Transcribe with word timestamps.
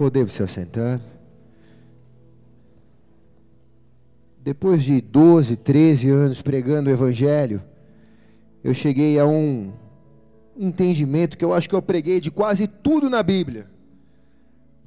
Podemos 0.00 0.32
se 0.32 0.42
assentar. 0.42 0.98
Depois 4.42 4.82
de 4.82 4.98
12, 4.98 5.56
13 5.56 6.08
anos 6.08 6.40
pregando 6.40 6.88
o 6.88 6.92
Evangelho, 6.92 7.62
eu 8.64 8.72
cheguei 8.72 9.18
a 9.18 9.26
um 9.26 9.70
entendimento 10.56 11.36
que 11.36 11.44
eu 11.44 11.52
acho 11.52 11.68
que 11.68 11.74
eu 11.74 11.82
preguei 11.82 12.18
de 12.18 12.30
quase 12.30 12.66
tudo 12.66 13.10
na 13.10 13.22
Bíblia. 13.22 13.70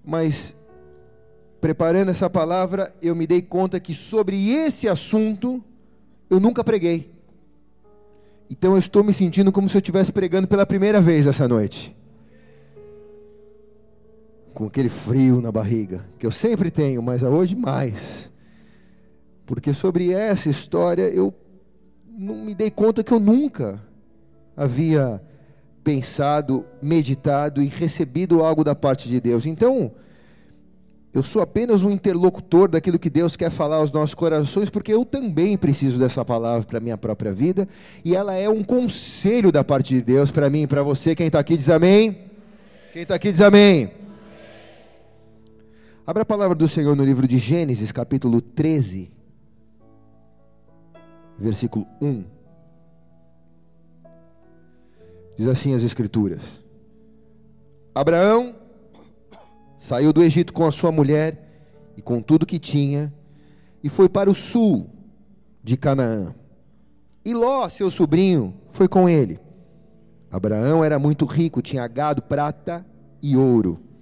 Mas, 0.04 0.56
preparando 1.62 2.10
essa 2.10 2.28
palavra, 2.28 2.92
eu 3.00 3.16
me 3.16 3.28
dei 3.28 3.44
conta 3.44 3.80
que 3.80 3.94
sobre 3.94 4.50
esse 4.50 4.90
assunto 4.90 5.64
eu 6.28 6.40
nunca 6.40 6.64
preguei. 6.64 7.14
Então 8.50 8.72
eu 8.72 8.80
estou 8.80 9.04
me 9.04 9.14
sentindo 9.14 9.52
como 9.52 9.70
se 9.70 9.78
eu 9.78 9.80
estivesse 9.80 10.12
pregando 10.12 10.48
pela 10.48 10.66
primeira 10.66 11.00
vez 11.00 11.28
essa 11.28 11.48
noite 11.48 11.96
com 14.54 14.66
aquele 14.66 14.90
frio 14.90 15.42
na 15.42 15.52
barriga, 15.52 16.06
que 16.20 16.26
eu 16.26 16.32
sempre 16.32 16.70
tenho, 16.70 17.02
mas 17.02 17.24
hoje 17.24 17.56
mais. 17.56 18.30
Porque 19.46 19.74
sobre 19.74 20.12
essa 20.12 20.50
história 20.50 21.04
eu 21.04 21.34
não 22.08 22.36
me 22.36 22.54
dei 22.54 22.70
conta 22.70 23.04
que 23.04 23.12
eu 23.12 23.20
nunca 23.20 23.82
havia 24.56 25.22
pensado, 25.84 26.66
meditado 26.82 27.62
e 27.62 27.68
recebido 27.68 28.42
algo 28.42 28.64
da 28.64 28.76
parte 28.76 29.10
de 29.10 29.20
Deus. 29.20 29.46
Então, 29.46 29.92
eu 31.14 31.24
sou 31.24 31.42
apenas 31.42 31.84
um 31.84 31.92
interlocutor 31.92 32.70
daquilo 32.70 32.98
que 32.98 33.10
Deus 33.10 33.36
quer 33.36 33.52
falar 33.52 33.78
aos 33.78 33.92
nossos 33.92 34.16
corações, 34.16 34.70
porque 34.70 34.94
eu 34.94 35.04
também 35.04 35.58
preciso 35.58 36.00
dessa 36.00 36.24
palavra 36.24 36.66
para 36.66 36.78
a 36.78 36.82
minha 36.82 36.98
própria 36.98 37.34
vida, 37.34 37.68
e 38.04 38.16
ela 38.16 38.34
é 38.34 38.50
um 38.50 38.64
conselho 38.64 39.52
da 39.52 39.64
parte 39.64 39.94
de 39.96 40.02
Deus 40.02 40.32
para 40.32 40.50
mim 40.50 40.64
e 40.64 40.68
para 40.68 40.82
você. 40.82 41.16
Quem 41.16 41.28
está 41.28 41.40
aqui 41.40 41.58
diz 41.58 41.70
amém. 41.70 42.18
Quem 42.92 43.04
está 43.04 43.16
aqui 43.16 43.32
diz 43.32 43.42
amém. 43.42 44.03
Abra 46.06 46.24
a 46.24 46.26
palavra 46.26 46.54
do 46.54 46.68
Senhor 46.68 46.98
no 46.98 47.06
livro 47.06 47.26
de 47.26 47.38
Gênesis, 47.38 47.90
capítulo 47.90 48.42
13, 48.42 49.10
versículo 51.40 51.88
1. 52.02 52.26
Diz 55.38 55.48
assim 55.48 55.74
as 55.74 55.82
Escrituras: 55.82 56.62
Abraão 57.96 58.54
saiu 59.80 60.12
do 60.12 60.22
Egito 60.22 60.52
com 60.52 60.66
a 60.66 60.74
sua 60.74 60.92
mulher 60.92 61.72
e 61.96 62.02
com 62.02 62.22
tudo 62.22 62.46
que 62.46 62.60
tinha, 62.60 63.14
e 63.82 63.88
foi 63.88 64.10
para 64.10 64.30
o 64.30 64.36
sul 64.36 64.90
de 65.64 65.78
Canaã. 65.78 66.36
E 67.24 67.34
Ló, 67.34 67.70
seu 67.70 67.90
sobrinho, 67.90 68.54
foi 68.70 68.90
com 68.90 69.08
ele. 69.08 69.40
Abraão 70.30 70.84
era 70.84 71.00
muito 71.00 71.24
rico, 71.24 71.62
tinha 71.62 71.88
gado, 71.88 72.22
prata 72.22 72.86
e 73.22 73.38
ouro. 73.38 73.93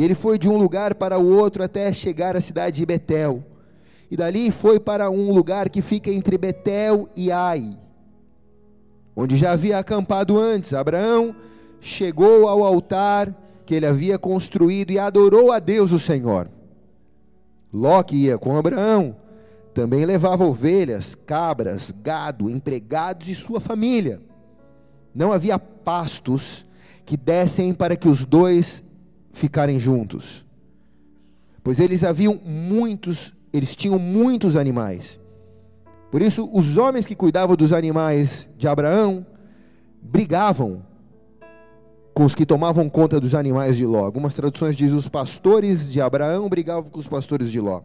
E 0.00 0.02
ele 0.02 0.14
foi 0.14 0.38
de 0.38 0.48
um 0.48 0.56
lugar 0.56 0.94
para 0.94 1.18
o 1.18 1.36
outro 1.36 1.62
até 1.62 1.92
chegar 1.92 2.34
à 2.34 2.40
cidade 2.40 2.76
de 2.76 2.86
Betel. 2.86 3.44
E 4.10 4.16
dali 4.16 4.50
foi 4.50 4.80
para 4.80 5.10
um 5.10 5.30
lugar 5.30 5.68
que 5.68 5.82
fica 5.82 6.10
entre 6.10 6.38
Betel 6.38 7.06
e 7.14 7.30
Ai, 7.30 7.78
onde 9.14 9.36
já 9.36 9.52
havia 9.52 9.76
acampado 9.76 10.38
antes. 10.38 10.72
Abraão 10.72 11.36
chegou 11.82 12.48
ao 12.48 12.64
altar 12.64 13.30
que 13.66 13.74
ele 13.74 13.84
havia 13.84 14.18
construído 14.18 14.90
e 14.90 14.98
adorou 14.98 15.52
a 15.52 15.58
Deus 15.58 15.92
o 15.92 15.98
Senhor. 15.98 16.48
Ló 17.70 18.02
que 18.02 18.16
ia 18.16 18.38
com 18.38 18.56
Abraão 18.56 19.14
também 19.74 20.06
levava 20.06 20.46
ovelhas, 20.46 21.14
cabras, 21.14 21.92
gado, 22.02 22.48
empregados 22.48 23.28
e 23.28 23.34
sua 23.34 23.60
família. 23.60 24.18
Não 25.14 25.30
havia 25.30 25.58
pastos 25.58 26.64
que 27.04 27.18
dessem 27.18 27.74
para 27.74 27.96
que 27.96 28.08
os 28.08 28.24
dois 28.24 28.82
ficarem 29.32 29.78
juntos. 29.78 30.44
Pois 31.62 31.78
eles 31.78 32.04
haviam 32.04 32.40
muitos, 32.44 33.32
eles 33.52 33.76
tinham 33.76 33.98
muitos 33.98 34.56
animais. 34.56 35.20
Por 36.10 36.22
isso, 36.22 36.48
os 36.52 36.76
homens 36.76 37.06
que 37.06 37.14
cuidavam 37.14 37.54
dos 37.54 37.72
animais 37.72 38.48
de 38.56 38.66
Abraão 38.66 39.24
brigavam 40.02 40.82
com 42.12 42.24
os 42.24 42.34
que 42.34 42.44
tomavam 42.44 42.88
conta 42.88 43.20
dos 43.20 43.34
animais 43.34 43.76
de 43.76 43.86
Ló. 43.86 44.04
Algumas 44.04 44.34
traduções 44.34 44.76
dizem 44.76 44.96
os 44.96 45.08
pastores 45.08 45.90
de 45.90 46.00
Abraão 46.00 46.48
brigavam 46.48 46.90
com 46.90 46.98
os 46.98 47.06
pastores 47.06 47.50
de 47.50 47.60
Ló. 47.60 47.82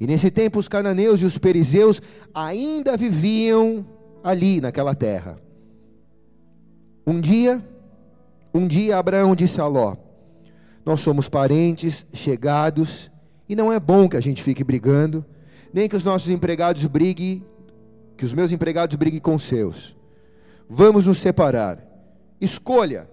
E 0.00 0.06
nesse 0.06 0.30
tempo 0.30 0.58
os 0.58 0.66
cananeus 0.66 1.20
e 1.20 1.24
os 1.24 1.38
perizeus 1.38 2.02
ainda 2.34 2.96
viviam 2.96 3.86
ali 4.24 4.60
naquela 4.60 4.94
terra. 4.94 5.38
Um 7.06 7.20
dia, 7.20 7.64
um 8.54 8.66
dia 8.66 8.98
Abraão 8.98 9.34
disse 9.34 9.60
a 9.60 9.66
Ló: 9.66 9.96
Nós 10.84 11.00
somos 11.00 11.28
parentes, 11.28 12.06
chegados, 12.12 13.10
e 13.48 13.56
não 13.56 13.72
é 13.72 13.80
bom 13.80 14.08
que 14.08 14.16
a 14.16 14.20
gente 14.20 14.42
fique 14.42 14.62
brigando, 14.62 15.24
nem 15.72 15.88
que 15.88 15.96
os 15.96 16.04
nossos 16.04 16.28
empregados 16.28 16.84
briguem, 16.86 17.44
que 18.16 18.24
os 18.24 18.34
meus 18.34 18.52
empregados 18.52 18.94
briguem 18.96 19.20
com 19.20 19.34
os 19.34 19.42
seus. 19.44 19.96
Vamos 20.68 21.06
nos 21.06 21.18
separar. 21.18 21.78
Escolha. 22.40 23.08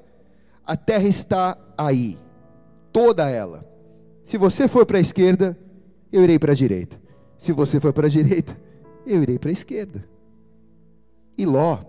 A 0.66 0.78
terra 0.78 1.08
está 1.08 1.58
aí, 1.78 2.18
toda 2.94 3.30
ela. 3.30 3.68
Se 4.24 4.38
você 4.38 4.68
for 4.68 4.86
para 4.86 4.98
a 4.98 5.02
esquerda, 5.02 5.58
eu 6.12 6.24
irei 6.24 6.38
para 6.38 6.52
a 6.52 6.56
direita. 6.56 7.00
Se 7.38 7.52
você 7.52 7.80
for 7.80 7.92
para 7.92 8.08
a 8.08 8.10
direita, 8.10 8.56
eu 9.06 9.24
irei 9.24 9.40
para 9.40 9.50
a 9.50 9.54
esquerda. 9.54 10.08
E 11.38 11.46
Ló 11.46 11.80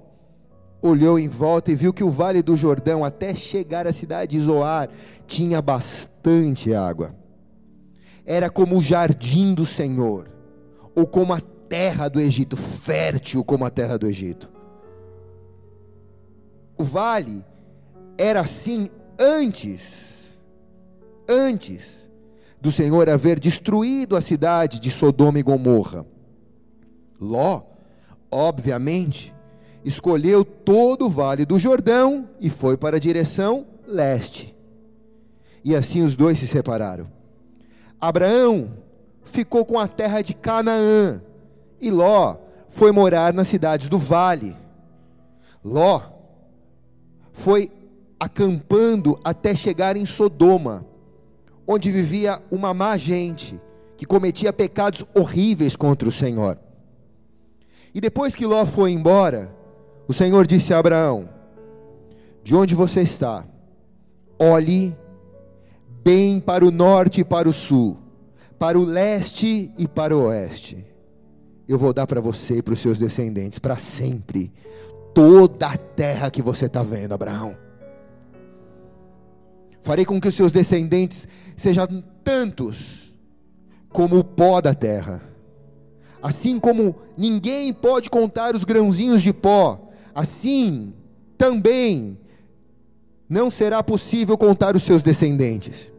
olhou 0.83 1.19
em 1.19 1.29
volta 1.29 1.71
e 1.71 1.75
viu 1.75 1.93
que 1.93 2.05
o 2.05 2.11
vale 2.11 2.43
do 2.43 2.57
Jordão, 2.57 3.05
até 3.05 3.35
chegar 3.35 3.87
à 3.87 3.93
cidade 3.93 4.37
de 4.37 4.41
Zoar, 4.41 4.89
tinha 5.27 5.61
bastante 5.61 6.75
água. 6.75 7.15
Era 8.25 8.49
como 8.49 8.77
o 8.77 8.83
jardim 8.83 9.55
do 9.55 9.67
Senhor, 9.67 10.31
ou 10.95 11.07
como 11.07 11.33
a 11.33 11.41
terra 11.41 12.09
do 12.09 12.21
Egito, 12.21 12.57
fértil 12.57 13.45
como 13.45 13.65
a 13.65 13.71
terra 13.71 13.99
do 13.99 14.07
Egito. 14.07 14.51
O 16.77 16.85
vale 16.85 17.45
era 18.17 18.41
assim 18.41 18.89
antes, 19.19 20.41
antes 21.29 22.11
do 22.61 22.71
Senhor 22.71 23.09
haver 23.09 23.39
destruído 23.39 24.17
a 24.17 24.21
cidade 24.21 24.81
de 24.81 24.91
Sodoma 24.91 25.39
e 25.39 25.43
Gomorra. 25.43 26.07
Ló, 27.21 27.63
obviamente, 28.31 29.35
escolheu 29.85 30.45
todo 30.45 31.07
o 31.07 31.11
vale 31.11 31.45
do 31.45 31.59
Jordão 31.59 32.29
e 32.41 32.51
foi 32.51 32.77
para 32.77 32.97
a 32.97 33.01
direção 33.01 33.67
leste. 33.87 34.55
E 35.65 35.75
assim 35.75 36.03
os 36.03 36.17
dois 36.17 36.39
se 36.39 36.47
separaram. 36.47 37.07
Abraão 38.01 38.73
ficou 39.25 39.65
com 39.65 39.79
a 39.79 39.87
terra 39.87 40.23
de 40.23 40.35
Canaã 40.35 41.23
e 41.81 41.91
Ló 41.91 42.37
foi 42.69 42.93
morar 42.93 43.33
nas 43.33 43.49
cidades 43.49 43.89
do 43.89 43.99
vale. 43.99 44.57
Ló 45.63 46.01
foi 47.33 47.71
acampando 48.19 49.19
até 49.25 49.55
chegar 49.55 49.97
em 49.97 50.05
Sodoma, 50.05 50.85
onde 51.67 51.91
vivia 51.91 52.41
uma 52.51 52.75
má 52.75 52.97
gente 52.97 53.61
que 53.97 54.07
cometia 54.07 54.53
pecados 54.53 55.05
horríveis 55.15 55.77
contra 55.77 56.09
o 56.09 56.13
Senhor. 56.13 56.59
E 57.95 58.01
depois 58.01 58.35
que 58.35 58.47
Ló 58.47 58.65
foi 58.65 58.93
embora, 58.93 59.55
o 60.11 60.13
Senhor 60.13 60.45
disse 60.45 60.75
a 60.75 60.79
Abraão: 60.81 61.29
De 62.43 62.53
onde 62.53 62.75
você 62.75 63.01
está? 63.01 63.45
Olhe 64.37 64.93
bem 66.03 66.41
para 66.41 66.67
o 66.67 66.73
norte 66.73 67.21
e 67.21 67.25
para 67.25 67.49
o 67.49 67.53
sul, 67.53 67.97
para 68.59 68.77
o 68.77 68.85
leste 68.85 69.71
e 69.79 69.87
para 69.87 70.17
o 70.17 70.23
oeste. 70.23 70.85
Eu 71.69 71.79
vou 71.79 71.93
dar 71.93 72.09
para 72.09 72.21
você 72.21 72.57
e 72.57 72.63
para 72.63 72.75
os 72.75 72.81
seus 72.81 72.99
descendentes 72.99 73.61
para 73.61 73.79
sempre 73.79 74.53
toda 75.15 75.69
a 75.69 75.77
terra 75.77 76.29
que 76.29 76.43
você 76.43 76.67
está 76.67 76.83
vendo, 76.83 77.13
Abraão. 77.13 77.57
Farei 79.81 80.05
com 80.05 80.21
que 80.21 80.27
os 80.27 80.35
seus 80.35 80.51
descendentes 80.51 81.29
sejam 81.57 81.87
tantos 82.25 83.15
como 83.91 84.19
o 84.19 84.25
pó 84.25 84.61
da 84.61 84.75
terra. 84.75 85.23
Assim 86.21 86.59
como 86.59 86.97
ninguém 87.17 87.73
pode 87.73 88.11
contar 88.11 88.57
os 88.57 88.65
grãozinhos 88.65 89.23
de 89.23 89.33
pó, 89.33 89.87
assim 90.15 90.93
também 91.37 92.19
não 93.29 93.51
será 93.51 93.83
possível 93.83 94.37
contar 94.37 94.75
os 94.75 94.83
seus 94.83 95.03
descendentes. 95.03 95.93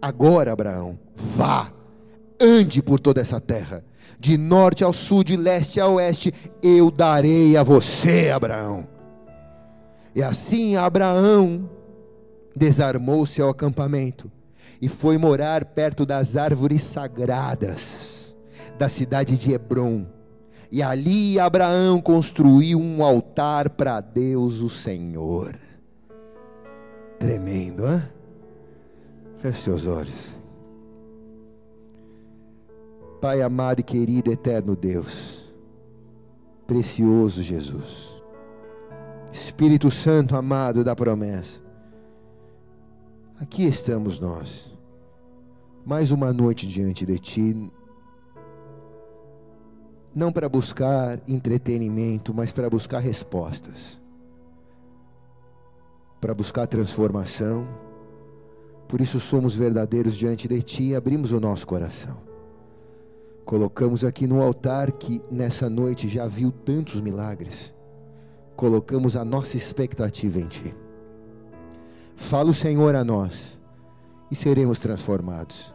Agora, 0.00 0.52
Abraão, 0.52 0.98
vá, 1.14 1.70
ande 2.40 2.82
por 2.82 2.98
toda 2.98 3.20
essa 3.20 3.40
terra, 3.40 3.84
de 4.18 4.36
norte 4.38 4.82
ao 4.82 4.92
sul, 4.92 5.22
de 5.22 5.36
leste 5.36 5.78
a 5.80 5.86
oeste, 5.86 6.32
eu 6.62 6.90
darei 6.90 7.56
a 7.56 7.62
você, 7.62 8.30
Abraão. 8.30 8.88
E 10.14 10.22
assim 10.22 10.76
Abraão 10.76 11.68
desarmou 12.56 13.26
seu 13.26 13.48
acampamento 13.48 14.30
e 14.80 14.88
foi 14.88 15.18
morar 15.18 15.64
perto 15.64 16.06
das 16.06 16.36
árvores 16.36 16.82
sagradas 16.82 18.34
da 18.78 18.88
cidade 18.88 19.36
de 19.36 19.52
Hebron 19.52 20.06
e 20.70 20.82
ali 20.82 21.38
Abraão 21.38 22.00
construiu 22.00 22.78
um 22.78 23.02
altar 23.02 23.70
para 23.70 24.00
Deus, 24.00 24.60
o 24.60 24.68
Senhor. 24.68 25.58
Tremendo, 27.18 27.86
hein? 27.86 28.02
Feche 29.38 29.62
seus 29.62 29.86
olhos. 29.86 30.38
Pai 33.20 33.42
amado 33.42 33.80
e 33.80 33.82
querido, 33.82 34.32
eterno 34.32 34.74
Deus, 34.74 35.52
precioso 36.66 37.42
Jesus, 37.42 38.22
Espírito 39.30 39.90
Santo 39.90 40.34
amado 40.34 40.82
da 40.82 40.96
promessa, 40.96 41.60
aqui 43.38 43.66
estamos 43.66 44.18
nós, 44.18 44.72
mais 45.84 46.10
uma 46.10 46.32
noite 46.32 46.66
diante 46.66 47.04
de 47.04 47.18
Ti, 47.18 47.70
não 50.14 50.32
para 50.32 50.48
buscar 50.48 51.20
entretenimento, 51.26 52.34
mas 52.34 52.52
para 52.52 52.68
buscar 52.68 52.98
respostas, 52.98 54.00
para 56.20 56.34
buscar 56.34 56.66
transformação. 56.66 57.66
Por 58.88 59.00
isso 59.00 59.20
somos 59.20 59.54
verdadeiros 59.54 60.16
diante 60.16 60.48
de 60.48 60.62
Ti 60.62 60.82
e 60.88 60.94
abrimos 60.94 61.32
o 61.32 61.38
nosso 61.38 61.66
coração 61.66 62.30
Colocamos 63.50 64.04
aqui 64.04 64.28
no 64.28 64.40
altar 64.40 64.92
que 64.92 65.20
nessa 65.28 65.68
noite 65.68 66.06
já 66.06 66.24
viu 66.24 66.52
tantos 66.52 67.00
milagres. 67.00 67.74
Colocamos 68.54 69.16
a 69.16 69.24
nossa 69.24 69.56
expectativa 69.56 70.38
em 70.38 70.46
Ti. 70.46 70.72
Fala 72.14 72.50
o 72.50 72.54
Senhor 72.54 72.94
a 72.94 73.02
nós 73.02 73.58
e 74.30 74.36
seremos 74.36 74.78
transformados. 74.78 75.74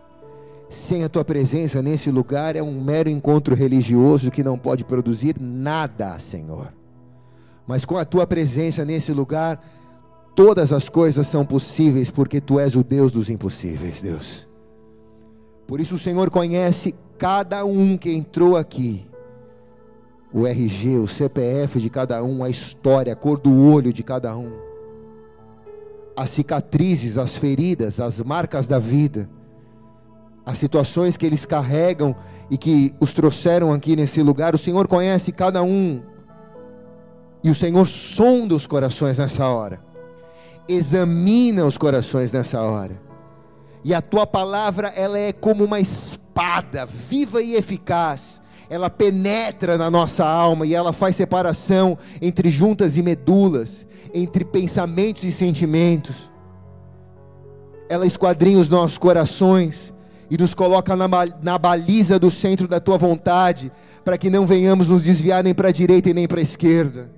Sem 0.70 1.04
a 1.04 1.10
Tua 1.10 1.24
presença 1.24 1.82
nesse 1.82 2.10
lugar 2.10 2.56
é 2.56 2.62
um 2.62 2.82
mero 2.82 3.10
encontro 3.10 3.56
religioso 3.56 4.32
que 4.32 4.44
não 4.44 4.58
pode 4.58 4.84
produzir 4.84 5.36
nada, 5.40 6.18
Senhor. 6.20 6.74
Mas 7.68 7.86
com 7.86 7.98
a 7.98 8.06
Tua 8.06 8.26
presença 8.28 8.84
nesse 8.84 9.12
lugar, 9.12 9.64
todas 10.36 10.74
as 10.74 10.90
coisas 10.90 11.28
são 11.28 11.46
possíveis, 11.46 12.10
porque 12.10 12.42
Tu 12.42 12.60
és 12.60 12.76
o 12.76 12.84
Deus 12.84 13.12
dos 13.12 13.30
impossíveis, 13.30 14.02
Deus. 14.02 14.48
Por 15.68 15.80
isso 15.80 15.96
o 15.96 16.00
Senhor 16.00 16.30
conhece 16.30 16.96
cada 17.18 17.66
um 17.66 17.98
que 17.98 18.12
entrou 18.12 18.56
aqui. 18.56 19.06
O 20.34 20.46
RG, 20.46 20.98
o 20.98 21.08
CPF 21.08 21.80
de 21.80 21.90
cada 21.90 22.22
um, 22.24 22.44
a 22.44 22.50
história, 22.50 23.14
a 23.14 23.16
cor 23.16 23.40
do 23.40 23.72
olho 23.72 23.94
de 23.94 24.04
cada 24.04 24.36
um. 24.36 24.52
As 26.18 26.30
cicatrizes, 26.30 27.18
as 27.18 27.38
feridas, 27.38 28.00
as 28.00 28.22
marcas 28.22 28.68
da 28.68 28.78
vida. 28.78 29.30
As 30.46 30.58
situações 30.58 31.18
que 31.18 31.26
eles 31.26 31.46
carregam 31.46 32.16
e 32.50 32.58
que 32.58 32.94
os 33.00 33.14
trouxeram 33.14 33.74
aqui 33.74 33.96
nesse 33.96 34.22
lugar. 34.22 34.54
O 34.54 34.60
Senhor 34.60 34.88
conhece 34.88 35.32
cada 35.32 35.64
um. 35.64 36.02
E 37.44 37.50
o 37.50 37.56
Senhor 37.56 37.88
sonda 37.88 38.54
os 38.54 38.68
corações 38.68 39.18
nessa 39.18 39.48
hora. 39.48 39.80
Examina 40.68 41.66
os 41.66 41.78
corações 41.78 42.32
nessa 42.32 42.62
hora 42.62 43.06
e 43.86 43.94
a 43.94 44.02
tua 44.02 44.26
palavra, 44.26 44.88
ela 44.96 45.20
é 45.20 45.32
como 45.32 45.64
uma 45.64 45.80
espada, 45.80 46.88
viva 46.88 47.40
e 47.40 47.54
eficaz. 47.54 48.42
Ela 48.68 48.90
penetra 48.90 49.78
na 49.78 49.92
nossa 49.92 50.26
alma 50.26 50.66
e 50.66 50.74
ela 50.74 50.92
faz 50.92 51.16
separação 51.16 51.96
entre 52.20 52.50
juntas 52.50 52.98
e 52.98 53.04
medulas, 53.04 53.86
entre 54.12 54.44
pensamentos 54.44 55.24
e 55.24 55.32
sentimentos. 55.32 56.32
Ela 57.88 58.08
esquadrinha 58.08 58.58
os 58.58 58.70
nossos 58.70 58.98
corações 58.98 59.94
e 60.30 60.38
nos 60.38 60.54
coloca 60.54 60.96
na, 60.96 61.08
na 61.42 61.58
baliza 61.58 62.18
do 62.18 62.32
centro 62.32 62.68
da 62.68 62.80
tua 62.80 62.98
vontade, 62.98 63.72
para 64.04 64.18
que 64.18 64.30
não 64.30 64.46
venhamos 64.46 64.90
nos 64.90 65.04
desviar 65.04 65.44
nem 65.44 65.54
para 65.54 65.70
a 65.70 65.72
direita 65.72 66.10
e 66.10 66.14
nem 66.14 66.28
para 66.28 66.40
a 66.40 66.44
esquerda. 66.44 67.10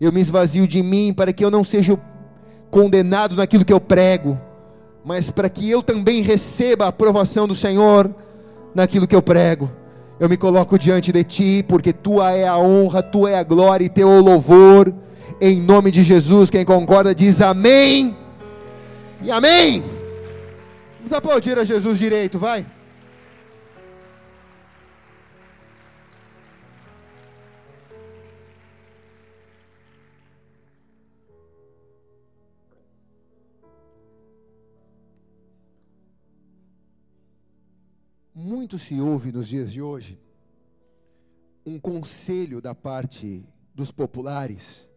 Eu 0.00 0.12
me 0.12 0.20
esvazio 0.20 0.66
de 0.66 0.82
mim 0.82 1.12
para 1.12 1.32
que 1.32 1.44
eu 1.44 1.50
não 1.50 1.64
seja 1.64 1.98
condenado 2.70 3.36
naquilo 3.36 3.64
que 3.64 3.72
eu 3.72 3.80
prego 3.80 4.38
mas 5.04 5.30
para 5.30 5.48
que 5.48 5.68
eu 5.68 5.82
também 5.82 6.22
receba 6.22 6.84
a 6.84 6.88
aprovação 6.88 7.48
do 7.48 7.54
Senhor 7.54 8.10
naquilo 8.74 9.06
que 9.06 9.14
eu 9.14 9.22
prego. 9.22 9.70
Eu 10.18 10.28
me 10.28 10.36
coloco 10.36 10.78
diante 10.78 11.10
de 11.10 11.24
ti, 11.24 11.64
porque 11.66 11.92
tua 11.92 12.32
é 12.32 12.46
a 12.46 12.58
honra, 12.58 13.02
tua 13.02 13.30
é 13.30 13.38
a 13.38 13.42
glória 13.42 13.84
e 13.84 13.88
teu 13.88 14.10
é 14.10 14.18
o 14.18 14.22
louvor. 14.22 14.92
Em 15.40 15.60
nome 15.60 15.90
de 15.90 16.02
Jesus, 16.02 16.50
quem 16.50 16.64
concorda 16.64 17.14
diz 17.14 17.40
amém. 17.40 18.14
E 19.22 19.30
amém. 19.30 19.82
Vamos 21.00 21.14
aplaudir 21.14 21.58
a 21.58 21.64
Jesus 21.64 21.98
direito, 21.98 22.38
vai. 22.38 22.66
Muito 38.34 38.78
se 38.78 39.00
ouve 39.00 39.32
nos 39.32 39.48
dias 39.48 39.72
de 39.72 39.80
hoje 39.80 40.18
um 41.64 41.80
conselho 41.80 42.60
da 42.60 42.74
parte 42.74 43.42
dos 43.74 43.90
populares 43.90 44.88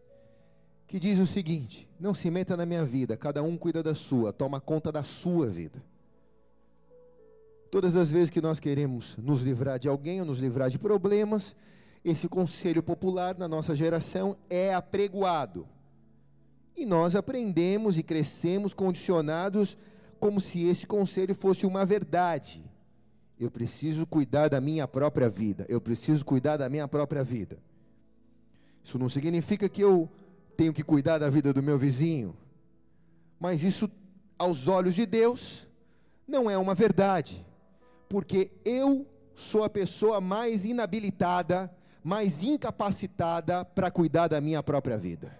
que 0.86 1.00
diz 1.00 1.18
o 1.18 1.26
seguinte: 1.26 1.88
não 1.98 2.14
se 2.14 2.30
meta 2.30 2.56
na 2.58 2.66
minha 2.66 2.84
vida, 2.84 3.16
cada 3.16 3.42
um 3.42 3.56
cuida 3.56 3.82
da 3.82 3.94
sua, 3.94 4.34
toma 4.34 4.60
conta 4.60 4.92
da 4.92 5.02
sua 5.02 5.48
vida. 5.48 5.82
Todas 7.74 7.96
as 7.96 8.08
vezes 8.08 8.30
que 8.30 8.40
nós 8.40 8.60
queremos 8.60 9.16
nos 9.16 9.42
livrar 9.42 9.80
de 9.80 9.88
alguém 9.88 10.20
ou 10.20 10.24
nos 10.24 10.38
livrar 10.38 10.70
de 10.70 10.78
problemas, 10.78 11.56
esse 12.04 12.28
conselho 12.28 12.80
popular 12.84 13.36
na 13.36 13.48
nossa 13.48 13.74
geração 13.74 14.36
é 14.48 14.72
apregoado. 14.72 15.66
E 16.76 16.86
nós 16.86 17.16
aprendemos 17.16 17.98
e 17.98 18.04
crescemos 18.04 18.72
condicionados 18.72 19.76
como 20.20 20.40
se 20.40 20.64
esse 20.68 20.86
conselho 20.86 21.34
fosse 21.34 21.66
uma 21.66 21.84
verdade. 21.84 22.64
Eu 23.40 23.50
preciso 23.50 24.06
cuidar 24.06 24.46
da 24.46 24.60
minha 24.60 24.86
própria 24.86 25.28
vida. 25.28 25.66
Eu 25.68 25.80
preciso 25.80 26.24
cuidar 26.24 26.56
da 26.56 26.68
minha 26.68 26.86
própria 26.86 27.24
vida. 27.24 27.58
Isso 28.84 28.96
não 29.00 29.08
significa 29.08 29.68
que 29.68 29.82
eu 29.82 30.08
tenho 30.56 30.72
que 30.72 30.84
cuidar 30.84 31.18
da 31.18 31.28
vida 31.28 31.52
do 31.52 31.60
meu 31.60 31.76
vizinho. 31.76 32.36
Mas 33.40 33.64
isso, 33.64 33.90
aos 34.38 34.68
olhos 34.68 34.94
de 34.94 35.04
Deus, 35.04 35.66
não 36.24 36.48
é 36.48 36.56
uma 36.56 36.72
verdade. 36.72 37.44
Porque 38.14 38.52
eu 38.64 39.04
sou 39.34 39.64
a 39.64 39.68
pessoa 39.68 40.20
mais 40.20 40.64
inabilitada, 40.64 41.68
mais 42.00 42.44
incapacitada 42.44 43.64
para 43.64 43.90
cuidar 43.90 44.28
da 44.28 44.40
minha 44.40 44.62
própria 44.62 44.96
vida. 44.96 45.36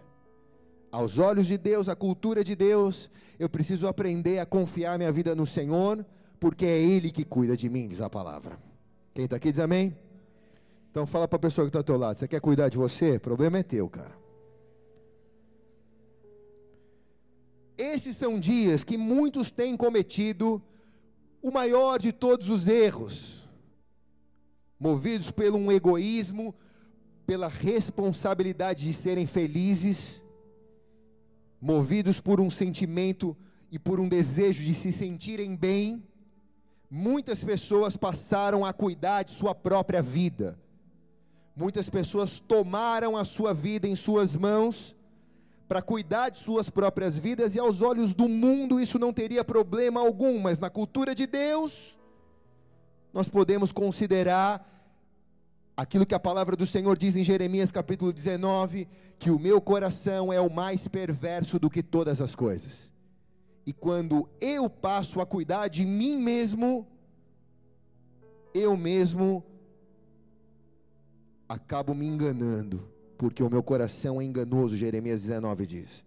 Aos 0.91 1.21
olhos 1.21 1.47
de 1.47 1.57
Deus, 1.57 1.89
a 1.89 1.95
cultura 1.95 2.43
de 2.43 2.57
Deus, 2.57 3.09
eu 3.39 3.49
preciso 3.49 3.87
aprender 3.87 4.41
a 4.41 4.45
confiar 4.45 4.99
minha 4.99 5.13
vida 5.13 5.37
no 5.37 5.47
Senhor 5.47 6.05
porque 6.41 6.67
é 6.67 6.77
Ele 6.77 7.13
que 7.13 7.25
cuida 7.25 7.57
de 7.57 7.71
mim, 7.71 7.87
diz 7.87 8.01
a 8.01 8.11
palavra. 8.11 8.59
Quem 9.15 9.27
está 9.27 9.37
aqui 9.37 9.53
diz 9.53 9.61
amém? 9.61 9.97
Então 10.91 11.07
fala 11.07 11.29
para 11.29 11.37
a 11.37 11.39
pessoa 11.39 11.67
que 11.67 11.69
está 11.69 11.79
ao 11.79 11.85
teu 11.85 11.97
lado, 11.97 12.19
você 12.19 12.27
quer 12.27 12.41
cuidar 12.41 12.71
de 12.71 12.77
você? 12.77 13.19
O 13.19 13.21
problema 13.21 13.59
é 13.59 13.63
teu, 13.63 13.89
cara. 13.89 14.19
Esses 17.79 18.17
são 18.17 18.37
dias 18.37 18.83
que 18.83 18.99
muitos 18.99 19.53
têm 19.53 19.77
cometido 19.77 20.61
o 21.45 21.53
maior 21.53 22.01
de 22.01 22.13
todos 22.13 22.49
os 22.49 22.67
erros, 22.67 23.47
movidos 24.81 25.31
pelo 25.31 25.59
um 25.59 25.71
egoísmo, 25.71 26.55
pela 27.25 27.49
responsabilidade 27.49 28.85
de 28.85 28.93
serem 28.93 29.27
felizes, 29.27 30.21
movidos 31.61 32.19
por 32.19 32.41
um 32.41 32.51
sentimento 32.51 33.37
e 33.71 33.79
por 33.79 34.01
um 34.01 34.09
desejo 34.09 34.65
de 34.65 34.75
se 34.75 34.91
sentirem 34.91 35.55
bem, 35.55 36.03
Muitas 36.97 37.43
pessoas 37.43 37.97
passaram 37.97 38.65
a 38.65 38.73
cuidar 38.73 39.25
de 39.25 39.33
sua 39.33 39.53
própria 39.53 40.01
vida. 40.01 40.57
Muitas 41.57 41.91
pessoas 41.91 42.39
tomaram 42.39 43.17
a 43.17 43.25
sua 43.25 43.53
vida 43.53 43.89
em 43.89 43.97
suas 43.97 44.37
mãos 44.37 44.95
para 45.69 45.81
cuidar 45.81 46.31
de 46.31 46.39
suas 46.39 46.69
próprias 46.69 47.17
vidas, 47.17 47.55
e 47.55 47.59
aos 47.59 47.81
olhos 47.81 48.15
do 48.15 48.29
mundo 48.29 48.81
isso 48.81 48.99
não 48.99 49.13
teria 49.13 49.45
problema 49.45 50.01
algum, 50.01 50.39
mas 50.39 50.59
na 50.59 50.69
cultura 50.69 51.15
de 51.15 51.27
Deus, 51.27 51.99
nós 53.13 53.29
podemos 53.29 53.73
considerar 53.73 54.69
aquilo 55.77 56.07
que 56.07 56.15
a 56.15 56.21
palavra 56.21 56.57
do 56.57 56.67
Senhor 56.67 56.97
diz 56.97 57.17
em 57.17 57.25
Jeremias 57.25 57.71
capítulo 57.71 58.13
19: 58.13 58.89
que 59.19 59.31
o 59.31 59.39
meu 59.39 59.61
coração 59.61 60.33
é 60.33 60.41
o 60.41 60.51
mais 60.51 60.87
perverso 60.87 61.59
do 61.59 61.71
que 61.71 61.83
todas 61.83 62.21
as 62.21 62.35
coisas. 62.35 62.93
E 63.67 63.73
quando 63.73 64.29
eu 64.41 64.69
passo 64.69 65.21
a 65.21 65.27
cuidar 65.27 65.69
de 65.69 65.87
mim 65.87 66.19
mesmo, 66.19 66.87
eu 68.53 68.77
mesmo 68.77 69.43
acabo 71.49 71.95
me 71.95 72.07
enganando, 72.07 72.89
porque 73.17 73.43
o 73.43 73.51
meu 73.51 73.63
coração 73.63 74.21
é 74.21 74.25
enganoso, 74.25 74.77
Jeremias 74.77 75.23
19 75.23 75.67
diz. 75.67 76.05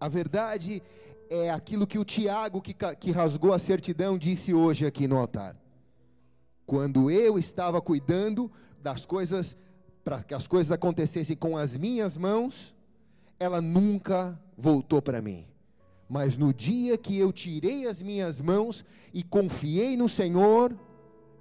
A 0.00 0.08
verdade 0.08 0.82
é 1.28 1.50
aquilo 1.50 1.86
que 1.86 1.98
o 1.98 2.04
Tiago, 2.04 2.60
que, 2.60 2.74
que 2.74 3.10
rasgou 3.10 3.52
a 3.52 3.58
certidão, 3.58 4.18
disse 4.18 4.52
hoje 4.52 4.86
aqui 4.86 5.06
no 5.06 5.18
altar. 5.18 5.54
Quando 6.66 7.10
eu 7.10 7.38
estava 7.38 7.80
cuidando 7.80 8.50
das 8.82 9.04
coisas, 9.04 9.56
para 10.02 10.22
que 10.22 10.34
as 10.34 10.46
coisas 10.46 10.72
acontecessem 10.72 11.36
com 11.36 11.56
as 11.56 11.76
minhas 11.76 12.16
mãos, 12.16 12.74
ela 13.38 13.60
nunca 13.60 14.38
voltou 14.56 15.00
para 15.02 15.20
mim. 15.20 15.46
Mas 16.08 16.36
no 16.36 16.52
dia 16.52 16.98
que 16.98 17.16
eu 17.18 17.32
tirei 17.32 17.86
as 17.86 18.02
minhas 18.02 18.40
mãos 18.40 18.84
e 19.14 19.22
confiei 19.22 19.96
no 19.96 20.08
Senhor, 20.08 20.74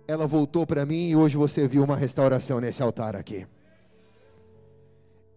ela 0.07 0.27
voltou 0.27 0.65
para 0.67 0.86
mim 0.86 1.09
e 1.09 1.15
hoje 1.15 1.38
você 1.38 1.67
viu 1.67 1.83
uma 1.83 1.95
restauração 1.95 2.59
nesse 2.59 2.83
altar 2.83 3.15
aqui. 3.15 3.48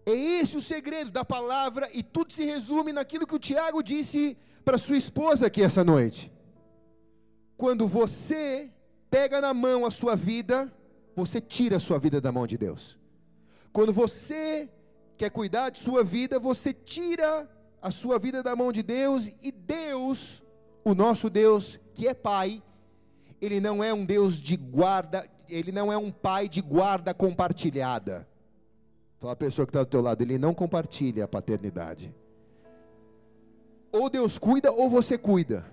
É 0.05 0.11
esse 0.11 0.57
o 0.57 0.61
segredo 0.61 1.11
da 1.11 1.23
palavra 1.23 1.89
e 1.93 2.03
tudo 2.03 2.33
se 2.33 2.43
resume 2.43 2.91
naquilo 2.91 3.25
que 3.25 3.35
o 3.35 3.39
Tiago 3.39 3.81
disse 3.81 4.37
para 4.65 4.77
sua 4.77 4.97
esposa 4.97 5.47
aqui 5.47 5.61
essa 5.61 5.83
noite. 5.83 6.31
Quando 7.55 7.87
você 7.87 8.69
pega 9.09 9.39
na 9.39 9.53
mão 9.53 9.85
a 9.85 9.91
sua 9.91 10.15
vida, 10.15 10.73
você 11.15 11.39
tira 11.39 11.77
a 11.77 11.79
sua 11.79 11.99
vida 11.99 12.19
da 12.19 12.31
mão 12.31 12.45
de 12.45 12.57
Deus. 12.57 12.97
Quando 13.71 13.93
você 13.93 14.69
quer 15.17 15.29
cuidar 15.29 15.69
de 15.69 15.79
sua 15.79 16.03
vida, 16.03 16.39
você 16.39 16.73
tira 16.73 17.49
a 17.81 17.91
sua 17.91 18.19
vida 18.19 18.43
da 18.43 18.55
mão 18.55 18.71
de 18.71 18.83
Deus 18.83 19.27
e 19.41 19.51
Deus, 19.51 20.43
o 20.83 20.93
nosso 20.93 21.29
Deus, 21.29 21.79
que 21.93 22.07
é 22.07 22.13
Pai, 22.13 22.61
ele 23.41 23.59
não 23.59 23.83
é 23.83 23.93
um 23.93 24.05
Deus 24.05 24.35
de 24.41 24.55
guarda, 24.55 25.27
ele 25.49 25.71
não 25.71 25.91
é 25.91 25.97
um 25.97 26.11
pai 26.11 26.47
de 26.47 26.61
guarda 26.61 27.13
compartilhada. 27.13 28.27
Fala 29.23 29.31
a 29.31 29.37
pessoa 29.37 29.65
que 29.65 29.69
está 29.69 29.79
do 29.79 29.85
teu 29.85 30.01
lado, 30.01 30.21
ele 30.21 30.37
não 30.37 30.53
compartilha 30.53 31.23
a 31.23 31.27
paternidade. 31.29 32.13
Ou 33.89 34.09
Deus 34.09 34.37
cuida 34.37 34.69
ou 34.69 34.89
você 34.89 35.17
cuida. 35.17 35.65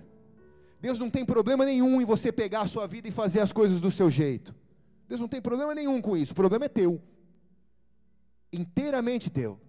Deus 0.79 0.97
não 0.97 1.09
tem 1.09 1.25
problema 1.25 1.65
nenhum 1.65 1.99
em 1.99 2.05
você 2.05 2.31
pegar 2.31 2.61
a 2.61 2.67
sua 2.67 2.87
vida 2.87 3.09
e 3.09 3.11
fazer 3.11 3.41
as 3.41 3.51
coisas 3.51 3.81
do 3.81 3.91
seu 3.91 4.09
jeito. 4.09 4.55
Deus 5.05 5.19
não 5.19 5.27
tem 5.27 5.41
problema 5.41 5.75
nenhum 5.75 6.01
com 6.01 6.15
isso. 6.15 6.31
O 6.31 6.35
problema 6.35 6.63
é 6.63 6.69
teu. 6.69 7.01
Inteiramente 8.53 9.29
teu. 9.29 9.59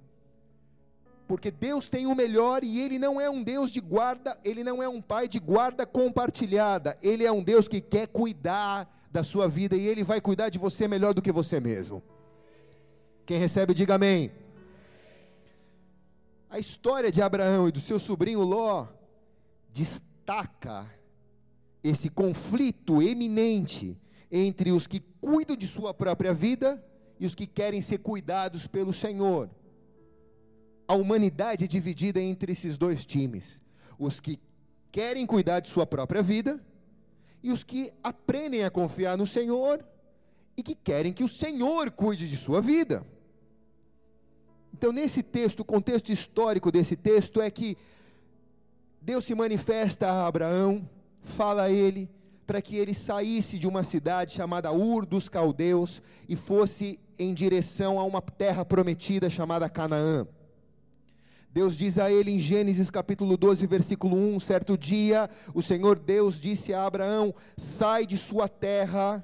Porque 1.26 1.50
Deus 1.50 1.88
tem 1.88 2.06
o 2.06 2.14
melhor 2.14 2.62
e 2.62 2.78
Ele 2.78 3.00
não 3.00 3.20
é 3.20 3.28
um 3.28 3.42
Deus 3.42 3.68
de 3.68 3.80
guarda, 3.80 4.38
Ele 4.44 4.62
não 4.62 4.80
é 4.80 4.88
um 4.88 5.02
pai 5.02 5.26
de 5.26 5.40
guarda 5.40 5.84
compartilhada. 5.84 6.96
Ele 7.02 7.24
é 7.24 7.32
um 7.32 7.42
Deus 7.42 7.66
que 7.66 7.80
quer 7.80 8.06
cuidar 8.06 8.88
da 9.10 9.24
sua 9.24 9.48
vida 9.48 9.74
e 9.74 9.84
Ele 9.84 10.04
vai 10.04 10.20
cuidar 10.20 10.50
de 10.50 10.58
você 10.60 10.86
melhor 10.86 11.12
do 11.12 11.20
que 11.20 11.32
você 11.32 11.58
mesmo. 11.58 12.00
Quem 13.24 13.38
recebe, 13.38 13.72
diga 13.74 13.94
amém. 13.94 14.32
A 16.50 16.58
história 16.58 17.10
de 17.10 17.22
Abraão 17.22 17.68
e 17.68 17.72
do 17.72 17.80
seu 17.80 17.98
sobrinho 17.98 18.42
Ló 18.42 18.86
destaca 19.72 20.86
esse 21.82 22.10
conflito 22.10 23.00
eminente 23.00 23.98
entre 24.30 24.70
os 24.72 24.86
que 24.86 25.00
cuidam 25.20 25.56
de 25.56 25.66
sua 25.66 25.94
própria 25.94 26.34
vida 26.34 26.84
e 27.18 27.26
os 27.26 27.34
que 27.34 27.46
querem 27.46 27.80
ser 27.80 27.98
cuidados 27.98 28.66
pelo 28.66 28.92
Senhor. 28.92 29.48
A 30.86 30.94
humanidade 30.94 31.64
é 31.64 31.66
dividida 31.68 32.20
entre 32.20 32.52
esses 32.52 32.76
dois 32.76 33.06
times: 33.06 33.62
os 33.98 34.20
que 34.20 34.38
querem 34.90 35.24
cuidar 35.24 35.60
de 35.60 35.68
sua 35.68 35.86
própria 35.86 36.22
vida 36.22 36.60
e 37.42 37.50
os 37.50 37.64
que 37.64 37.92
aprendem 38.02 38.64
a 38.64 38.70
confiar 38.70 39.16
no 39.16 39.26
Senhor 39.26 39.84
e 40.56 40.62
que 40.62 40.74
querem 40.74 41.12
que 41.12 41.24
o 41.24 41.28
Senhor 41.28 41.90
cuide 41.90 42.28
de 42.28 42.36
sua 42.36 42.60
vida. 42.60 43.06
Então, 44.72 44.92
nesse 44.92 45.22
texto, 45.22 45.60
o 45.60 45.64
contexto 45.64 46.10
histórico 46.10 46.72
desse 46.72 46.96
texto 46.96 47.40
é 47.40 47.50
que 47.50 47.76
Deus 49.00 49.24
se 49.24 49.34
manifesta 49.34 50.08
a 50.08 50.26
Abraão, 50.26 50.88
fala 51.22 51.64
a 51.64 51.70
ele, 51.70 52.08
para 52.46 52.62
que 52.62 52.76
ele 52.76 52.94
saísse 52.94 53.58
de 53.58 53.66
uma 53.66 53.82
cidade 53.82 54.32
chamada 54.32 54.72
Ur 54.72 55.06
dos 55.06 55.28
Caldeus 55.28 56.02
e 56.28 56.36
fosse 56.36 56.98
em 57.18 57.32
direção 57.32 57.98
a 57.98 58.04
uma 58.04 58.20
terra 58.20 58.64
prometida 58.64 59.30
chamada 59.30 59.68
Canaã. 59.68 60.26
Deus 61.50 61.76
diz 61.76 61.98
a 61.98 62.10
ele 62.10 62.30
em 62.30 62.40
Gênesis 62.40 62.90
capítulo 62.90 63.36
12, 63.36 63.66
versículo 63.66 64.16
1: 64.16 64.40
certo 64.40 64.76
dia, 64.76 65.28
o 65.54 65.62
Senhor 65.62 65.98
Deus 65.98 66.40
disse 66.40 66.72
a 66.72 66.86
Abraão: 66.86 67.34
sai 67.56 68.06
de 68.06 68.16
sua 68.16 68.48
terra 68.48 69.22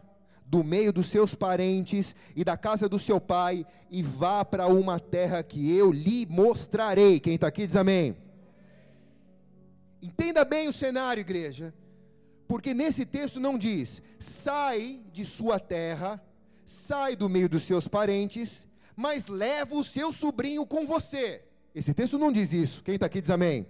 do 0.48 0.64
meio 0.64 0.92
dos 0.92 1.08
seus 1.08 1.34
parentes 1.34 2.14
e 2.34 2.42
da 2.42 2.56
casa 2.56 2.88
do 2.88 2.98
seu 2.98 3.20
pai, 3.20 3.66
e 3.90 4.02
vá 4.02 4.44
para 4.44 4.66
uma 4.66 4.98
terra 4.98 5.42
que 5.42 5.76
eu 5.76 5.92
lhe 5.92 6.24
mostrarei. 6.26 7.20
Quem 7.20 7.34
está 7.34 7.48
aqui 7.48 7.66
diz 7.66 7.76
amém. 7.76 8.16
Entenda 10.00 10.44
bem 10.44 10.68
o 10.68 10.72
cenário, 10.72 11.20
igreja, 11.20 11.74
porque 12.46 12.72
nesse 12.72 13.04
texto 13.04 13.38
não 13.38 13.58
diz: 13.58 14.00
sai 14.18 15.02
de 15.12 15.26
sua 15.26 15.60
terra, 15.60 16.22
sai 16.64 17.14
do 17.14 17.28
meio 17.28 17.48
dos 17.48 17.64
seus 17.64 17.86
parentes, 17.86 18.66
mas 18.96 19.26
leva 19.26 19.74
o 19.74 19.84
seu 19.84 20.12
sobrinho 20.14 20.64
com 20.66 20.86
você. 20.86 21.44
Esse 21.74 21.92
texto 21.92 22.18
não 22.18 22.32
diz 22.32 22.54
isso. 22.54 22.82
Quem 22.82 22.94
está 22.94 23.04
aqui 23.06 23.20
diz 23.20 23.30
amém. 23.30 23.66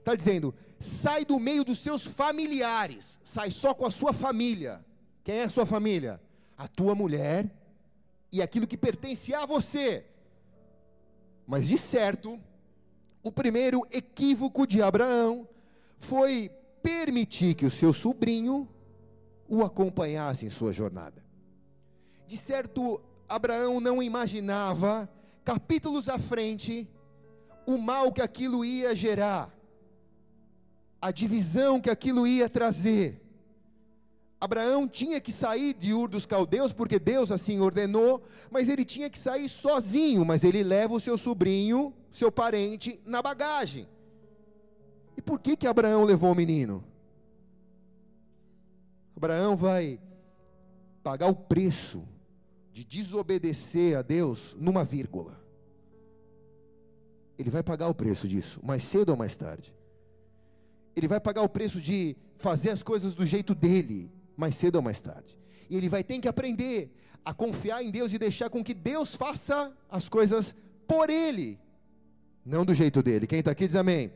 Está 0.00 0.16
dizendo: 0.16 0.52
sai 0.80 1.24
do 1.24 1.38
meio 1.38 1.64
dos 1.64 1.78
seus 1.78 2.04
familiares, 2.04 3.20
sai 3.22 3.52
só 3.52 3.72
com 3.72 3.86
a 3.86 3.90
sua 3.90 4.12
família 4.12 4.84
quem 5.26 5.38
é 5.38 5.42
a 5.42 5.50
sua 5.50 5.66
família? 5.66 6.20
A 6.56 6.68
tua 6.68 6.94
mulher 6.94 7.50
e 8.30 8.40
aquilo 8.40 8.64
que 8.64 8.76
pertence 8.76 9.34
a 9.34 9.44
você. 9.44 10.06
Mas 11.44 11.66
de 11.66 11.76
certo, 11.76 12.38
o 13.24 13.32
primeiro 13.32 13.84
equívoco 13.90 14.64
de 14.64 14.80
Abraão 14.80 15.48
foi 15.98 16.48
permitir 16.80 17.56
que 17.56 17.66
o 17.66 17.70
seu 17.72 17.92
sobrinho 17.92 18.68
o 19.48 19.64
acompanhasse 19.64 20.46
em 20.46 20.50
sua 20.50 20.72
jornada. 20.72 21.24
De 22.28 22.36
certo, 22.36 23.00
Abraão 23.28 23.80
não 23.80 24.00
imaginava, 24.00 25.10
capítulos 25.44 26.08
à 26.08 26.20
frente, 26.20 26.88
o 27.66 27.76
mal 27.78 28.12
que 28.12 28.22
aquilo 28.22 28.64
ia 28.64 28.94
gerar, 28.94 29.52
a 31.02 31.10
divisão 31.10 31.80
que 31.80 31.90
aquilo 31.90 32.28
ia 32.28 32.48
trazer. 32.48 33.25
Abraão 34.40 34.86
tinha 34.86 35.20
que 35.20 35.32
sair 35.32 35.72
de 35.72 35.94
Ur 35.94 36.08
dos 36.08 36.26
Caldeus, 36.26 36.72
porque 36.72 36.98
Deus 36.98 37.32
assim 37.32 37.58
ordenou, 37.60 38.22
mas 38.50 38.68
ele 38.68 38.84
tinha 38.84 39.08
que 39.08 39.18
sair 39.18 39.48
sozinho, 39.48 40.24
mas 40.24 40.44
ele 40.44 40.62
leva 40.62 40.94
o 40.94 41.00
seu 41.00 41.16
sobrinho, 41.16 41.94
seu 42.10 42.30
parente, 42.30 43.00
na 43.04 43.22
bagagem. 43.22 43.88
E 45.16 45.22
por 45.22 45.40
que 45.40 45.56
que 45.56 45.66
Abraão 45.66 46.04
levou 46.04 46.32
o 46.32 46.34
menino? 46.34 46.84
Abraão 49.16 49.56
vai 49.56 49.98
pagar 51.02 51.28
o 51.28 51.34
preço 51.34 52.06
de 52.70 52.84
desobedecer 52.84 53.96
a 53.96 54.02
Deus 54.02 54.54
numa 54.58 54.84
vírgula. 54.84 55.40
Ele 57.38 57.48
vai 57.48 57.62
pagar 57.62 57.88
o 57.88 57.94
preço 57.94 58.28
disso, 58.28 58.60
mais 58.62 58.84
cedo 58.84 59.10
ou 59.10 59.16
mais 59.16 59.34
tarde. 59.34 59.74
Ele 60.94 61.08
vai 61.08 61.20
pagar 61.20 61.40
o 61.42 61.48
preço 61.48 61.80
de 61.80 62.16
fazer 62.36 62.70
as 62.70 62.82
coisas 62.82 63.14
do 63.14 63.24
jeito 63.24 63.54
dele, 63.54 64.10
mais 64.36 64.56
cedo 64.56 64.76
ou 64.76 64.82
mais 64.82 65.00
tarde. 65.00 65.38
E 65.68 65.76
ele 65.76 65.88
vai 65.88 66.04
ter 66.04 66.18
que 66.20 66.28
aprender 66.28 66.94
a 67.24 67.34
confiar 67.34 67.82
em 67.82 67.90
Deus 67.90 68.12
e 68.12 68.18
deixar 68.18 68.48
com 68.48 68.62
que 68.62 68.74
Deus 68.74 69.16
faça 69.16 69.72
as 69.90 70.08
coisas 70.08 70.54
por 70.86 71.10
ele, 71.10 71.58
não 72.44 72.64
do 72.64 72.72
jeito 72.72 73.02
dele. 73.02 73.26
Quem 73.26 73.40
está 73.40 73.50
aqui 73.50 73.66
diz 73.66 73.74
amém. 73.74 74.12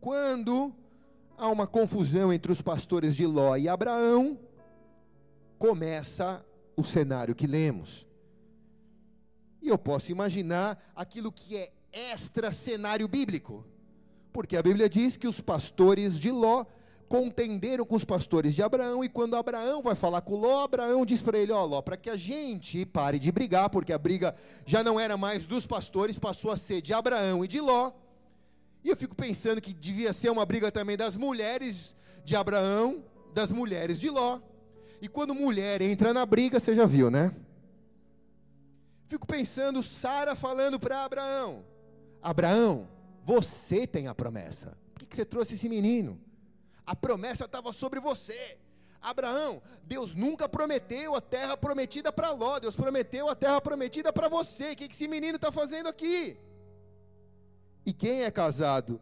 Quando 0.00 0.72
há 1.36 1.48
uma 1.48 1.66
confusão 1.66 2.32
entre 2.32 2.52
os 2.52 2.62
pastores 2.62 3.16
de 3.16 3.26
Ló 3.26 3.56
e 3.56 3.68
Abraão, 3.68 4.38
começa 5.58 6.44
o 6.76 6.84
cenário 6.84 7.34
que 7.34 7.46
lemos. 7.46 8.06
E 9.60 9.68
eu 9.68 9.76
posso 9.76 10.10
imaginar 10.12 10.80
aquilo 10.94 11.32
que 11.32 11.56
é 11.56 11.72
extra 11.92 12.52
cenário 12.52 13.08
bíblico. 13.08 13.66
Porque 14.32 14.56
a 14.56 14.62
Bíblia 14.62 14.88
diz 14.88 15.16
que 15.16 15.26
os 15.26 15.40
pastores 15.40 16.18
de 16.18 16.30
Ló 16.30 16.64
contenderam 17.10 17.84
com 17.84 17.96
os 17.96 18.04
pastores 18.04 18.54
de 18.54 18.62
Abraão, 18.62 19.02
e 19.02 19.08
quando 19.08 19.34
Abraão 19.34 19.82
vai 19.82 19.96
falar 19.96 20.20
com 20.20 20.36
Ló, 20.36 20.62
Abraão 20.62 21.04
diz 21.04 21.20
para 21.20 21.36
ele: 21.36 21.50
Ó, 21.50 21.64
Ló, 21.64 21.82
para 21.82 21.96
que 21.96 22.08
a 22.08 22.16
gente 22.16 22.86
pare 22.86 23.18
de 23.18 23.32
brigar, 23.32 23.68
porque 23.68 23.92
a 23.92 23.98
briga 23.98 24.32
já 24.64 24.84
não 24.84 24.98
era 24.98 25.16
mais 25.16 25.44
dos 25.44 25.66
pastores, 25.66 26.20
passou 26.20 26.52
a 26.52 26.56
ser 26.56 26.80
de 26.80 26.94
Abraão 26.94 27.44
e 27.44 27.48
de 27.48 27.60
Ló. 27.60 27.90
E 28.84 28.90
eu 28.90 28.96
fico 28.96 29.16
pensando 29.16 29.60
que 29.60 29.74
devia 29.74 30.12
ser 30.12 30.30
uma 30.30 30.46
briga 30.46 30.70
também 30.70 30.96
das 30.96 31.16
mulheres 31.16 31.96
de 32.24 32.36
Abraão, 32.36 33.04
das 33.34 33.50
mulheres 33.50 33.98
de 33.98 34.08
Ló. 34.08 34.38
E 35.02 35.08
quando 35.08 35.34
mulher 35.34 35.82
entra 35.82 36.14
na 36.14 36.24
briga, 36.24 36.60
você 36.60 36.76
já 36.76 36.86
viu, 36.86 37.10
né? 37.10 37.34
Fico 39.08 39.26
pensando 39.26 39.82
Sara 39.82 40.36
falando 40.36 40.78
para 40.78 41.04
Abraão: 41.04 41.64
Abraão, 42.22 42.88
você 43.24 43.84
tem 43.84 44.06
a 44.06 44.14
promessa. 44.14 44.78
Por 44.94 45.00
que, 45.00 45.06
que 45.06 45.16
você 45.16 45.24
trouxe 45.24 45.54
esse 45.54 45.68
menino? 45.68 46.29
A 46.90 46.96
promessa 46.96 47.44
estava 47.44 47.72
sobre 47.72 48.00
você. 48.00 48.58
Abraão, 49.00 49.62
Deus 49.84 50.12
nunca 50.12 50.48
prometeu 50.48 51.14
a 51.14 51.20
terra 51.20 51.56
prometida 51.56 52.12
para 52.12 52.32
Ló, 52.32 52.58
Deus 52.58 52.74
prometeu 52.74 53.28
a 53.28 53.34
terra 53.36 53.60
prometida 53.60 54.12
para 54.12 54.28
você. 54.28 54.72
O 54.72 54.76
que 54.76 54.84
esse 54.90 55.06
menino 55.06 55.36
está 55.36 55.52
fazendo 55.52 55.88
aqui? 55.88 56.36
E 57.86 57.92
quem 57.92 58.24
é 58.24 58.30
casado 58.30 59.00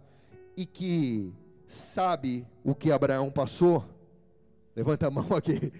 e 0.54 0.66
que 0.66 1.34
sabe 1.66 2.46
o 2.62 2.74
que 2.74 2.92
Abraão 2.92 3.30
passou? 3.30 3.82
Levanta 4.76 5.06
a 5.06 5.10
mão 5.10 5.34
aqui. 5.34 5.72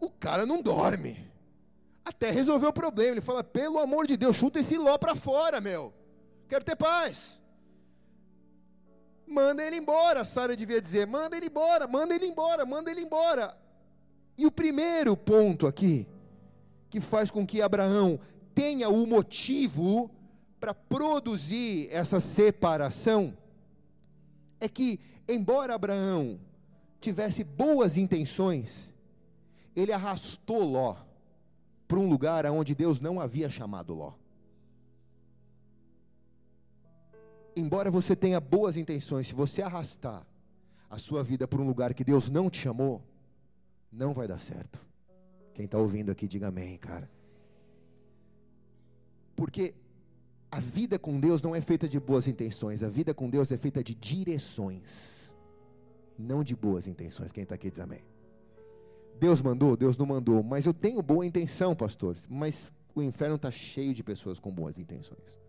O 0.00 0.10
cara 0.10 0.44
não 0.44 0.60
dorme. 0.60 1.30
até 2.04 2.32
resolver 2.32 2.66
o 2.66 2.72
problema. 2.72 3.12
Ele 3.12 3.20
fala: 3.20 3.44
pelo 3.44 3.78
amor 3.78 4.08
de 4.08 4.16
Deus, 4.16 4.36
chuta 4.36 4.58
esse 4.58 4.76
Ló 4.76 4.98
para 4.98 5.14
fora, 5.14 5.60
meu. 5.60 5.94
Quero 6.48 6.64
ter 6.64 6.74
paz. 6.74 7.39
Manda 9.30 9.62
ele 9.62 9.76
embora, 9.76 10.24
Sara 10.24 10.56
devia 10.56 10.82
dizer: 10.82 11.06
manda 11.06 11.36
ele 11.36 11.46
embora, 11.46 11.86
manda 11.86 12.12
ele 12.12 12.26
embora, 12.26 12.66
manda 12.66 12.90
ele 12.90 13.00
embora. 13.00 13.56
E 14.36 14.44
o 14.44 14.50
primeiro 14.50 15.16
ponto 15.16 15.68
aqui, 15.68 16.04
que 16.90 17.00
faz 17.00 17.30
com 17.30 17.46
que 17.46 17.62
Abraão 17.62 18.18
tenha 18.52 18.88
o 18.88 19.06
motivo 19.06 20.10
para 20.58 20.74
produzir 20.74 21.88
essa 21.92 22.18
separação, 22.18 23.32
é 24.60 24.68
que, 24.68 24.98
embora 25.28 25.74
Abraão 25.74 26.40
tivesse 27.00 27.44
boas 27.44 27.96
intenções, 27.96 28.92
ele 29.76 29.92
arrastou 29.92 30.64
Ló 30.64 30.96
para 31.86 32.00
um 32.00 32.08
lugar 32.08 32.44
aonde 32.44 32.74
Deus 32.74 32.98
não 32.98 33.20
havia 33.20 33.48
chamado 33.48 33.94
Ló. 33.94 34.14
Embora 37.56 37.90
você 37.90 38.14
tenha 38.14 38.40
boas 38.40 38.76
intenções, 38.76 39.28
se 39.28 39.34
você 39.34 39.62
arrastar 39.62 40.26
a 40.88 40.98
sua 40.98 41.22
vida 41.22 41.46
para 41.46 41.60
um 41.60 41.66
lugar 41.66 41.94
que 41.94 42.04
Deus 42.04 42.30
não 42.30 42.48
te 42.48 42.58
chamou, 42.58 43.02
não 43.92 44.12
vai 44.12 44.26
dar 44.26 44.38
certo. 44.38 44.80
Quem 45.54 45.64
está 45.64 45.78
ouvindo 45.78 46.10
aqui, 46.10 46.26
diga 46.26 46.48
amém, 46.48 46.76
cara. 46.78 47.10
Porque 49.34 49.74
a 50.50 50.60
vida 50.60 50.98
com 50.98 51.18
Deus 51.18 51.42
não 51.42 51.54
é 51.54 51.60
feita 51.60 51.88
de 51.88 51.98
boas 51.98 52.26
intenções, 52.26 52.82
a 52.82 52.88
vida 52.88 53.14
com 53.14 53.28
Deus 53.28 53.50
é 53.50 53.56
feita 53.56 53.82
de 53.82 53.94
direções 53.94 55.20
não 56.20 56.44
de 56.44 56.54
boas 56.54 56.86
intenções. 56.86 57.32
Quem 57.32 57.42
está 57.42 57.54
aqui 57.54 57.70
diz 57.70 57.80
amém. 57.80 58.04
Deus 59.18 59.42
mandou, 59.42 59.76
Deus 59.76 59.96
não 59.96 60.06
mandou, 60.06 60.42
mas 60.42 60.66
eu 60.66 60.74
tenho 60.74 61.02
boa 61.02 61.26
intenção, 61.26 61.74
pastor. 61.74 62.16
Mas 62.28 62.72
o 62.94 63.02
inferno 63.02 63.36
está 63.36 63.50
cheio 63.50 63.92
de 63.94 64.02
pessoas 64.02 64.38
com 64.38 64.52
boas 64.52 64.78
intenções. 64.78 65.40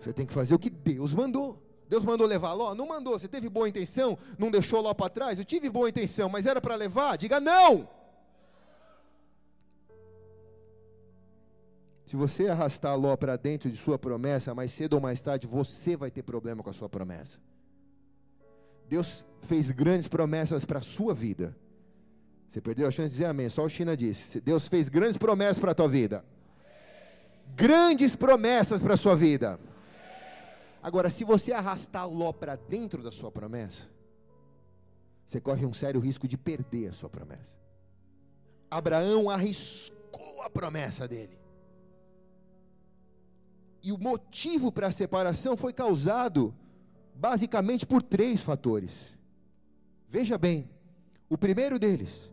Você 0.00 0.12
tem 0.12 0.26
que 0.26 0.32
fazer 0.32 0.54
o 0.54 0.58
que 0.58 0.70
Deus 0.70 1.12
mandou. 1.12 1.62
Deus 1.88 2.04
mandou 2.04 2.26
levar 2.26 2.52
Ló? 2.52 2.74
Não 2.74 2.86
mandou. 2.86 3.18
Você 3.18 3.26
teve 3.26 3.48
boa 3.48 3.68
intenção? 3.68 4.18
Não 4.38 4.50
deixou 4.50 4.80
Ló 4.80 4.92
para 4.92 5.08
trás? 5.08 5.38
Eu 5.38 5.44
tive 5.44 5.70
boa 5.70 5.88
intenção, 5.88 6.28
mas 6.28 6.46
era 6.46 6.60
para 6.60 6.74
levar? 6.74 7.16
Diga 7.16 7.40
não! 7.40 7.88
Se 12.04 12.16
você 12.16 12.48
arrastar 12.48 12.98
Ló 12.98 13.16
para 13.16 13.36
dentro 13.36 13.70
de 13.70 13.76
sua 13.76 13.98
promessa, 13.98 14.54
mais 14.54 14.72
cedo 14.72 14.94
ou 14.94 15.00
mais 15.00 15.20
tarde, 15.20 15.46
você 15.46 15.96
vai 15.96 16.10
ter 16.10 16.22
problema 16.22 16.62
com 16.62 16.70
a 16.70 16.72
sua 16.72 16.88
promessa. 16.88 17.38
Deus 18.88 19.26
fez 19.42 19.70
grandes 19.70 20.08
promessas 20.08 20.64
para 20.64 20.78
a 20.78 20.82
sua 20.82 21.12
vida. 21.12 21.54
Você 22.48 22.60
perdeu 22.60 22.88
a 22.88 22.90
chance 22.90 23.10
de 23.10 23.16
dizer 23.16 23.26
amém. 23.26 23.50
Só 23.50 23.62
o 23.62 23.68
China 23.68 23.94
disse. 23.94 24.40
Deus 24.40 24.66
fez 24.68 24.88
grandes 24.88 25.18
promessas 25.18 25.58
para 25.58 25.72
a 25.72 25.74
tua 25.74 25.88
vida. 25.88 26.24
Grandes 27.54 28.16
promessas 28.16 28.82
para 28.82 28.94
a 28.94 28.96
sua 28.96 29.14
vida. 29.14 29.60
Agora, 30.88 31.10
se 31.10 31.22
você 31.22 31.52
arrastar 31.52 32.08
Ló 32.08 32.32
para 32.32 32.56
dentro 32.56 33.02
da 33.02 33.12
sua 33.12 33.30
promessa, 33.30 33.90
você 35.26 35.38
corre 35.38 35.66
um 35.66 35.72
sério 35.74 36.00
risco 36.00 36.26
de 36.26 36.38
perder 36.38 36.88
a 36.88 36.92
sua 36.94 37.10
promessa. 37.10 37.58
Abraão 38.70 39.28
arriscou 39.28 40.40
a 40.40 40.48
promessa 40.48 41.06
dele. 41.06 41.38
E 43.82 43.92
o 43.92 43.98
motivo 43.98 44.72
para 44.72 44.86
a 44.86 44.90
separação 44.90 45.58
foi 45.58 45.74
causado 45.74 46.54
basicamente 47.14 47.84
por 47.84 48.02
três 48.02 48.40
fatores. 48.40 49.14
Veja 50.08 50.38
bem, 50.38 50.70
o 51.28 51.36
primeiro 51.36 51.78
deles 51.78 52.32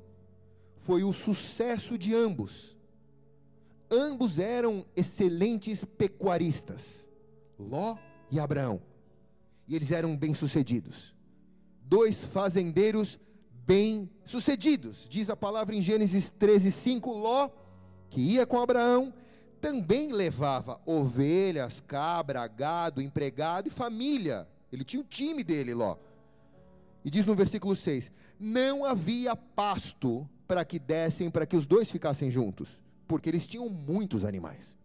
foi 0.78 1.04
o 1.04 1.12
sucesso 1.12 1.98
de 1.98 2.16
ambos. 2.16 2.74
Ambos 3.92 4.40
eram 4.40 4.86
excelentes 4.96 5.84
pecuaristas, 5.84 7.10
Ló 7.60 7.98
e 8.32 8.40
Abraão, 8.40 8.82
e 9.68 9.76
eles 9.76 9.92
eram 9.92 10.16
bem-sucedidos. 10.16 11.14
Dois 11.82 12.24
fazendeiros 12.24 13.20
bem-sucedidos, 13.66 15.08
diz 15.10 15.30
a 15.30 15.36
palavra 15.36 15.76
em 15.76 15.82
Gênesis 15.82 16.30
13, 16.30 16.72
5. 16.72 17.12
Ló, 17.12 17.50
que 18.10 18.20
ia 18.20 18.46
com 18.46 18.60
Abraão, 18.60 19.14
também 19.62 20.12
levava 20.12 20.80
ovelhas, 20.86 21.80
cabra, 21.80 22.46
gado, 22.48 23.02
empregado 23.02 23.68
e 23.68 23.72
família 23.72 24.48
ele 24.76 24.84
tinha 24.84 25.02
o 25.02 25.06
time 25.06 25.44
dele, 25.44 25.74
Ló. 25.74 25.98
E 27.04 27.10
diz 27.10 27.26
no 27.26 27.36
versículo 27.36 27.76
6: 27.76 28.12
Não 28.40 28.84
havia 28.84 29.36
pasto 29.36 30.30
para 30.48 30.66
que 30.66 30.78
dessem, 30.78 31.30
para 31.30 31.46
que 31.46 31.56
os 31.56 31.66
dois 31.66 31.90
ficassem 31.90 32.30
juntos, 32.30 32.82
porque 33.08 33.30
eles 33.30 33.48
tinham 33.48 33.70
muitos 33.70 34.26
animais. 34.26 34.78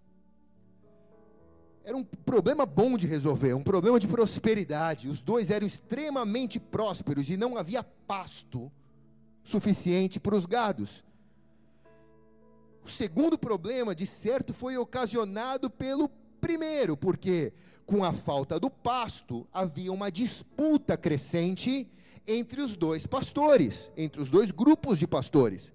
Era 1.90 1.96
um 1.96 2.05
problema 2.05 2.64
bom 2.64 2.96
de 2.96 3.05
resolver, 3.05 3.53
um 3.53 3.64
problema 3.64 3.98
de 3.98 4.07
prosperidade. 4.07 5.09
Os 5.09 5.20
dois 5.20 5.50
eram 5.50 5.66
extremamente 5.66 6.61
prósperos 6.61 7.29
e 7.29 7.37
não 7.37 7.59
havia 7.59 7.83
pasto 7.83 8.70
suficiente 9.42 10.20
para 10.20 10.37
os 10.37 10.46
gados. 10.46 11.03
O 12.85 12.88
segundo 12.88 13.37
problema, 13.37 13.92
de 13.92 14.07
certo, 14.07 14.55
foi 14.55 14.76
ocasionado 14.76 15.68
pelo 15.68 16.09
primeiro, 16.40 16.96
porque 16.96 17.53
com 17.85 18.05
a 18.05 18.12
falta 18.12 18.61
do 18.61 18.70
pasto, 18.70 19.44
havia 19.53 19.92
uma 19.92 20.12
disputa 20.12 20.96
crescente 20.96 21.90
entre 22.24 22.62
os 22.62 22.76
dois 22.76 23.05
pastores, 23.05 23.90
entre 23.96 24.22
os 24.22 24.31
dois 24.31 24.53
grupos 24.53 25.00
de 25.00 25.09
pastores. 25.09 25.74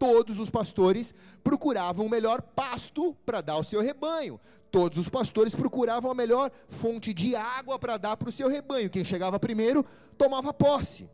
Todos 0.00 0.40
os 0.40 0.50
pastores 0.50 1.14
procuravam 1.44 2.06
o 2.06 2.10
melhor 2.10 2.42
pasto 2.42 3.14
para 3.24 3.40
dar 3.40 3.52
ao 3.52 3.62
seu 3.62 3.80
rebanho. 3.80 4.40
Todos 4.68 4.98
os 4.98 5.08
pastores 5.08 5.54
procuravam 5.54 6.10
a 6.10 6.14
melhor 6.14 6.50
fonte 6.68 7.14
de 7.14 7.36
água 7.36 7.78
para 7.78 7.96
dar 7.96 8.16
para 8.16 8.30
o 8.30 8.32
seu 8.32 8.48
rebanho. 8.48 8.90
Quem 8.90 9.04
chegava 9.04 9.38
primeiro 9.38 9.86
tomava 10.18 10.52
posse. 10.52 11.08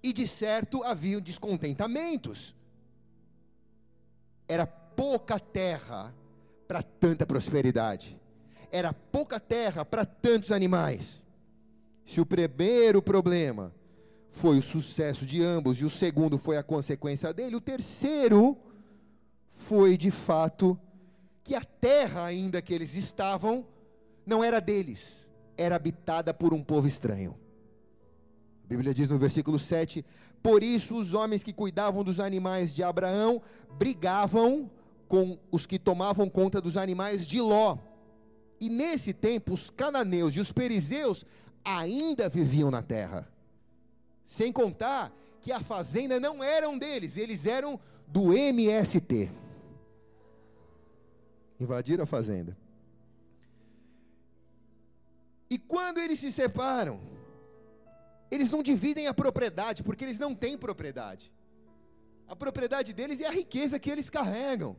E 0.00 0.12
de 0.12 0.28
certo 0.28 0.84
haviam 0.84 1.20
descontentamentos. 1.20 2.54
Era 4.46 4.64
pouca 4.64 5.40
terra 5.40 6.14
para 6.68 6.84
tanta 6.84 7.26
prosperidade 7.26 8.16
era 8.70 8.92
pouca 8.92 9.38
terra 9.40 9.84
para 9.84 10.04
tantos 10.04 10.52
animais. 10.52 11.22
Se 12.04 12.20
o 12.20 12.26
primeiro 12.26 13.02
problema 13.02 13.72
foi 14.36 14.58
o 14.58 14.62
sucesso 14.62 15.24
de 15.24 15.42
ambos 15.42 15.80
e 15.80 15.84
o 15.86 15.88
segundo 15.88 16.36
foi 16.36 16.58
a 16.58 16.62
consequência 16.62 17.32
dele, 17.32 17.56
o 17.56 17.60
terceiro 17.60 18.54
foi 19.50 19.96
de 19.96 20.10
fato 20.10 20.78
que 21.42 21.54
a 21.54 21.64
terra 21.64 22.26
ainda 22.26 22.60
que 22.60 22.74
eles 22.74 22.96
estavam 22.96 23.66
não 24.26 24.44
era 24.44 24.60
deles, 24.60 25.26
era 25.56 25.76
habitada 25.76 26.34
por 26.34 26.52
um 26.52 26.62
povo 26.62 26.86
estranho. 26.86 27.34
A 28.62 28.68
Bíblia 28.68 28.92
diz 28.92 29.08
no 29.08 29.16
versículo 29.16 29.58
7: 29.58 30.04
Por 30.42 30.62
isso 30.62 30.96
os 30.96 31.14
homens 31.14 31.42
que 31.42 31.52
cuidavam 31.52 32.04
dos 32.04 32.20
animais 32.20 32.74
de 32.74 32.82
Abraão 32.82 33.40
brigavam 33.78 34.70
com 35.08 35.38
os 35.50 35.64
que 35.64 35.78
tomavam 35.78 36.28
conta 36.28 36.60
dos 36.60 36.76
animais 36.76 37.26
de 37.26 37.40
Ló. 37.40 37.78
E 38.60 38.68
nesse 38.68 39.14
tempo, 39.14 39.54
os 39.54 39.70
cananeus 39.70 40.34
e 40.36 40.40
os 40.40 40.52
perizeus 40.52 41.24
ainda 41.64 42.28
viviam 42.28 42.70
na 42.70 42.82
terra. 42.82 43.34
Sem 44.26 44.52
contar 44.52 45.12
que 45.40 45.52
a 45.52 45.60
fazenda 45.60 46.18
não 46.18 46.42
eram 46.42 46.76
deles, 46.76 47.16
eles 47.16 47.46
eram 47.46 47.78
do 48.08 48.36
MST. 48.36 49.30
Invadiram 51.60 52.02
a 52.02 52.06
fazenda. 52.06 52.56
E 55.48 55.56
quando 55.56 55.98
eles 55.98 56.18
se 56.18 56.32
separam, 56.32 57.00
eles 58.28 58.50
não 58.50 58.64
dividem 58.64 59.06
a 59.06 59.14
propriedade, 59.14 59.84
porque 59.84 60.04
eles 60.04 60.18
não 60.18 60.34
têm 60.34 60.58
propriedade. 60.58 61.32
A 62.26 62.34
propriedade 62.34 62.92
deles 62.92 63.20
é 63.20 63.28
a 63.28 63.32
riqueza 63.32 63.78
que 63.78 63.88
eles 63.88 64.10
carregam. 64.10 64.76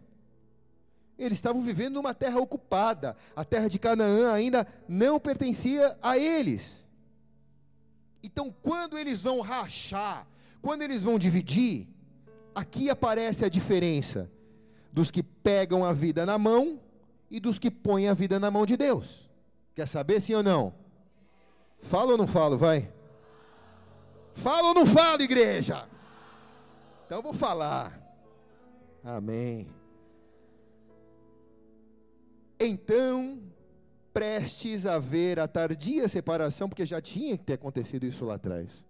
Eles 1.18 1.38
estavam 1.38 1.62
vivendo 1.64 1.96
numa 1.96 2.14
terra 2.14 2.40
ocupada. 2.40 3.16
A 3.34 3.46
terra 3.46 3.70
de 3.70 3.80
Canaã 3.80 4.34
ainda 4.34 4.68
não 4.90 5.18
pertencia 5.18 5.98
a 6.02 6.18
eles. 6.18 6.86
Então, 8.28 8.54
quando 8.62 8.98
eles 8.98 9.22
vão 9.22 9.40
rachar, 9.40 10.28
quando 10.62 10.82
eles 10.82 11.02
vão 11.02 11.18
dividir, 11.18 11.88
aqui 12.54 12.90
aparece 12.90 13.46
a 13.46 13.50
diferença 13.50 14.30
dos 14.92 15.10
que 15.10 15.24
pegam 15.24 15.86
a 15.86 15.94
vida 15.94 16.26
na 16.26 16.38
mão 16.38 16.78
e 17.32 17.40
dos 17.40 17.58
que 17.58 17.72
põem 17.72 18.10
a 18.10 18.14
vida 18.14 18.38
na 18.38 18.52
mão 18.52 18.66
de 18.66 18.76
Deus. 18.76 19.30
Quer 19.74 19.88
saber 19.88 20.20
sim 20.20 20.34
ou 20.34 20.44
não? 20.44 20.74
Fala 21.80 22.12
ou 22.12 22.18
não 22.18 22.28
falo, 22.28 22.58
vai? 22.58 22.92
Fala 24.34 24.68
ou 24.68 24.74
não 24.74 24.86
falo, 24.86 25.22
igreja? 25.22 25.88
Então 27.06 27.20
eu 27.20 27.24
vou 27.24 27.34
falar. 27.34 27.98
Amém. 29.06 29.74
Então, 32.60 33.42
prestes 34.18 34.88
a 34.88 34.98
ver 34.98 35.40
a 35.40 35.48
tardia 35.48 36.08
separação, 36.08 36.68
porque 36.68 36.88
já 36.88 37.00
tinha 37.00 37.38
que 37.38 37.44
ter 37.44 37.54
acontecido 37.54 38.04
isso 38.04 38.26
lá 38.26 38.34
atrás. 38.34 38.84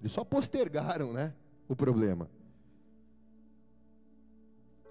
Eles 0.00 0.12
só 0.12 0.22
postergaram, 0.22 1.12
né, 1.12 1.34
o 1.68 1.74
problema. 1.74 2.30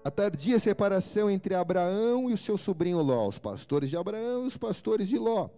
A 0.04 0.10
tardia 0.10 0.58
separação 0.58 1.30
entre 1.30 1.54
Abraão 1.54 2.28
e 2.28 2.34
o 2.34 2.36
seu 2.36 2.58
sobrinho 2.58 3.00
Ló, 3.00 3.26
os 3.26 3.38
pastores 3.38 3.88
de 3.88 3.96
Abraão 3.96 4.44
e 4.44 4.48
os 4.48 4.56
pastores 4.58 5.08
de 5.08 5.16
Ló. 5.16 5.48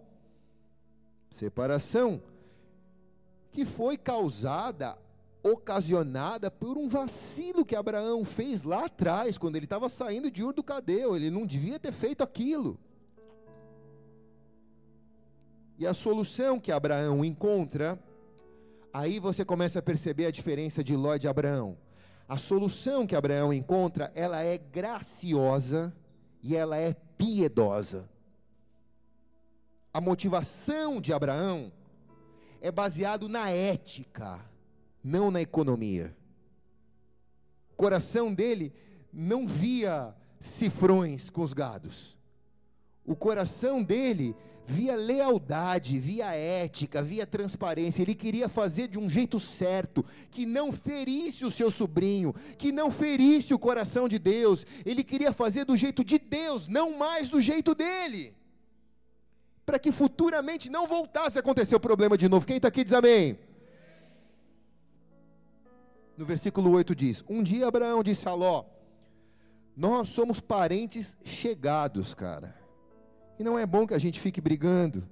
Separação 1.29 2.21
que 3.51 3.65
foi 3.65 3.97
causada, 3.97 4.97
ocasionada 5.43 6.49
por 6.49 6.77
um 6.77 6.87
vacilo 6.87 7.65
que 7.65 7.75
Abraão 7.75 8.23
fez 8.23 8.63
lá 8.63 8.85
atrás, 8.85 9.37
quando 9.37 9.57
ele 9.57 9.65
estava 9.65 9.89
saindo 9.89 10.31
de 10.31 10.41
Ur 10.41 10.53
do 10.53 10.63
Cadeu. 10.63 11.13
Ele 11.13 11.29
não 11.29 11.45
devia 11.45 11.77
ter 11.77 11.91
feito 11.91 12.23
aquilo. 12.23 12.79
E 15.83 15.85
a 15.85 15.93
solução 15.93 16.61
que 16.61 16.71
Abraão 16.71 17.25
encontra, 17.25 17.99
aí 18.93 19.19
você 19.19 19.43
começa 19.43 19.79
a 19.79 19.81
perceber 19.81 20.27
a 20.27 20.31
diferença 20.31 20.81
de 20.81 20.95
Ló 20.95 21.15
e 21.15 21.19
de 21.19 21.27
Abraão. 21.27 21.77
A 22.25 22.37
solução 22.37 23.05
que 23.05 23.17
Abraão 23.17 23.51
encontra, 23.51 24.09
ela 24.15 24.41
é 24.41 24.57
graciosa 24.57 25.93
e 26.41 26.55
ela 26.55 26.77
é 26.77 26.93
piedosa. 27.17 28.09
A 29.93 29.99
motivação 29.99 31.01
de 31.01 31.11
Abraão 31.11 31.69
é 32.61 32.71
baseado 32.71 33.27
na 33.27 33.49
ética, 33.49 34.39
não 35.03 35.29
na 35.29 35.41
economia. 35.41 36.15
O 37.73 37.75
coração 37.75 38.33
dele 38.33 38.71
não 39.11 39.45
via 39.45 40.15
cifrões 40.39 41.29
com 41.29 41.41
os 41.41 41.51
gados. 41.51 42.15
O 43.05 43.17
coração 43.17 43.83
dele 43.83 44.33
via 44.65 44.95
lealdade, 44.95 45.99
via 45.99 46.33
ética, 46.33 47.01
via 47.01 47.25
transparência. 47.25 48.01
Ele 48.01 48.15
queria 48.15 48.47
fazer 48.47 48.87
de 48.87 48.97
um 48.97 49.09
jeito 49.09 49.39
certo, 49.39 50.05
que 50.31 50.45
não 50.45 50.71
ferisse 50.71 51.45
o 51.45 51.51
seu 51.51 51.69
sobrinho, 51.69 52.33
que 52.57 52.71
não 52.71 52.89
ferisse 52.89 53.53
o 53.53 53.59
coração 53.59 54.07
de 54.07 54.17
Deus. 54.17 54.65
Ele 54.85 55.03
queria 55.03 55.33
fazer 55.33 55.65
do 55.65 55.75
jeito 55.75 56.03
de 56.03 56.17
Deus, 56.17 56.67
não 56.67 56.97
mais 56.97 57.29
do 57.29 57.41
jeito 57.41 57.75
dele. 57.75 58.33
Para 59.65 59.79
que 59.79 59.91
futuramente 59.91 60.69
não 60.69 60.87
voltasse 60.87 61.37
a 61.37 61.41
acontecer 61.41 61.75
o 61.75 61.79
problema 61.79 62.17
de 62.17 62.27
novo. 62.27 62.45
Quem 62.45 62.57
está 62.57 62.67
aqui 62.67 62.83
diz 62.83 62.93
amém. 62.93 63.37
No 66.17 66.25
versículo 66.25 66.71
8 66.71 66.95
diz: 66.95 67.23
Um 67.27 67.41
dia 67.41 67.67
Abraão 67.67 68.03
disse 68.03 68.27
a 68.27 68.33
Ló: 68.33 68.65
Nós 69.75 70.09
somos 70.09 70.39
parentes 70.39 71.17
chegados, 71.23 72.13
cara. 72.13 72.62
Não 73.43 73.59
é 73.59 73.65
bom 73.65 73.85
que 73.85 73.93
a 73.93 73.99
gente 73.99 74.21
fique 74.21 74.39
brigando, 74.39 75.05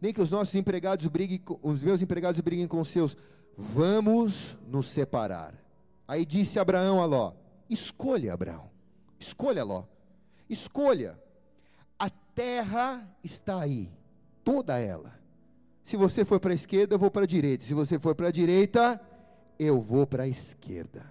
nem 0.00 0.10
que 0.10 0.22
os 0.22 0.30
nossos 0.30 0.54
empregados 0.54 1.06
briguem, 1.06 1.42
os 1.62 1.82
meus 1.82 2.00
empregados 2.00 2.40
briguem 2.40 2.66
com 2.66 2.80
os 2.80 2.88
seus. 2.88 3.14
Vamos 3.56 4.56
nos 4.66 4.86
separar. 4.88 5.54
Aí 6.06 6.24
disse 6.24 6.58
Abraão 6.58 7.02
a 7.02 7.04
Ló: 7.04 7.34
Escolha, 7.68 8.32
Abraão. 8.32 8.70
Escolha, 9.20 9.62
Ló. 9.62 9.84
Escolha. 10.48 11.22
A 11.98 12.08
terra 12.08 13.06
está 13.22 13.60
aí, 13.60 13.92
toda 14.42 14.78
ela. 14.78 15.12
Se 15.84 15.96
você 15.96 16.24
for 16.24 16.40
para 16.40 16.52
a 16.52 16.54
esquerda, 16.54 16.94
eu 16.94 16.98
vou 16.98 17.10
para 17.10 17.24
a 17.24 17.26
direita. 17.26 17.66
Se 17.66 17.74
você 17.74 17.98
for 17.98 18.14
para 18.14 18.28
a 18.28 18.32
direita, 18.32 18.98
eu 19.58 19.78
vou 19.78 20.06
para 20.06 20.22
a 20.22 20.28
esquerda. 20.28 21.04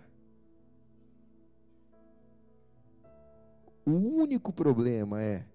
O 3.85 3.91
único 3.91 4.51
problema 4.51 5.21
é 5.21 5.45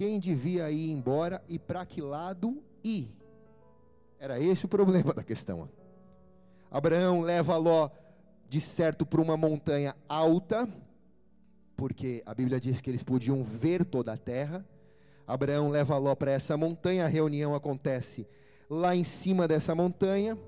quem 0.00 0.18
devia 0.18 0.70
ir 0.70 0.90
embora 0.90 1.44
e 1.46 1.58
para 1.58 1.84
que 1.84 2.00
lado 2.00 2.64
ir. 2.82 3.14
Era 4.18 4.40
esse 4.40 4.64
o 4.64 4.68
problema 4.68 5.12
da 5.12 5.22
questão. 5.22 5.68
Abraão 6.70 7.20
leva 7.20 7.54
Ló 7.58 7.90
de 8.48 8.62
certo 8.62 9.04
para 9.04 9.20
uma 9.20 9.36
montanha 9.36 9.94
alta, 10.08 10.66
porque 11.76 12.22
a 12.24 12.32
Bíblia 12.32 12.58
diz 12.58 12.80
que 12.80 12.88
eles 12.88 13.02
podiam 13.02 13.44
ver 13.44 13.84
toda 13.84 14.14
a 14.14 14.16
terra. 14.16 14.64
Abraão 15.26 15.68
leva 15.68 15.98
Ló 15.98 16.14
para 16.14 16.30
essa 16.30 16.56
montanha, 16.56 17.04
a 17.04 17.08
reunião 17.08 17.54
acontece 17.54 18.26
lá 18.70 18.96
em 18.96 19.04
cima 19.04 19.46
dessa 19.46 19.74
montanha. 19.74 20.38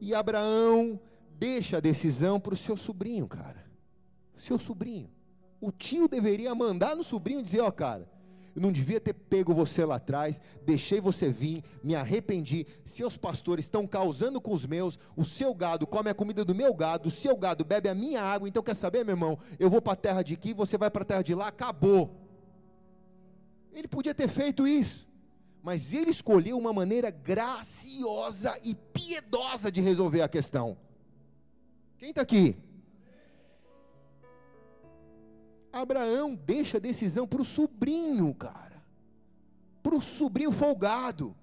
E 0.00 0.14
Abraão 0.14 0.98
deixa 1.38 1.76
a 1.76 1.80
decisão 1.80 2.40
para 2.40 2.54
o 2.54 2.56
seu 2.56 2.78
sobrinho, 2.78 3.28
cara. 3.28 3.66
Seu 4.34 4.58
sobrinho 4.58 5.17
o 5.60 5.72
tio 5.72 6.08
deveria 6.08 6.54
mandar 6.54 6.94
no 6.94 7.04
sobrinho 7.04 7.42
dizer: 7.42 7.60
Ó, 7.60 7.68
oh, 7.68 7.72
cara, 7.72 8.08
eu 8.58 8.62
não 8.62 8.72
devia 8.72 9.00
ter 9.00 9.12
pego 9.12 9.54
você 9.54 9.84
lá 9.84 9.96
atrás, 9.96 10.40
deixei 10.64 11.00
você 11.00 11.30
vir, 11.30 11.62
me 11.82 11.94
arrependi. 11.94 12.66
Seus 12.84 13.16
pastores 13.16 13.64
estão 13.64 13.86
causando 13.86 14.40
com 14.40 14.52
os 14.52 14.66
meus, 14.66 14.98
o 15.16 15.24
seu 15.24 15.54
gado 15.54 15.86
come 15.86 16.10
a 16.10 16.14
comida 16.14 16.44
do 16.44 16.54
meu 16.54 16.74
gado, 16.74 17.08
o 17.08 17.10
seu 17.10 17.36
gado 17.36 17.64
bebe 17.64 17.88
a 17.88 17.94
minha 17.94 18.20
água. 18.20 18.48
Então, 18.48 18.62
quer 18.62 18.74
saber, 18.74 19.04
meu 19.04 19.12
irmão? 19.12 19.38
Eu 19.60 19.70
vou 19.70 19.80
para 19.80 19.92
a 19.92 19.96
terra 19.96 20.22
de 20.22 20.34
aqui, 20.34 20.52
você 20.52 20.76
vai 20.76 20.90
para 20.90 21.02
a 21.02 21.06
terra 21.06 21.22
de 21.22 21.34
lá, 21.34 21.48
acabou. 21.48 22.10
Ele 23.72 23.86
podia 23.86 24.12
ter 24.12 24.28
feito 24.28 24.66
isso, 24.66 25.06
mas 25.62 25.92
ele 25.92 26.10
escolheu 26.10 26.58
uma 26.58 26.72
maneira 26.72 27.10
graciosa 27.12 28.58
e 28.64 28.74
piedosa 28.74 29.70
de 29.70 29.80
resolver 29.80 30.22
a 30.22 30.28
questão. 30.28 30.76
Quem 31.96 32.10
está 32.10 32.22
aqui? 32.22 32.56
Abraão 35.72 36.34
deixa 36.34 36.78
a 36.78 36.80
decisão 36.80 37.26
para 37.26 37.42
o 37.42 37.44
sobrinho, 37.44 38.34
cara. 38.34 38.82
Para 39.82 39.94
o 39.94 40.02
sobrinho 40.02 40.52
folgado. 40.52 41.36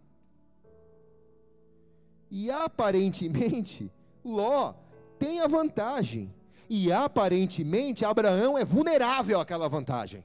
E 2.29 2.49
aparentemente, 2.51 3.91
Ló 4.23 4.73
tem 5.19 5.41
a 5.41 5.47
vantagem. 5.47 6.33
E 6.69 6.91
aparentemente, 6.91 8.03
Abraão 8.03 8.57
é 8.57 8.65
vulnerável 8.65 9.39
àquela 9.39 9.69
vantagem. 9.69 10.23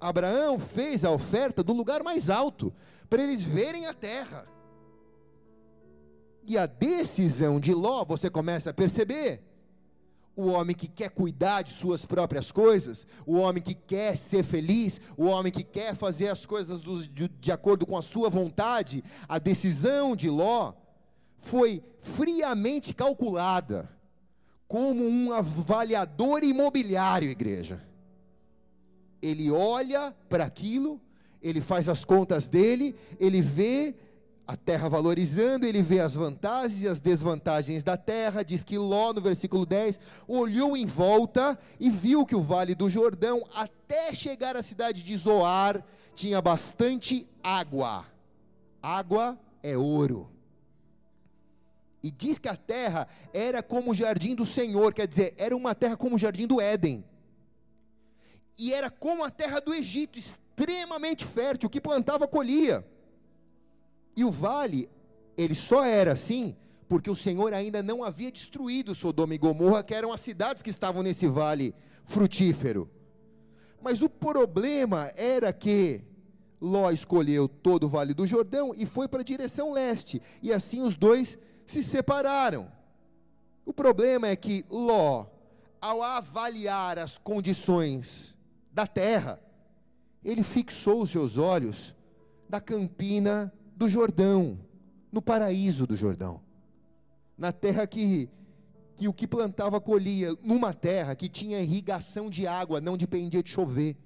Abraão 0.00 0.58
fez 0.58 1.04
a 1.04 1.10
oferta 1.10 1.62
do 1.62 1.72
lugar 1.72 2.02
mais 2.02 2.28
alto, 2.28 2.72
para 3.08 3.22
eles 3.22 3.42
verem 3.42 3.86
a 3.86 3.94
terra. 3.94 4.46
E 6.46 6.58
a 6.58 6.66
decisão 6.66 7.58
de 7.58 7.72
Ló, 7.72 8.04
você 8.04 8.28
começa 8.28 8.70
a 8.70 8.74
perceber, 8.74 9.42
o 10.36 10.46
homem 10.46 10.74
que 10.74 10.88
quer 10.88 11.10
cuidar 11.10 11.62
de 11.62 11.72
suas 11.72 12.04
próprias 12.04 12.50
coisas, 12.50 13.06
o 13.26 13.36
homem 13.36 13.62
que 13.62 13.74
quer 13.74 14.16
ser 14.16 14.42
feliz, 14.42 15.00
o 15.16 15.26
homem 15.26 15.52
que 15.52 15.62
quer 15.62 15.94
fazer 15.94 16.28
as 16.28 16.44
coisas 16.44 16.80
do, 16.80 17.06
de, 17.06 17.28
de 17.28 17.52
acordo 17.52 17.86
com 17.86 17.96
a 17.96 18.02
sua 18.02 18.28
vontade, 18.28 19.04
a 19.28 19.38
decisão 19.38 20.16
de 20.16 20.28
Ló 20.28 20.72
foi 21.38 21.82
friamente 22.00 22.94
calculada 22.94 23.88
como 24.66 25.06
um 25.06 25.32
avaliador 25.32 26.42
imobiliário, 26.42 27.30
igreja. 27.30 27.82
Ele 29.22 29.50
olha 29.50 30.14
para 30.28 30.44
aquilo, 30.44 31.00
ele 31.40 31.60
faz 31.60 31.88
as 31.88 32.04
contas 32.04 32.48
dele, 32.48 32.96
ele 33.20 33.40
vê 33.40 33.94
a 34.46 34.56
terra 34.56 34.88
valorizando, 34.88 35.64
ele 35.64 35.82
vê 35.82 36.00
as 36.00 36.14
vantagens 36.14 36.82
e 36.82 36.88
as 36.88 37.00
desvantagens 37.00 37.82
da 37.82 37.96
terra. 37.96 38.44
Diz 38.44 38.62
que 38.62 38.76
Ló, 38.76 39.12
no 39.12 39.20
versículo 39.20 39.64
10, 39.64 39.98
olhou 40.28 40.76
em 40.76 40.84
volta 40.84 41.58
e 41.80 41.88
viu 41.88 42.26
que 42.26 42.34
o 42.34 42.42
vale 42.42 42.74
do 42.74 42.90
Jordão, 42.90 43.46
até 43.54 44.14
chegar 44.14 44.54
à 44.56 44.62
cidade 44.62 45.02
de 45.02 45.16
Zoar, 45.16 45.82
tinha 46.14 46.42
bastante 46.42 47.26
água. 47.42 48.04
Água 48.82 49.38
é 49.62 49.76
ouro. 49.76 50.30
E 52.02 52.10
diz 52.10 52.38
que 52.38 52.48
a 52.48 52.56
terra 52.56 53.08
era 53.32 53.62
como 53.62 53.92
o 53.92 53.94
jardim 53.94 54.34
do 54.34 54.44
Senhor, 54.44 54.92
quer 54.92 55.08
dizer, 55.08 55.34
era 55.38 55.56
uma 55.56 55.74
terra 55.74 55.96
como 55.96 56.16
o 56.16 56.18
jardim 56.18 56.46
do 56.46 56.60
Éden. 56.60 57.02
E 58.58 58.74
era 58.74 58.90
como 58.90 59.24
a 59.24 59.30
terra 59.30 59.58
do 59.58 59.72
Egito, 59.72 60.18
extremamente 60.18 61.24
fértil, 61.24 61.70
que 61.70 61.80
plantava 61.80 62.28
colhia. 62.28 62.86
E 64.16 64.24
o 64.24 64.30
vale, 64.30 64.88
ele 65.36 65.54
só 65.54 65.84
era 65.84 66.12
assim 66.12 66.56
porque 66.88 67.10
o 67.10 67.16
Senhor 67.16 67.52
ainda 67.52 67.82
não 67.82 68.04
havia 68.04 68.30
destruído 68.30 68.94
Sodoma 68.94 69.34
e 69.34 69.38
Gomorra, 69.38 69.82
que 69.82 69.94
eram 69.94 70.12
as 70.12 70.20
cidades 70.20 70.62
que 70.62 70.70
estavam 70.70 71.02
nesse 71.02 71.26
vale 71.26 71.74
frutífero. 72.04 72.90
Mas 73.82 74.02
o 74.02 74.08
problema 74.08 75.12
era 75.16 75.52
que 75.52 76.02
Ló 76.60 76.90
escolheu 76.90 77.48
todo 77.48 77.84
o 77.84 77.88
vale 77.88 78.14
do 78.14 78.26
Jordão 78.26 78.72
e 78.76 78.86
foi 78.86 79.08
para 79.08 79.20
a 79.20 79.24
direção 79.24 79.72
leste, 79.72 80.22
e 80.42 80.52
assim 80.52 80.82
os 80.82 80.94
dois 80.96 81.38
se 81.66 81.82
separaram. 81.82 82.70
O 83.66 83.72
problema 83.72 84.28
é 84.28 84.36
que 84.36 84.64
Ló, 84.70 85.26
ao 85.80 86.02
avaliar 86.02 86.98
as 86.98 87.18
condições 87.18 88.36
da 88.72 88.86
terra, 88.86 89.40
ele 90.24 90.42
fixou 90.42 91.02
os 91.02 91.10
seus 91.10 91.38
olhos 91.38 91.94
da 92.48 92.60
campina 92.60 93.52
do 93.76 93.88
Jordão, 93.88 94.58
no 95.10 95.20
paraíso 95.20 95.86
do 95.86 95.96
Jordão, 95.96 96.40
na 97.36 97.52
terra 97.52 97.86
que, 97.86 98.28
que 98.96 99.08
o 99.08 99.12
que 99.12 99.26
plantava 99.26 99.80
colhia, 99.80 100.36
numa 100.42 100.72
terra 100.72 101.14
que 101.14 101.28
tinha 101.28 101.60
irrigação 101.60 102.30
de 102.30 102.46
água, 102.46 102.80
não 102.80 102.96
dependia 102.96 103.42
de 103.42 103.50
chover, 103.50 103.96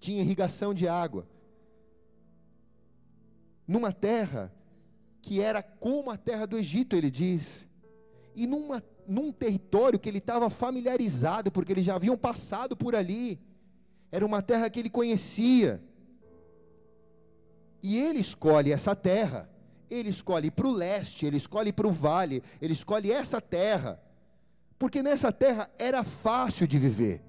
tinha 0.00 0.22
irrigação 0.22 0.72
de 0.72 0.88
água, 0.88 1.26
numa 3.66 3.92
terra 3.92 4.52
que 5.20 5.40
era 5.40 5.60
como 5.62 6.10
a 6.10 6.16
terra 6.16 6.46
do 6.46 6.56
Egito, 6.56 6.94
ele 6.94 7.10
diz, 7.10 7.66
e 8.36 8.46
numa, 8.46 8.82
num 9.08 9.32
território 9.32 9.98
que 9.98 10.08
ele 10.08 10.18
estava 10.18 10.48
familiarizado, 10.48 11.50
porque 11.50 11.72
eles 11.72 11.84
já 11.84 11.96
haviam 11.96 12.16
passado 12.16 12.76
por 12.76 12.94
ali. 12.94 13.40
Era 14.12 14.24
uma 14.24 14.40
terra 14.40 14.70
que 14.70 14.78
ele 14.78 14.90
conhecia. 14.90 15.82
E 17.82 17.98
ele 17.98 18.18
escolhe 18.18 18.72
essa 18.72 18.94
terra. 18.94 19.48
Ele 19.88 20.10
escolhe 20.10 20.50
para 20.50 20.66
o 20.66 20.72
leste, 20.72 21.26
ele 21.26 21.36
escolhe 21.36 21.72
para 21.72 21.86
o 21.86 21.92
vale, 21.92 22.42
ele 22.60 22.72
escolhe 22.72 23.12
essa 23.12 23.40
terra. 23.40 24.00
Porque 24.78 25.02
nessa 25.02 25.32
terra 25.32 25.70
era 25.78 26.02
fácil 26.02 26.66
de 26.66 26.78
viver. 26.78 27.22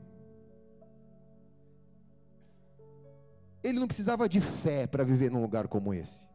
Ele 3.64 3.80
não 3.80 3.88
precisava 3.88 4.28
de 4.28 4.42
fé 4.42 4.88
para 4.88 5.04
viver 5.04 5.30
num 5.30 5.42
lugar 5.42 5.68
como 5.68 5.94
esse. 5.94 6.28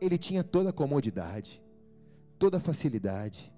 Ele 0.00 0.16
tinha 0.16 0.44
toda 0.44 0.70
a 0.70 0.72
comodidade, 0.72 1.60
toda 2.38 2.58
a 2.58 2.60
facilidade, 2.60 3.52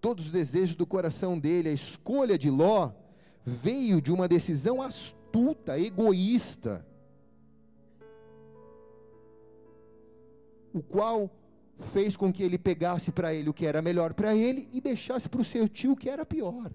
todos 0.00 0.26
os 0.26 0.32
desejos 0.32 0.74
do 0.74 0.86
coração 0.86 1.38
dele. 1.38 1.68
A 1.68 1.72
escolha 1.72 2.38
de 2.38 2.48
Ló 2.48 2.92
veio 3.44 4.00
de 4.00 4.12
uma 4.12 4.26
decisão 4.26 4.80
astuta, 4.80 5.78
egoísta, 5.78 6.86
o 10.74 10.82
qual 10.82 11.30
fez 11.78 12.16
com 12.16 12.32
que 12.32 12.42
ele 12.42 12.58
pegasse 12.58 13.12
para 13.12 13.32
ele 13.32 13.48
o 13.48 13.54
que 13.54 13.64
era 13.64 13.80
melhor 13.80 14.12
para 14.12 14.34
ele 14.34 14.68
e 14.72 14.80
deixasse 14.80 15.28
para 15.28 15.40
o 15.40 15.44
seu 15.44 15.68
tio 15.68 15.92
o 15.92 15.96
que 15.96 16.10
era 16.10 16.26
pior. 16.26 16.70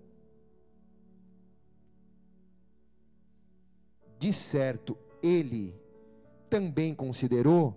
De 4.17 4.33
certo, 4.33 4.97
ele 5.21 5.75
também 6.49 6.93
considerou, 6.93 7.75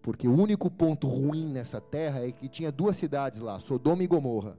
porque 0.00 0.26
o 0.26 0.34
único 0.34 0.70
ponto 0.70 1.06
ruim 1.06 1.52
nessa 1.52 1.80
terra 1.80 2.26
é 2.26 2.32
que 2.32 2.48
tinha 2.48 2.72
duas 2.72 2.96
cidades 2.96 3.40
lá, 3.40 3.58
Sodoma 3.60 4.02
e 4.02 4.06
Gomorra. 4.06 4.56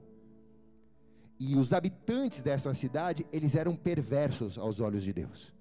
E 1.38 1.56
os 1.56 1.72
habitantes 1.72 2.42
dessa 2.42 2.72
cidade, 2.74 3.26
eles 3.32 3.54
eram 3.54 3.74
perversos 3.74 4.58
aos 4.58 4.80
olhos 4.80 5.02
de 5.02 5.12
Deus. 5.12 5.54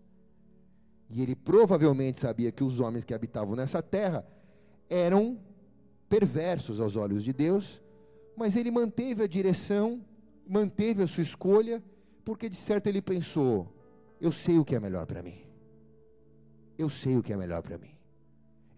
E 1.10 1.21
ele 1.21 1.36
provavelmente 1.36 2.19
sabia 2.19 2.52
que 2.52 2.63
os 2.63 2.80
homens 2.80 3.06
que 3.06 3.13
habitavam 3.13 3.56
nessa 3.56 3.82
terra 3.82 4.25
eram 4.89 5.39
perversos 6.08 6.80
aos 6.80 6.95
olhos 6.95 7.23
de 7.23 7.32
Deus, 7.32 7.82
mas 8.36 8.56
ele 8.56 8.71
manteve 8.71 9.23
a 9.23 9.28
direção, 9.28 10.04
manteve 10.47 11.04
a 11.04 11.08
sua 11.08 11.23
escolha, 11.23 11.84
porque 12.25 12.49
de 12.49 12.56
certo 12.56 12.88
ele 12.88 13.02
pensou: 13.02 13.71
eu 14.19 14.32
sei 14.32 14.58
o 14.58 14.65
que 14.65 14.75
é 14.75 14.80
melhor 14.80 15.06
para 15.06 15.23
mim. 15.23 15.39
Eu 16.78 16.89
sei 16.89 17.17
o 17.17 17.23
que 17.23 17.32
é 17.32 17.38
melhor 17.38 17.62
para 17.62 17.78
mim. 17.78 17.91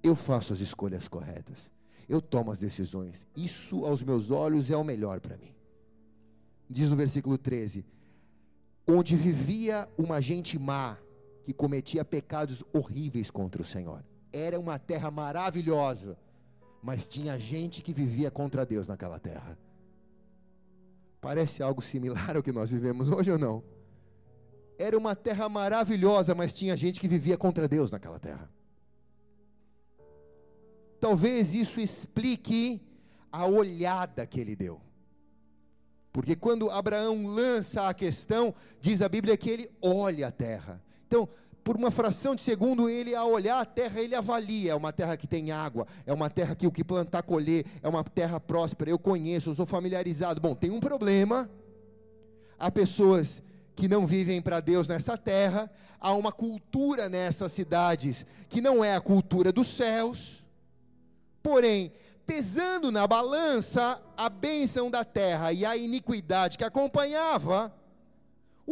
Eu 0.04 0.15
faço 0.15 0.54
as 0.54 0.60
escolhas 0.60 1.08
corretas. 1.08 1.71
Eu 2.08 2.21
tomo 2.21 2.52
as 2.52 2.60
decisões. 2.60 3.28
Isso 3.36 3.86
aos 3.86 4.04
meus 4.04 4.30
olhos 4.32 4.69
é 4.69 4.78
o 4.78 4.84
melhor 4.84 5.19
para 5.19 5.38
mim. 5.38 5.54
Diz 6.69 6.89
no 6.89 6.95
versículo 6.95 7.38
13: 7.38 7.86
Onde 8.88 9.15
vivia 9.15 9.88
uma 9.97 10.21
gente 10.21 10.60
má 10.60 10.97
que 11.43 11.54
cometia 11.54 12.06
pecados 12.06 12.63
horríveis 12.74 13.32
contra 13.32 13.62
o 13.62 13.65
Senhor. 13.65 14.04
Era 14.34 14.60
uma 14.60 14.80
terra 14.80 15.12
maravilhosa 15.12 16.17
mas 16.82 17.06
tinha 17.06 17.38
gente 17.38 17.84
que 17.84 17.94
vivia 17.94 18.32
contra 18.32 18.65
Deus 18.65 18.88
naquela 18.88 19.20
terra. 19.20 19.58
Parece 21.20 21.62
algo 21.62 21.82
similar 21.82 22.36
ao 22.36 22.41
que 22.41 22.52
nós 22.52 22.72
vivemos 22.72 23.08
hoje 23.08 23.32
ou 23.32 23.38
não? 23.38 23.63
Era 24.80 24.98
uma 24.98 25.15
terra 25.15 25.48
maravilhosa, 25.48 26.34
mas 26.34 26.52
tinha 26.52 26.76
gente 26.76 27.00
que 27.00 27.08
vivia 27.08 27.38
contra 27.38 27.67
Deus 27.67 27.91
naquela 27.91 28.17
terra. 28.17 28.50
Talvez 31.00 31.54
isso 31.54 31.80
explique 31.80 32.82
a 33.32 33.46
olhada 33.46 34.26
que 34.26 34.39
ele 34.39 34.56
deu. 34.56 34.82
Porque 36.12 36.36
quando 36.36 36.70
Abraão 36.70 37.28
lança 37.28 37.88
a 37.88 37.94
questão, 37.94 38.54
diz 38.82 39.02
a 39.02 39.08
Bíblia 39.08 39.38
que 39.38 39.50
ele 39.50 39.72
olha 39.82 40.28
a 40.28 40.32
terra. 40.32 40.84
Então, 41.08 41.30
por 41.63 41.76
uma 41.76 41.91
fração 41.91 42.36
de 42.36 42.41
segundo, 42.41 42.89
ele, 42.89 43.13
ao 43.13 43.30
olhar 43.30 43.60
a 43.60 43.65
terra, 43.65 44.02
ele 44.02 44.15
avalia: 44.15 44.71
é 44.71 44.76
uma 44.76 44.91
terra 44.91 45.15
que 45.15 45.28
tem 45.28 45.52
água, 45.52 45.86
é 46.06 46.13
uma 46.13 46.30
terra 46.30 46.56
que 46.56 46.65
o 46.65 46.71
que 46.71 46.84
plantar, 46.84 47.24
colher, 47.24 47.65
é 47.82 47.88
uma 47.88 48.04
terra 48.04 48.39
próspera. 48.39 48.89
Eu 48.89 49.00
conheço, 49.00 49.50
eu 49.50 49.56
sou 49.56 49.65
familiarizado. 49.65 50.41
Bom, 50.41 50.56
tem 50.56 50.71
um 50.71 50.80
problema. 50.80 51.50
Há 52.58 52.69
pessoas 52.71 53.41
que 53.76 53.88
não 53.88 54.06
vivem 54.06 54.41
para 54.41 54.60
Deus 54.60 54.88
nessa 54.88 55.17
terra, 55.17 55.71
há 56.00 56.13
uma 56.13 56.32
cultura 56.32 57.10
nessas 57.10 57.52
cidades 57.52 58.26
que 58.50 58.62
não 58.62 58.84
é 58.84 58.95
a 58.95 59.02
cultura 59.02 59.52
dos 59.52 59.67
céus. 59.67 60.43
Porém, 61.41 61.91
pesando 62.26 62.91
na 62.91 63.08
balança 63.08 64.02
a 64.15 64.30
bênção 64.30 64.91
da 64.91 65.04
terra 65.04 65.52
e 65.52 65.65
a 65.65 65.76
iniquidade 65.76 66.58
que 66.58 66.63
acompanhava, 66.63 67.74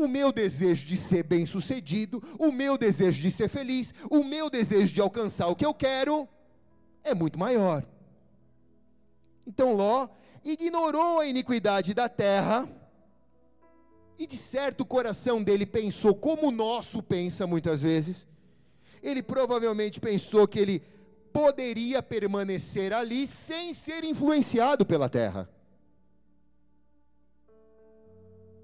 o 0.03 0.07
meu 0.07 0.31
desejo 0.31 0.87
de 0.87 0.97
ser 0.97 1.23
bem-sucedido, 1.23 2.21
o 2.37 2.51
meu 2.51 2.77
desejo 2.77 3.21
de 3.21 3.31
ser 3.31 3.49
feliz, 3.49 3.93
o 4.09 4.23
meu 4.23 4.49
desejo 4.49 4.93
de 4.93 5.01
alcançar 5.01 5.47
o 5.47 5.55
que 5.55 5.65
eu 5.65 5.73
quero 5.73 6.27
é 7.03 7.13
muito 7.13 7.37
maior. 7.37 7.85
Então 9.45 9.73
Ló 9.73 10.07
ignorou 10.43 11.19
a 11.19 11.25
iniquidade 11.25 11.93
da 11.93 12.07
terra, 12.07 12.67
e 14.17 14.27
de 14.27 14.35
certo 14.35 14.81
o 14.81 14.85
coração 14.85 15.41
dele 15.41 15.65
pensou 15.65 16.13
como 16.13 16.47
o 16.47 16.51
nosso 16.51 17.01
pensa 17.01 17.47
muitas 17.47 17.81
vezes. 17.81 18.27
Ele 19.01 19.23
provavelmente 19.23 19.99
pensou 19.99 20.47
que 20.47 20.59
ele 20.59 20.83
poderia 21.31 22.03
permanecer 22.03 22.91
ali 22.91 23.25
sem 23.27 23.73
ser 23.73 24.03
influenciado 24.03 24.85
pela 24.85 25.07
terra. 25.07 25.49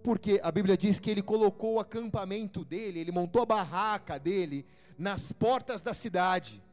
Porque 0.05 0.39
a 0.43 0.51
Bíblia 0.51 0.77
diz 0.77 0.99
que 0.99 1.09
ele 1.09 1.23
colocou 1.23 1.73
o 1.73 1.79
acampamento 1.79 2.63
dele, 2.63 2.99
ele 2.99 3.11
montou 3.11 3.41
a 3.41 3.45
barraca 3.47 4.19
dele 4.19 4.63
nas 4.99 5.31
portas 5.31 5.81
da 5.81 5.95
cidade, 5.95 6.63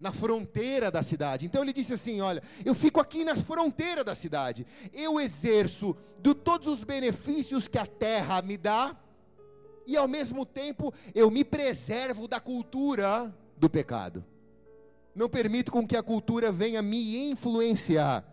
na 0.00 0.10
fronteira 0.10 0.90
da 0.90 1.02
cidade. 1.02 1.44
Então 1.44 1.62
ele 1.62 1.74
disse 1.74 1.92
assim: 1.92 2.22
Olha, 2.22 2.42
eu 2.64 2.74
fico 2.74 2.98
aqui 2.98 3.26
na 3.26 3.36
fronteira 3.36 4.02
da 4.02 4.14
cidade, 4.14 4.66
eu 4.94 5.20
exerço 5.20 5.94
de 6.18 6.34
todos 6.34 6.66
os 6.66 6.82
benefícios 6.82 7.68
que 7.68 7.76
a 7.76 7.84
terra 7.84 8.40
me 8.40 8.56
dá, 8.56 8.96
e 9.86 9.94
ao 9.94 10.08
mesmo 10.08 10.46
tempo 10.46 10.94
eu 11.14 11.30
me 11.30 11.44
preservo 11.44 12.26
da 12.26 12.40
cultura 12.40 13.36
do 13.54 13.68
pecado. 13.68 14.24
Não 15.14 15.28
permito 15.28 15.70
com 15.70 15.86
que 15.86 15.94
a 15.94 16.02
cultura 16.02 16.50
venha 16.50 16.80
me 16.80 17.28
influenciar. 17.30 18.24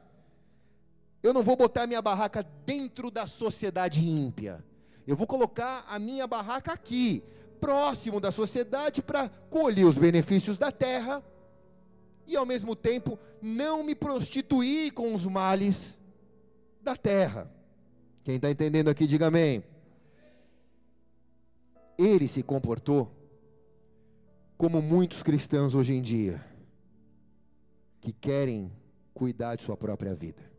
Eu 1.24 1.34
não 1.34 1.44
vou 1.44 1.56
botar 1.56 1.86
minha 1.86 2.02
barraca 2.02 2.44
dentro 2.66 3.12
da 3.12 3.28
sociedade 3.28 4.02
ímpia. 4.02 4.64
Eu 5.06 5.16
vou 5.16 5.28
colocar 5.28 5.86
a 5.88 6.00
minha 6.00 6.26
barraca 6.26 6.74
aqui, 6.74 7.24
próximo 7.60 8.20
da 8.20 8.32
sociedade, 8.32 9.02
para 9.02 9.30
colher 9.50 9.86
os 9.86 9.98
benefícios 9.98 10.58
da 10.58 10.72
terra 10.72 11.24
e, 12.26 12.36
ao 12.36 12.46
mesmo 12.46 12.76
tempo, 12.76 13.20
não 13.42 13.84
me 13.84 13.94
prostituir 13.94 14.94
com 14.94 15.14
os 15.14 15.26
males 15.26 16.00
da 16.82 16.96
terra. 16.96 17.52
Quem 18.24 18.36
está 18.36 18.50
entendendo 18.50 18.90
aqui, 18.90 19.06
diga 19.06 19.28
amém. 19.28 19.64
Ele 21.98 22.28
se 22.28 22.42
comportou 22.42 23.12
como 24.58 24.82
muitos 24.82 25.22
cristãos 25.22 25.76
hoje 25.76 25.94
em 25.94 26.02
dia, 26.02 26.44
que 28.00 28.12
querem 28.12 28.72
cuidar 29.14 29.56
de 29.56 29.64
sua 29.64 29.78
própria 29.78 30.16
vida 30.16 30.51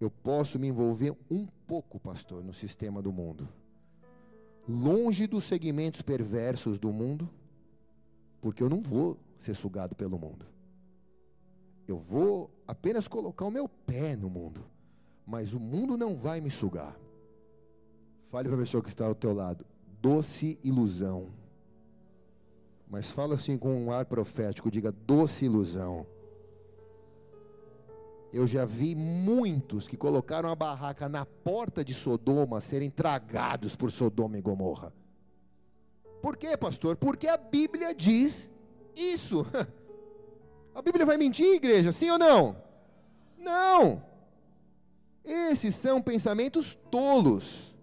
eu 0.00 0.10
posso 0.10 0.58
me 0.58 0.66
envolver 0.66 1.14
um 1.30 1.46
pouco, 1.66 2.00
pastor, 2.00 2.42
no 2.42 2.54
sistema 2.54 3.02
do 3.02 3.12
mundo. 3.12 3.46
Longe 4.66 5.26
dos 5.26 5.44
segmentos 5.44 6.00
perversos 6.00 6.78
do 6.78 6.92
mundo, 6.92 7.28
porque 8.40 8.62
eu 8.62 8.70
não 8.70 8.80
vou 8.80 9.18
ser 9.38 9.54
sugado 9.54 9.94
pelo 9.94 10.18
mundo. 10.18 10.46
Eu 11.86 11.98
vou 11.98 12.50
apenas 12.66 13.06
colocar 13.06 13.44
o 13.44 13.50
meu 13.50 13.68
pé 13.68 14.16
no 14.16 14.30
mundo, 14.30 14.64
mas 15.26 15.52
o 15.52 15.60
mundo 15.60 15.96
não 15.96 16.16
vai 16.16 16.40
me 16.40 16.50
sugar. 16.50 16.96
Fale 18.30 18.48
para 18.48 18.56
a 18.56 18.60
pessoa 18.60 18.82
que 18.82 18.88
está 18.88 19.06
ao 19.06 19.14
teu 19.14 19.34
lado, 19.34 19.66
doce 20.00 20.58
ilusão. 20.64 21.28
Mas 22.88 23.10
fala 23.10 23.34
assim 23.34 23.58
com 23.58 23.84
um 23.84 23.92
ar 23.92 24.06
profético, 24.06 24.70
diga 24.70 24.92
doce 24.92 25.44
ilusão. 25.44 26.06
Eu 28.32 28.46
já 28.46 28.64
vi 28.64 28.94
muitos 28.94 29.88
que 29.88 29.96
colocaram 29.96 30.48
a 30.48 30.54
barraca 30.54 31.08
na 31.08 31.26
porta 31.26 31.84
de 31.84 31.92
Sodoma 31.92 32.60
serem 32.60 32.88
tragados 32.88 33.74
por 33.74 33.90
Sodoma 33.90 34.38
e 34.38 34.40
Gomorra. 34.40 34.92
Por 36.22 36.36
quê, 36.36 36.56
pastor? 36.56 36.96
Porque 36.96 37.26
a 37.26 37.36
Bíblia 37.36 37.94
diz 37.94 38.50
isso. 38.94 39.46
A 40.72 40.82
Bíblia 40.82 41.04
vai 41.04 41.16
mentir, 41.16 41.56
igreja? 41.56 41.90
Sim 41.90 42.10
ou 42.10 42.18
não? 42.18 42.56
Não. 43.36 44.02
Esses 45.24 45.74
são 45.74 46.00
pensamentos 46.00 46.78
tolos. 46.90 47.76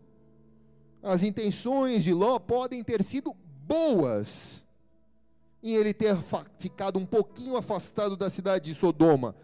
As 1.03 1.21
intenções 1.21 2.05
de 2.05 2.13
Ló 2.13 2.39
podem 2.39 2.81
ter 2.83 3.03
sido 3.03 3.35
boas, 3.67 4.65
em 5.61 5.75
ele 5.75 5.93
ter 5.93 6.17
ficado 6.57 6.97
um 6.97 7.05
pouquinho 7.05 7.57
afastado 7.57 8.15
da 8.15 8.29
cidade 8.29 8.71
de 8.71 8.79
Sodoma 8.79 9.35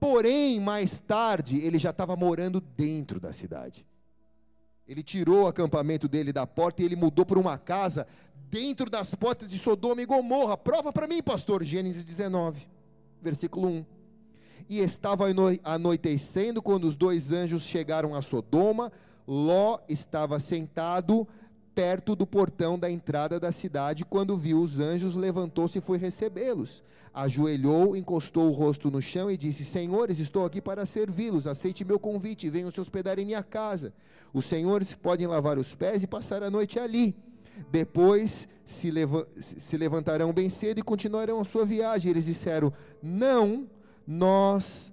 Porém, 0.00 0.60
mais 0.60 1.00
tarde, 1.00 1.58
ele 1.58 1.78
já 1.78 1.90
estava 1.90 2.16
morando 2.16 2.60
dentro 2.60 3.18
da 3.18 3.32
cidade. 3.32 3.84
Ele 4.86 5.02
tirou 5.02 5.44
o 5.44 5.46
acampamento 5.46 6.08
dele 6.08 6.32
da 6.32 6.46
porta 6.46 6.82
e 6.82 6.84
ele 6.84 6.96
mudou 6.96 7.26
para 7.26 7.38
uma 7.38 7.58
casa 7.58 8.06
dentro 8.50 8.88
das 8.88 9.14
portas 9.14 9.50
de 9.50 9.58
Sodoma 9.58 10.00
e 10.00 10.06
Gomorra. 10.06 10.56
Prova 10.56 10.92
para 10.92 11.06
mim, 11.06 11.22
pastor. 11.22 11.62
Gênesis 11.62 12.04
19, 12.04 12.66
versículo 13.20 13.68
1. 13.68 13.86
E 14.68 14.78
estava 14.78 15.26
anoitecendo 15.64 16.62
quando 16.62 16.84
os 16.84 16.96
dois 16.96 17.32
anjos 17.32 17.64
chegaram 17.64 18.14
a 18.14 18.22
Sodoma. 18.22 18.90
Ló 19.26 19.78
estava 19.88 20.40
sentado 20.40 21.28
perto 21.78 22.16
do 22.16 22.26
portão 22.26 22.76
da 22.76 22.90
entrada 22.90 23.38
da 23.38 23.52
cidade. 23.52 24.04
Quando 24.04 24.36
viu 24.36 24.60
os 24.60 24.80
anjos, 24.80 25.14
levantou-se 25.14 25.78
e 25.78 25.80
foi 25.80 25.96
recebê-los. 25.96 26.82
Ajoelhou, 27.14 27.94
encostou 27.94 28.48
o 28.48 28.50
rosto 28.50 28.90
no 28.90 29.00
chão 29.00 29.30
e 29.30 29.36
disse: 29.36 29.64
Senhores, 29.64 30.18
estou 30.18 30.44
aqui 30.44 30.60
para 30.60 30.84
servi-los. 30.84 31.46
Aceite 31.46 31.84
meu 31.84 32.00
convite 32.00 32.50
venham 32.50 32.72
se 32.72 32.80
hospedar 32.80 33.20
em 33.20 33.24
minha 33.24 33.44
casa. 33.44 33.92
Os 34.34 34.44
senhores 34.44 34.92
podem 34.92 35.28
lavar 35.28 35.56
os 35.56 35.72
pés 35.76 36.02
e 36.02 36.08
passar 36.08 36.42
a 36.42 36.50
noite 36.50 36.80
ali. 36.80 37.14
Depois 37.70 38.48
se, 38.64 38.90
leva 38.90 39.28
se 39.38 39.76
levantarão 39.76 40.32
bem 40.32 40.50
cedo 40.50 40.80
e 40.80 40.82
continuarão 40.82 41.40
a 41.40 41.44
sua 41.44 41.64
viagem. 41.64 42.10
Eles 42.10 42.24
disseram: 42.24 42.72
Não, 43.00 43.68
nós, 44.04 44.92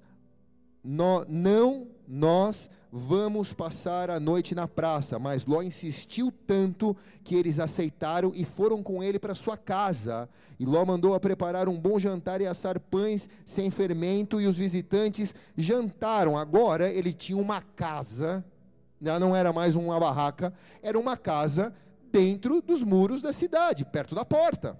no, 0.83 1.25
não, 1.27 1.87
nós 2.07 2.69
vamos 2.97 3.51
passar 3.51 4.09
a 4.09 4.21
noite 4.21 4.55
na 4.55 4.69
praça. 4.69 5.19
Mas 5.19 5.45
Ló 5.45 5.61
insistiu 5.61 6.31
tanto 6.47 6.95
que 7.25 7.35
eles 7.35 7.59
aceitaram 7.59 8.31
e 8.33 8.45
foram 8.45 8.81
com 8.81 9.03
ele 9.03 9.19
para 9.19 9.35
sua 9.35 9.57
casa. 9.57 10.29
E 10.57 10.65
Ló 10.65 10.85
mandou 10.85 11.13
a 11.13 11.19
preparar 11.19 11.67
um 11.67 11.77
bom 11.77 11.99
jantar 11.99 12.39
e 12.39 12.47
assar 12.47 12.79
pães 12.79 13.29
sem 13.45 13.69
fermento, 13.69 14.39
e 14.39 14.47
os 14.47 14.57
visitantes 14.57 15.35
jantaram. 15.57 16.37
Agora 16.37 16.89
ele 16.89 17.11
tinha 17.11 17.37
uma 17.37 17.61
casa, 17.61 18.45
já 19.01 19.19
não 19.19 19.35
era 19.35 19.51
mais 19.51 19.75
uma 19.75 19.99
barraca, 19.99 20.53
era 20.81 20.97
uma 20.97 21.17
casa 21.17 21.75
dentro 22.13 22.61
dos 22.61 22.81
muros 22.81 23.21
da 23.21 23.33
cidade, 23.33 23.83
perto 23.83 24.15
da 24.15 24.23
porta. 24.23 24.79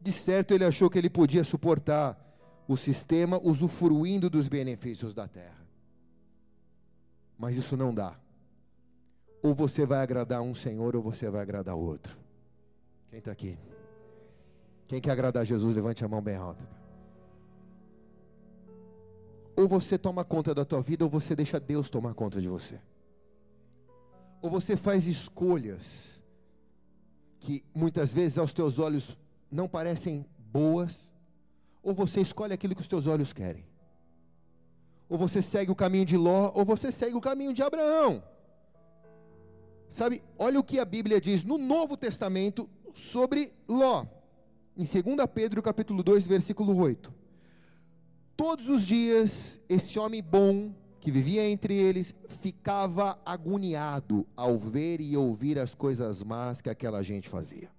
De 0.00 0.10
certo 0.10 0.52
ele 0.52 0.64
achou 0.64 0.90
que 0.90 0.98
ele 0.98 1.08
podia 1.08 1.44
suportar 1.44 2.23
o 2.66 2.76
sistema 2.76 3.38
usufruindo 3.42 4.30
dos 4.30 4.48
benefícios 4.48 5.12
da 5.12 5.28
terra. 5.28 5.64
Mas 7.38 7.56
isso 7.56 7.76
não 7.76 7.94
dá. 7.94 8.16
Ou 9.42 9.54
você 9.54 9.84
vai 9.84 10.00
agradar 10.00 10.40
um 10.40 10.54
Senhor, 10.54 10.96
ou 10.96 11.02
você 11.02 11.28
vai 11.28 11.42
agradar 11.42 11.74
outro. 11.74 12.16
Quem 13.08 13.18
está 13.18 13.30
aqui? 13.30 13.58
Quem 14.88 15.00
quer 15.00 15.10
agradar 15.10 15.44
Jesus, 15.44 15.74
levante 15.74 16.04
a 16.04 16.08
mão 16.08 16.22
bem 16.22 16.36
alta. 16.36 16.66
Ou 19.56 19.68
você 19.68 19.96
toma 19.96 20.24
conta 20.24 20.54
da 20.54 20.64
tua 20.64 20.82
vida, 20.82 21.04
ou 21.04 21.10
você 21.10 21.36
deixa 21.36 21.60
Deus 21.60 21.90
tomar 21.90 22.14
conta 22.14 22.40
de 22.40 22.48
você. 22.48 22.80
Ou 24.42 24.50
você 24.50 24.76
faz 24.76 25.06
escolhas 25.06 26.22
que 27.38 27.62
muitas 27.74 28.12
vezes 28.12 28.38
aos 28.38 28.52
teus 28.52 28.78
olhos 28.78 29.16
não 29.50 29.68
parecem 29.68 30.26
boas, 30.38 31.12
ou 31.84 31.92
você 31.92 32.20
escolhe 32.20 32.54
aquilo 32.54 32.74
que 32.74 32.80
os 32.80 32.88
teus 32.88 33.06
olhos 33.06 33.32
querem. 33.32 33.66
Ou 35.06 35.18
você 35.18 35.42
segue 35.42 35.70
o 35.70 35.76
caminho 35.76 36.06
de 36.06 36.16
Ló, 36.16 36.50
ou 36.54 36.64
você 36.64 36.90
segue 36.90 37.14
o 37.14 37.20
caminho 37.20 37.52
de 37.52 37.62
Abraão. 37.62 38.24
Sabe, 39.90 40.22
olha 40.38 40.58
o 40.58 40.64
que 40.64 40.80
a 40.80 40.84
Bíblia 40.84 41.20
diz 41.20 41.44
no 41.44 41.58
Novo 41.58 41.96
Testamento 41.96 42.68
sobre 42.94 43.52
Ló. 43.68 44.06
Em 44.76 44.84
2 44.84 45.26
Pedro 45.32 45.62
capítulo 45.62 46.02
2, 46.02 46.26
versículo 46.26 46.74
8. 46.76 47.12
Todos 48.34 48.68
os 48.68 48.86
dias 48.86 49.60
esse 49.68 49.98
homem 49.98 50.22
bom 50.22 50.74
que 51.00 51.10
vivia 51.10 51.46
entre 51.46 51.76
eles 51.76 52.14
ficava 52.26 53.20
agoniado 53.26 54.26
ao 54.34 54.58
ver 54.58 55.02
e 55.02 55.16
ouvir 55.16 55.58
as 55.58 55.74
coisas 55.74 56.22
más 56.22 56.62
que 56.62 56.70
aquela 56.70 57.02
gente 57.02 57.28
fazia. 57.28 57.70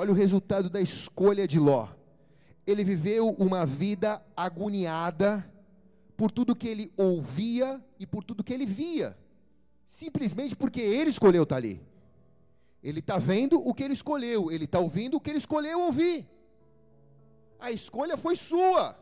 Olha 0.00 0.12
o 0.12 0.14
resultado 0.14 0.70
da 0.70 0.80
escolha 0.80 1.48
de 1.48 1.58
Ló. 1.58 1.88
Ele 2.64 2.84
viveu 2.84 3.30
uma 3.30 3.66
vida 3.66 4.22
agoniada 4.36 5.44
por 6.16 6.30
tudo 6.30 6.54
que 6.54 6.68
ele 6.68 6.92
ouvia 6.96 7.84
e 7.98 8.06
por 8.06 8.22
tudo 8.22 8.44
que 8.44 8.54
ele 8.54 8.64
via, 8.64 9.18
simplesmente 9.84 10.54
porque 10.54 10.80
ele 10.80 11.10
escolheu 11.10 11.42
estar 11.42 11.56
ali. 11.56 11.82
Ele 12.80 13.00
está 13.00 13.18
vendo 13.18 13.58
o 13.58 13.74
que 13.74 13.82
ele 13.82 13.94
escolheu, 13.94 14.52
ele 14.52 14.66
está 14.66 14.78
ouvindo 14.78 15.16
o 15.16 15.20
que 15.20 15.30
ele 15.30 15.38
escolheu 15.38 15.80
ouvir. 15.80 16.28
A 17.58 17.72
escolha 17.72 18.16
foi 18.16 18.36
sua. 18.36 18.96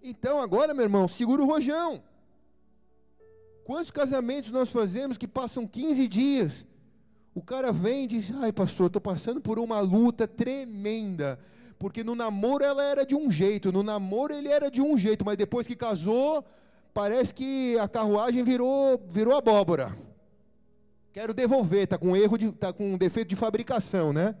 Então 0.00 0.40
agora, 0.40 0.72
meu 0.72 0.84
irmão, 0.84 1.08
segura 1.08 1.42
o 1.42 1.46
rojão. 1.46 2.00
Quantos 3.64 3.90
casamentos 3.90 4.50
nós 4.52 4.70
fazemos 4.70 5.18
que 5.18 5.26
passam 5.26 5.66
15 5.66 6.06
dias 6.06 6.64
o 7.34 7.42
cara 7.42 7.72
vem 7.72 8.04
e 8.04 8.06
diz: 8.06 8.32
Ai, 8.36 8.52
pastor, 8.52 8.86
estou 8.86 9.02
passando 9.02 9.40
por 9.40 9.58
uma 9.58 9.80
luta 9.80 10.28
tremenda. 10.28 11.38
Porque 11.78 12.04
no 12.04 12.14
namoro 12.14 12.64
ela 12.64 12.82
era 12.84 13.04
de 13.04 13.16
um 13.16 13.28
jeito, 13.28 13.72
no 13.72 13.82
namoro 13.82 14.32
ele 14.32 14.48
era 14.48 14.70
de 14.70 14.80
um 14.80 14.96
jeito, 14.96 15.24
mas 15.24 15.36
depois 15.36 15.66
que 15.66 15.74
casou, 15.74 16.44
parece 16.94 17.34
que 17.34 17.76
a 17.80 17.88
carruagem 17.88 18.44
virou, 18.44 19.02
virou 19.10 19.36
abóbora. 19.36 19.98
Quero 21.12 21.34
devolver, 21.34 21.82
está 21.82 21.98
com 21.98 22.16
erro, 22.16 22.52
tá 22.52 22.72
com 22.72 22.96
defeito 22.96 23.28
de 23.28 23.36
fabricação, 23.36 24.12
né? 24.12 24.36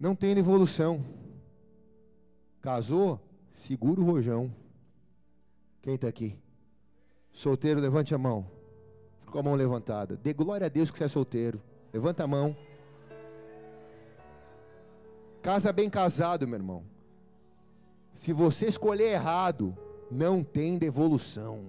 Não 0.00 0.14
tem 0.14 0.36
evolução. 0.36 1.04
Casou? 2.60 3.20
Segura 3.54 4.00
o 4.00 4.04
rojão. 4.04 4.52
Quem 5.82 5.94
está 5.94 6.08
aqui? 6.08 6.36
Solteiro, 7.32 7.80
levante 7.80 8.14
a 8.14 8.18
mão 8.18 8.57
com 9.30 9.38
a 9.38 9.42
mão 9.42 9.54
levantada. 9.54 10.16
Dê 10.16 10.32
glória 10.32 10.66
a 10.66 10.68
Deus 10.68 10.90
que 10.90 10.98
você 10.98 11.04
é 11.04 11.08
solteiro. 11.08 11.60
Levanta 11.92 12.24
a 12.24 12.26
mão. 12.26 12.56
Casa 15.42 15.72
bem 15.72 15.88
casado, 15.88 16.46
meu 16.46 16.58
irmão. 16.58 16.82
Se 18.14 18.32
você 18.32 18.66
escolher 18.66 19.12
errado, 19.12 19.76
não 20.10 20.42
tem 20.42 20.78
devolução. 20.78 21.66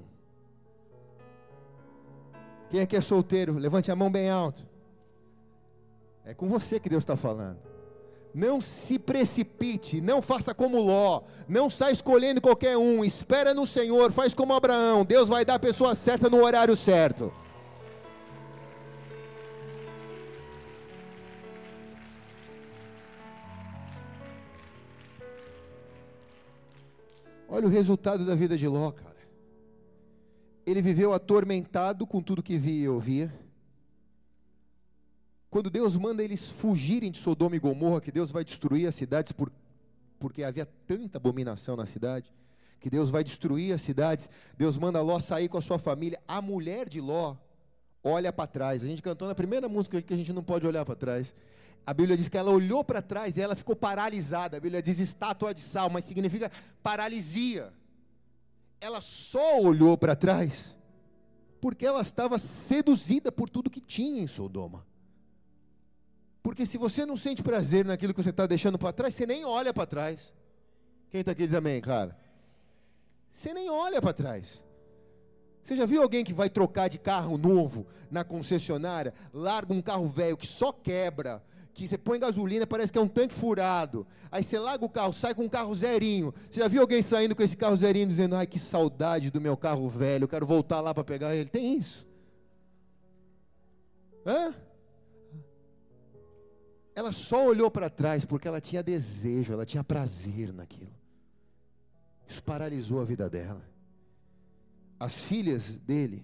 Quem 2.69 2.81
aqui 2.81 2.95
é 2.95 3.01
solteiro? 3.01 3.53
Levante 3.53 3.91
a 3.91 3.95
mão 3.95 4.11
bem 4.11 4.29
alto. 4.29 4.65
É 6.25 6.33
com 6.33 6.47
você 6.47 6.79
que 6.79 6.89
Deus 6.89 7.03
está 7.03 7.15
falando. 7.15 7.57
Não 8.33 8.61
se 8.61 8.99
precipite, 8.99 9.99
não 10.01 10.21
faça 10.21 10.53
como 10.53 10.79
Ló, 10.79 11.23
não 11.47 11.67
saia 11.67 11.91
escolhendo 11.91 12.39
qualquer 12.39 12.77
um, 12.77 13.03
espera 13.03 13.55
no 13.55 13.65
Senhor, 13.65 14.11
faz 14.11 14.35
como 14.35 14.53
Abraão, 14.53 15.03
Deus 15.03 15.27
vai 15.27 15.43
dar 15.43 15.55
a 15.55 15.59
pessoa 15.59 15.95
certa 15.95 16.29
no 16.29 16.43
horário 16.43 16.75
certo. 16.75 17.33
Olha 27.51 27.65
o 27.65 27.69
resultado 27.69 28.23
da 28.25 28.35
vida 28.35 28.55
de 28.55 28.67
Ló, 28.67 28.91
cara. 28.91 29.17
Ele 30.65 30.83
viveu 30.83 31.11
atormentado 31.11 32.05
com 32.05 32.21
tudo 32.21 32.43
que 32.43 32.59
via 32.59 32.83
e 32.83 32.87
ouvia. 32.87 33.33
Quando 35.49 35.67
Deus 35.67 35.95
manda 35.95 36.23
eles 36.23 36.47
fugirem 36.47 37.11
de 37.11 37.17
Sodoma 37.17 37.55
e 37.55 37.59
Gomorra, 37.59 38.01
que 38.01 38.11
Deus 38.11 38.29
vai 38.29 38.43
destruir 38.43 38.87
as 38.87 38.93
cidades 38.93 39.31
por, 39.31 39.51
porque 40.19 40.43
havia 40.43 40.67
tanta 40.85 41.17
abominação 41.17 41.75
na 41.75 41.87
cidade, 41.87 42.31
que 42.79 42.87
Deus 42.87 43.09
vai 43.09 43.23
destruir 43.23 43.73
as 43.73 43.81
cidades. 43.81 44.29
Deus 44.55 44.77
manda 44.77 45.01
Ló 45.01 45.19
sair 45.19 45.49
com 45.49 45.57
a 45.57 45.61
sua 45.61 45.79
família. 45.79 46.21
A 46.27 46.43
mulher 46.43 46.87
de 46.87 47.01
Ló 47.01 47.35
olha 48.03 48.31
para 48.31 48.45
trás. 48.45 48.83
A 48.83 48.87
gente 48.87 49.01
cantou 49.01 49.27
na 49.27 49.33
primeira 49.33 49.67
música 49.67 49.99
que 50.03 50.13
a 50.13 50.17
gente 50.17 50.31
não 50.31 50.43
pode 50.43 50.67
olhar 50.67 50.85
para 50.85 50.95
trás. 50.95 51.33
A 51.85 51.93
Bíblia 51.93 52.15
diz 52.15 52.27
que 52.27 52.37
ela 52.37 52.51
olhou 52.51 52.83
para 52.83 53.01
trás 53.01 53.37
e 53.37 53.41
ela 53.41 53.55
ficou 53.55 53.75
paralisada. 53.75 54.57
A 54.57 54.59
Bíblia 54.59 54.81
diz 54.81 54.99
estátua 54.99 55.53
de 55.53 55.61
sal, 55.61 55.89
mas 55.89 56.05
significa 56.05 56.51
paralisia. 56.83 57.73
Ela 58.79 59.01
só 59.01 59.61
olhou 59.61 59.97
para 59.97 60.15
trás 60.15 60.75
porque 61.59 61.85
ela 61.85 62.01
estava 62.01 62.37
seduzida 62.37 63.31
por 63.31 63.49
tudo 63.49 63.69
que 63.69 63.81
tinha 63.81 64.21
em 64.21 64.27
Sodoma. 64.27 64.85
Porque 66.41 66.65
se 66.65 66.77
você 66.77 67.05
não 67.05 67.17
sente 67.17 67.43
prazer 67.43 67.85
naquilo 67.85 68.13
que 68.13 68.23
você 68.23 68.29
está 68.29 68.47
deixando 68.47 68.79
para 68.79 68.93
trás, 68.93 69.13
você 69.13 69.25
nem 69.25 69.43
olha 69.43 69.73
para 69.73 69.85
trás. 69.85 70.33
Quem 71.09 71.19
está 71.19 71.31
aqui 71.31 71.45
diz 71.45 71.55
amém, 71.55 71.81
cara? 71.81 72.17
Você 73.31 73.53
nem 73.53 73.69
olha 73.69 74.01
para 74.01 74.13
trás. 74.13 74.63
Você 75.63 75.75
já 75.75 75.85
viu 75.85 76.01
alguém 76.01 76.23
que 76.23 76.33
vai 76.33 76.49
trocar 76.49 76.87
de 76.87 76.97
carro 76.97 77.37
novo 77.37 77.85
na 78.09 78.23
concessionária, 78.23 79.13
larga 79.33 79.73
um 79.73 79.81
carro 79.81 80.07
velho 80.07 80.37
que 80.37 80.47
só 80.47 80.71
quebra, 80.71 81.43
que 81.73 81.87
você 81.87 81.97
põe 81.97 82.19
gasolina, 82.19 82.67
parece 82.67 82.91
que 82.91 82.97
é 82.97 83.01
um 83.01 83.07
tanque 83.07 83.33
furado. 83.33 84.05
Aí 84.31 84.43
você 84.43 84.59
larga 84.59 84.85
o 84.85 84.89
carro, 84.89 85.13
sai 85.13 85.33
com 85.33 85.43
um 85.43 85.49
carro 85.49 85.73
zerinho. 85.73 86.33
Você 86.49 86.59
já 86.59 86.67
viu 86.67 86.81
alguém 86.81 87.01
saindo 87.01 87.35
com 87.35 87.43
esse 87.43 87.55
carro 87.55 87.75
zerinho 87.75 88.07
dizendo: 88.07 88.35
"Ai, 88.35 88.45
que 88.45 88.59
saudade 88.59 89.31
do 89.31 89.39
meu 89.39 89.55
carro 89.55 89.87
velho, 89.89 90.25
eu 90.25 90.27
quero 90.27 90.45
voltar 90.45 90.81
lá 90.81 90.93
para 90.93 91.03
pegar 91.03 91.35
ele". 91.35 91.49
Tem 91.49 91.77
isso? 91.77 92.07
Hã? 94.25 94.53
ela 96.99 97.11
só 97.13 97.45
olhou 97.45 97.71
para 97.71 97.89
trás 97.89 98.25
porque 98.25 98.47
ela 98.47 98.59
tinha 98.59 98.83
desejo, 98.83 99.53
ela 99.53 99.65
tinha 99.65 99.83
prazer 99.83 100.53
naquilo. 100.53 100.91
Isso 102.27 102.43
paralisou 102.43 102.99
a 103.01 103.05
vida 103.05 103.29
dela. 103.29 103.63
As 104.99 105.23
filhas 105.23 105.75
dele, 105.75 106.23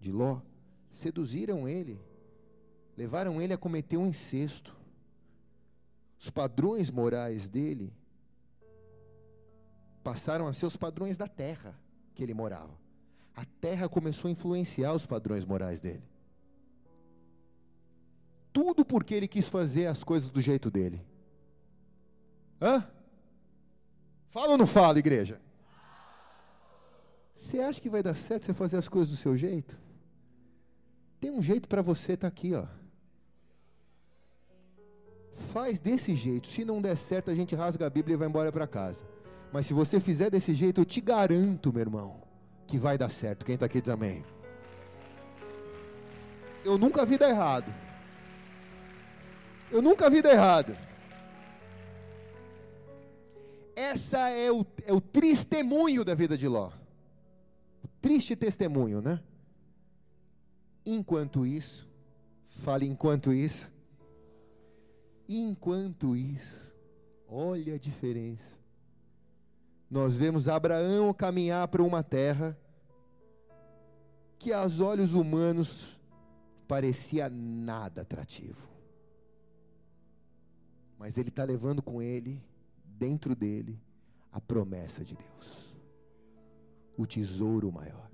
de 0.00 0.10
Ló, 0.10 0.40
seduziram 0.90 1.68
ele, 1.68 2.00
levaram 2.96 3.40
ele 3.40 3.52
a 3.52 3.58
cometer 3.58 3.96
um 3.96 4.06
incesto. 4.06 4.74
Os 6.18 6.30
padrões 6.30 6.90
morais 6.90 7.46
dele 7.46 7.92
passaram 10.02 10.46
a 10.46 10.54
ser 10.54 10.66
os 10.66 10.76
padrões 10.76 11.16
da 11.16 11.28
terra 11.28 11.78
que 12.14 12.22
ele 12.22 12.32
morava. 12.32 12.72
A 13.34 13.44
terra 13.60 13.88
começou 13.88 14.28
a 14.28 14.32
influenciar 14.32 14.94
os 14.94 15.04
padrões 15.04 15.44
morais 15.44 15.80
dele. 15.80 16.02
Tudo 18.52 18.86
porque 18.86 19.14
ele 19.14 19.28
quis 19.28 19.46
fazer 19.46 19.86
as 19.86 20.02
coisas 20.02 20.30
do 20.30 20.40
jeito 20.40 20.70
dele. 20.70 21.04
Hã? 22.60 22.88
Fala 24.24 24.52
ou 24.52 24.58
não 24.58 24.66
fala, 24.66 24.98
igreja? 24.98 25.38
Você 27.34 27.60
acha 27.60 27.78
que 27.78 27.90
vai 27.90 28.02
dar 28.02 28.14
certo 28.16 28.46
você 28.46 28.54
fazer 28.54 28.78
as 28.78 28.88
coisas 28.88 29.10
do 29.10 29.16
seu 29.16 29.36
jeito? 29.36 29.78
Tem 31.20 31.30
um 31.30 31.42
jeito 31.42 31.68
para 31.68 31.82
você, 31.82 32.12
está 32.12 32.26
aqui, 32.26 32.54
ó. 32.54 32.66
Faz 35.36 35.78
desse 35.78 36.14
jeito. 36.14 36.48
Se 36.48 36.64
não 36.64 36.80
der 36.80 36.96
certo, 36.96 37.30
a 37.30 37.34
gente 37.34 37.54
rasga 37.54 37.86
a 37.86 37.90
Bíblia 37.90 38.14
e 38.14 38.16
vai 38.16 38.28
embora 38.28 38.50
para 38.50 38.66
casa. 38.66 39.04
Mas 39.52 39.66
se 39.66 39.74
você 39.74 40.00
fizer 40.00 40.30
desse 40.30 40.54
jeito, 40.54 40.80
eu 40.80 40.84
te 40.84 41.00
garanto, 41.00 41.72
meu 41.72 41.80
irmão, 41.80 42.22
que 42.66 42.78
vai 42.78 42.98
dar 42.98 43.10
certo. 43.10 43.44
Quem 43.44 43.54
está 43.54 43.66
aqui 43.66 43.80
diz 43.80 43.90
amém. 43.90 44.24
Eu 46.64 46.76
nunca 46.76 47.06
vi 47.06 47.16
dar 47.16 47.28
errado. 47.28 47.72
Eu 49.70 49.82
nunca 49.82 50.08
vi 50.10 50.22
dar 50.22 50.32
errado. 50.32 50.76
Essa 53.74 54.30
é 54.30 54.50
o, 54.50 54.64
é 54.86 54.92
o 54.92 55.00
testemunho 55.00 56.02
da 56.04 56.14
vida 56.14 56.36
de 56.36 56.48
Ló. 56.48 56.70
O 57.84 57.88
triste 58.00 58.34
testemunho, 58.34 59.02
né? 59.02 59.20
Enquanto 60.84 61.44
isso, 61.44 61.88
fale 62.48 62.86
enquanto 62.86 63.32
isso. 63.32 63.70
Enquanto 65.28 66.14
isso, 66.14 66.72
olha 67.28 67.74
a 67.74 67.78
diferença. 67.78 68.56
Nós 69.90 70.14
vemos 70.14 70.48
Abraão 70.48 71.12
caminhar 71.12 71.66
para 71.68 71.82
uma 71.82 72.02
terra 72.02 72.56
que 74.38 74.52
aos 74.52 74.80
olhos 74.80 75.14
humanos 75.14 75.98
parecia 76.66 77.28
nada 77.28 78.02
atrativo. 78.02 78.68
Mas 80.98 81.16
ele 81.16 81.28
está 81.28 81.44
levando 81.44 81.82
com 81.82 82.00
ele, 82.02 82.42
dentro 82.84 83.34
dele, 83.34 83.80
a 84.32 84.40
promessa 84.40 85.04
de 85.04 85.14
Deus. 85.14 85.76
O 86.96 87.06
tesouro 87.06 87.70
maior. 87.70 88.10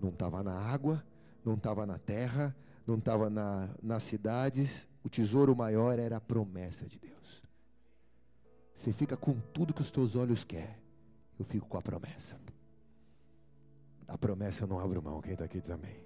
Não 0.00 0.08
estava 0.08 0.42
na 0.42 0.54
água, 0.54 1.04
não 1.44 1.54
estava 1.54 1.86
na 1.86 1.98
terra, 1.98 2.56
não 2.86 2.96
estava 2.98 3.30
na, 3.30 3.68
nas 3.82 4.02
cidades. 4.02 4.86
O 5.04 5.08
tesouro 5.08 5.54
maior 5.54 5.98
era 5.98 6.16
a 6.16 6.20
promessa 6.20 6.86
de 6.86 6.98
Deus. 6.98 7.42
Você 8.74 8.92
fica 8.92 9.16
com 9.16 9.38
tudo 9.52 9.74
que 9.74 9.82
os 9.82 9.90
teus 9.90 10.16
olhos 10.16 10.44
querem. 10.44 10.82
Eu 11.38 11.44
fico 11.44 11.66
com 11.66 11.78
a 11.78 11.82
promessa. 11.82 12.38
A 14.06 14.18
promessa 14.18 14.64
eu 14.64 14.68
não 14.68 14.78
abro 14.78 15.02
mão. 15.02 15.20
Quem 15.20 15.32
está 15.32 15.44
aqui 15.44 15.60
diz 15.60 15.70
amém. 15.70 16.04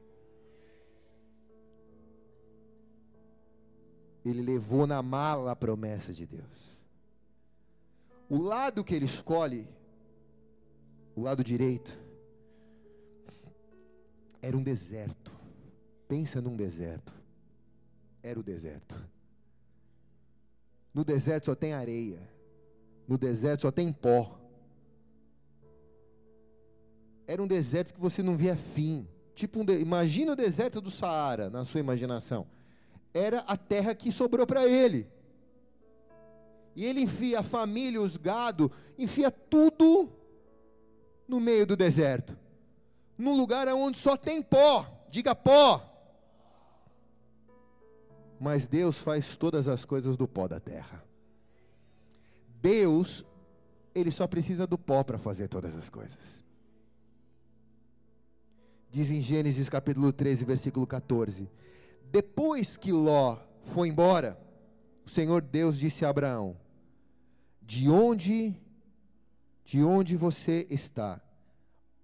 Ele 4.24 4.42
levou 4.42 4.86
na 4.86 5.02
mala 5.02 5.52
a 5.52 5.56
promessa 5.56 6.12
de 6.12 6.26
Deus. 6.26 6.76
O 8.28 8.42
lado 8.42 8.84
que 8.84 8.94
ele 8.94 9.04
escolhe, 9.04 9.68
o 11.14 11.20
lado 11.20 11.44
direito, 11.44 11.96
era 14.42 14.56
um 14.56 14.62
deserto. 14.62 15.32
Pensa 16.08 16.40
num 16.40 16.56
deserto. 16.56 17.12
Era 18.22 18.38
o 18.38 18.42
deserto. 18.42 18.96
No 20.92 21.04
deserto 21.04 21.46
só 21.46 21.54
tem 21.54 21.72
areia. 21.72 22.20
No 23.06 23.18
deserto 23.18 23.62
só 23.62 23.70
tem 23.70 23.92
pó. 23.92 24.40
Era 27.26 27.42
um 27.42 27.46
deserto 27.46 27.92
que 27.92 28.00
você 28.00 28.22
não 28.22 28.36
via 28.36 28.56
fim. 28.56 29.06
Tipo 29.34 29.60
um 29.60 29.64
de... 29.64 29.78
imagina 29.78 30.32
o 30.32 30.36
deserto 30.36 30.80
do 30.80 30.90
Saara 30.90 31.50
na 31.50 31.64
sua 31.64 31.80
imaginação. 31.80 32.46
Era 33.12 33.40
a 33.40 33.56
terra 33.56 33.94
que 33.94 34.12
sobrou 34.12 34.46
para 34.46 34.66
ele. 34.66 35.08
E 36.74 36.84
ele 36.84 37.00
enfia 37.00 37.40
a 37.40 37.42
família, 37.42 38.00
os 38.00 38.16
gado, 38.16 38.70
enfia 38.98 39.30
tudo 39.30 40.10
no 41.26 41.40
meio 41.40 41.66
do 41.66 41.76
deserto 41.76 42.36
num 43.18 43.36
lugar 43.36 43.66
onde 43.68 43.98
só 43.98 44.16
tem 44.16 44.42
pó. 44.42 44.86
Diga 45.10 45.34
pó. 45.34 45.82
Mas 48.38 48.66
Deus 48.66 48.98
faz 48.98 49.36
todas 49.36 49.68
as 49.68 49.84
coisas 49.84 50.16
do 50.16 50.28
pó 50.28 50.46
da 50.46 50.60
terra. 50.60 51.02
Deus, 52.60 53.24
ele 53.94 54.10
só 54.10 54.26
precisa 54.26 54.66
do 54.66 54.76
pó 54.76 55.02
para 55.02 55.18
fazer 55.18 55.48
todas 55.48 55.74
as 55.74 55.88
coisas. 55.88 56.44
Diz 58.90 59.10
em 59.10 59.20
Gênesis 59.20 59.68
capítulo 59.68 60.12
13, 60.12 60.44
versículo 60.44 60.86
14: 60.86 61.50
Depois 62.10 62.76
que 62.76 62.92
Ló 62.92 63.38
foi 63.64 63.88
embora, 63.88 64.40
o 65.04 65.10
Senhor 65.10 65.42
Deus 65.42 65.78
disse 65.78 66.04
a 66.04 66.08
Abraão: 66.08 66.56
De 67.62 67.88
onde 67.88 68.54
de 69.66 69.82
onde 69.82 70.16
você 70.16 70.64
está? 70.70 71.20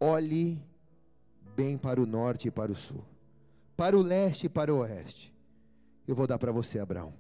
Olhe 0.01 0.61
bem 1.55 1.79
para 1.79 2.03
o 2.03 2.07
norte 2.07 2.49
e 2.49 2.51
para 2.51 2.73
o 2.73 2.75
sul, 2.75 3.05
para 3.77 3.97
o 3.97 4.03
leste 4.03 4.47
e 4.47 4.49
para 4.49 4.75
o 4.75 4.79
oeste. 4.79 5.32
Eu 6.13 6.17
vou 6.17 6.27
dar 6.27 6.39
para 6.39 6.53
você, 6.53 6.79
Abraão, 6.79 7.15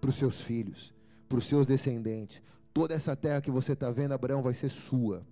para 0.00 0.08
os 0.08 0.16
seus 0.16 0.40
filhos, 0.40 0.94
para 1.28 1.36
os 1.36 1.46
seus 1.46 1.66
descendentes. 1.66 2.40
Toda 2.72 2.94
essa 2.94 3.14
terra 3.14 3.42
que 3.42 3.50
você 3.50 3.74
está 3.74 3.90
vendo, 3.90 4.14
Abraão, 4.14 4.40
vai 4.40 4.54
ser 4.54 4.70
sua. 4.70 5.26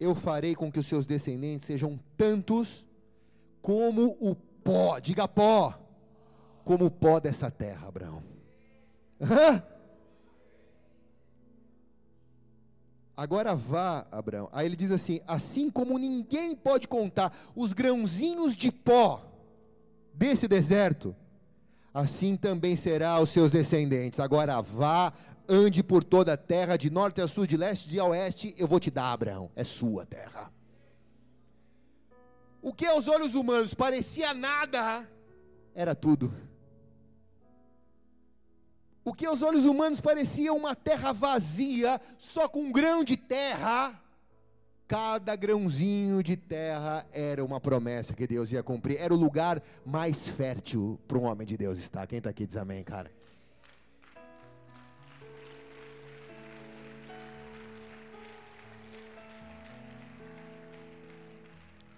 Eu 0.00 0.14
farei 0.14 0.54
com 0.54 0.72
que 0.72 0.78
os 0.78 0.86
seus 0.86 1.04
descendentes 1.04 1.66
sejam 1.66 2.00
tantos 2.16 2.86
como 3.60 4.16
o 4.18 4.34
pó, 4.34 4.98
diga 4.98 5.28
pó, 5.28 5.78
como 6.64 6.86
o 6.86 6.90
pó 6.90 7.20
dessa 7.20 7.50
terra, 7.50 7.86
Abraão. 7.86 8.22
Hã? 9.20 9.62
Agora 13.14 13.54
vá, 13.54 14.06
Abraão. 14.10 14.48
Aí 14.52 14.64
ele 14.64 14.76
diz 14.76 14.90
assim: 14.90 15.20
assim 15.26 15.70
como 15.70 15.98
ninguém 15.98 16.56
pode 16.56 16.88
contar 16.88 17.30
os 17.54 17.74
grãozinhos 17.74 18.56
de 18.56 18.72
pó 18.72 19.22
desse 20.14 20.48
deserto, 20.48 21.14
assim 21.98 22.36
também 22.36 22.76
será 22.76 23.18
os 23.20 23.30
seus 23.30 23.50
descendentes. 23.50 24.20
Agora 24.20 24.60
vá, 24.60 25.12
ande 25.48 25.82
por 25.82 26.04
toda 26.04 26.34
a 26.34 26.36
terra, 26.36 26.76
de 26.76 26.90
norte 26.90 27.20
a 27.20 27.26
sul, 27.26 27.46
de 27.46 27.56
leste 27.56 27.98
a 27.98 28.04
oeste, 28.04 28.54
eu 28.56 28.68
vou 28.68 28.78
te 28.78 28.90
dar, 28.90 29.12
Abraão. 29.12 29.50
É 29.56 29.64
sua 29.64 30.06
terra. 30.06 30.52
O 32.62 32.72
que 32.72 32.86
aos 32.86 33.08
olhos 33.08 33.34
humanos 33.34 33.74
parecia 33.74 34.32
nada, 34.32 35.08
era 35.74 35.94
tudo. 35.94 36.32
O 39.04 39.12
que 39.12 39.26
aos 39.26 39.42
olhos 39.42 39.64
humanos 39.64 40.00
parecia 40.00 40.52
uma 40.52 40.76
terra 40.76 41.12
vazia, 41.12 42.00
só 42.16 42.48
com 42.48 42.70
grão 42.70 43.02
de 43.02 43.16
terra, 43.16 43.98
cada 44.88 45.36
grãozinho 45.36 46.22
de 46.22 46.34
terra 46.34 47.06
era 47.12 47.44
uma 47.44 47.60
promessa 47.60 48.14
que 48.14 48.26
Deus 48.26 48.50
ia 48.50 48.62
cumprir. 48.62 48.98
Era 48.98 49.12
o 49.12 49.16
lugar 49.18 49.62
mais 49.84 50.26
fértil 50.26 50.98
para 51.06 51.18
um 51.18 51.24
homem 51.24 51.46
de 51.46 51.58
Deus 51.58 51.78
estar. 51.78 52.06
Quem 52.06 52.16
está 52.16 52.30
aqui 52.30 52.46
diz 52.46 52.56
amém, 52.56 52.82
cara. 52.82 53.12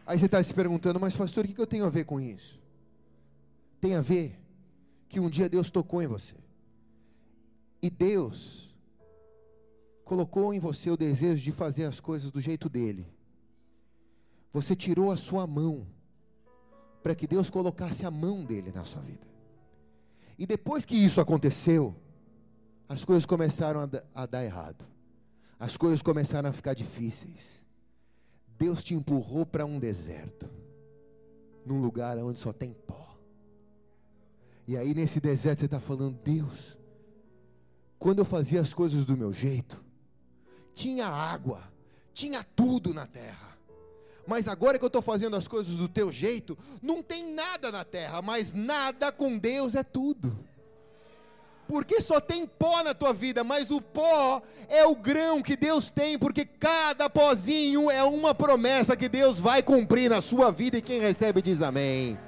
Aí 0.05 0.18
você 0.18 0.26
está 0.26 0.43
se 0.43 0.53
perguntando, 0.53 0.99
mas 0.99 1.14
pastor, 1.14 1.45
o 1.45 1.49
que 1.49 1.61
eu 1.61 1.68
tenho 1.68 1.84
a 1.84 1.91
ver 1.91 2.05
com 2.05 2.20
isso? 2.20 2.59
Tem 3.80 3.95
a 3.95 4.01
ver 4.01 4.36
que 5.09 5.20
um 5.20 5.30
dia 5.30 5.49
Deus 5.49 5.70
tocou 5.70 6.03
em 6.03 6.09
você. 6.09 6.34
E 7.80 7.88
Deus 7.88 8.69
colocou 10.11 10.52
em 10.52 10.58
você 10.58 10.90
o 10.90 10.96
desejo 10.96 11.40
de 11.40 11.52
fazer 11.52 11.84
as 11.84 12.00
coisas 12.00 12.32
do 12.32 12.40
jeito 12.40 12.68
dele. 12.68 13.06
Você 14.52 14.74
tirou 14.74 15.12
a 15.12 15.16
sua 15.16 15.46
mão 15.46 15.86
para 17.00 17.14
que 17.14 17.28
Deus 17.28 17.48
colocasse 17.48 18.04
a 18.04 18.11
mão 18.11 18.44
dele 18.44 18.72
na 18.74 18.84
sua 18.84 19.00
vida. 19.02 19.24
E 20.36 20.48
depois 20.48 20.84
que 20.84 20.96
isso 20.96 21.20
aconteceu, 21.20 21.94
as 22.88 23.04
coisas 23.04 23.24
começaram 23.24 23.88
a, 24.12 24.26
dar 24.26 24.44
errado. 24.44 24.84
As 25.61 25.76
coisas 25.76 26.02
começaram 26.02 26.50
a 26.50 26.52
ficar 26.52 26.74
difíceis. 26.74 27.64
Deus 28.58 28.82
te 28.82 28.94
empurrou 28.94 29.46
para 29.46 29.64
um 29.64 29.78
deserto, 29.78 30.50
num 31.64 31.80
lugar 31.80 32.18
onde 32.18 32.40
só 32.40 32.52
tem 32.52 32.72
pó. 32.72 33.16
E 34.66 34.76
aí 34.76 34.92
nesse 34.92 35.20
deserto 35.20 35.61
você 35.61 35.66
está 35.66 35.78
falando, 35.78 36.18
Deus, 36.24 36.76
quando 37.96 38.18
eu 38.18 38.24
fazia 38.24 38.61
as 38.61 38.74
coisas 38.74 39.04
do 39.04 39.16
meu 39.16 39.32
jeito, 39.32 39.88
tinha 40.80 41.06
água, 41.06 41.62
tinha 42.14 42.42
tudo 42.56 42.94
na 42.94 43.06
terra. 43.06 43.50
Mas 44.26 44.48
agora 44.48 44.78
que 44.78 44.84
eu 44.84 44.86
estou 44.86 45.02
fazendo 45.02 45.36
as 45.36 45.46
coisas 45.46 45.76
do 45.76 45.88
teu 45.88 46.10
jeito, 46.10 46.56
não 46.80 47.02
tem 47.02 47.34
nada 47.34 47.70
na 47.70 47.84
terra, 47.84 48.22
mas 48.22 48.54
nada 48.54 49.12
com 49.12 49.36
Deus 49.36 49.74
é 49.74 49.82
tudo. 49.82 50.38
Porque 51.68 52.00
só 52.00 52.18
tem 52.18 52.46
pó 52.46 52.82
na 52.82 52.94
tua 52.94 53.12
vida, 53.12 53.44
mas 53.44 53.70
o 53.70 53.80
pó 53.80 54.42
é 54.68 54.86
o 54.86 54.96
grão 54.96 55.42
que 55.42 55.54
Deus 55.54 55.90
tem, 55.90 56.18
porque 56.18 56.46
cada 56.46 57.10
pozinho 57.10 57.90
é 57.90 58.02
uma 58.02 58.34
promessa 58.34 58.96
que 58.96 59.08
Deus 59.08 59.38
vai 59.38 59.62
cumprir 59.62 60.08
na 60.08 60.22
sua 60.22 60.50
vida 60.50 60.78
e 60.78 60.82
quem 60.82 61.00
recebe 61.00 61.42
diz 61.42 61.60
amém. 61.60 62.18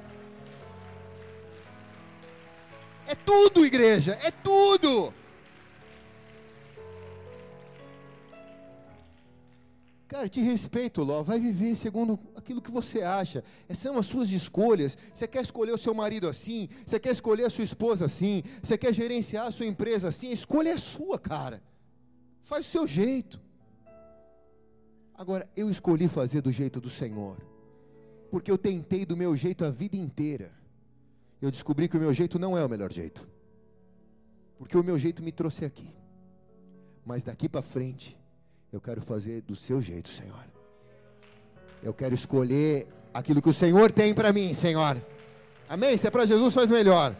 É 3.07 3.15
tudo, 3.15 3.65
igreja, 3.65 4.19
é 4.23 4.31
tudo. 4.31 5.13
Cara, 10.13 10.29
te 10.29 10.43
respeito, 10.43 11.03
Ló. 11.03 11.23
Vai 11.23 11.41
viver 11.41 11.75
segundo 11.75 12.19
aquilo 12.37 12.61
que 12.61 12.71
você 12.71 13.01
acha. 13.01 13.43
Essas 13.67 13.83
são 13.83 13.97
as 13.97 14.05
suas 14.05 14.31
escolhas. 14.31 14.99
Você 15.15 15.27
quer 15.27 15.43
escolher 15.43 15.73
o 15.73 15.79
seu 15.79 15.95
marido 15.95 16.29
assim? 16.29 16.69
Você 16.85 17.01
quer 17.01 17.13
escolher 17.13 17.47
a 17.47 17.51
sua 17.51 17.65
esposa 17.65 18.05
assim? 18.05 18.43
Você 18.63 18.77
quer 18.77 18.93
gerenciar 18.93 19.47
a 19.47 19.51
sua 19.51 19.65
empresa 19.65 20.09
assim? 20.09 20.29
A 20.29 20.35
escolha 20.35 20.69
é 20.69 20.77
sua, 20.77 21.19
cara. 21.19 21.63
Faz 22.43 22.67
o 22.67 22.69
seu 22.69 22.87
jeito. 22.87 23.41
Agora, 25.15 25.49
eu 25.57 25.71
escolhi 25.71 26.09
fazer 26.09 26.43
do 26.43 26.53
jeito 26.53 26.79
do 26.79 26.91
Senhor. 26.91 27.39
Porque 28.31 28.51
eu 28.51 28.59
tentei 28.59 29.07
do 29.07 29.17
meu 29.17 29.35
jeito 29.35 29.65
a 29.65 29.71
vida 29.71 29.97
inteira. 29.97 30.53
Eu 31.41 31.51
descobri 31.51 31.89
que 31.89 31.97
o 31.97 32.01
meu 32.01 32.13
jeito 32.13 32.39
não 32.39 32.57
é 32.57 32.63
o 32.63 32.69
melhor 32.69 32.93
jeito. 32.93 33.27
Porque 34.59 34.77
o 34.77 34.85
meu 34.85 34.99
jeito 34.99 35.23
me 35.23 35.33
trouxe 35.33 35.65
aqui. 35.65 35.89
Mas 37.03 37.25
daqui 37.25 37.49
para 37.49 37.63
frente, 37.63 38.15
eu 38.73 38.81
quero 38.81 39.03
fazer 39.03 39.43
do 39.43 39.55
seu 39.55 39.83
jeito, 39.83 40.09
Senhor. 40.09 40.45
Eu 41.83 41.93
quero 41.93 42.15
escolher 42.15 42.87
aquilo 43.13 43.43
que 43.43 43.49
o 43.51 43.53
Senhor 43.53 43.93
tem 43.93 44.15
para 44.15 44.33
mim, 44.33 44.55
Senhor. 44.55 44.97
Amém? 45.69 45.97
Se 45.97 46.07
é 46.07 46.11
para 46.11 46.25
Jesus, 46.25 46.55
faz 46.55 46.71
melhor. 46.71 47.15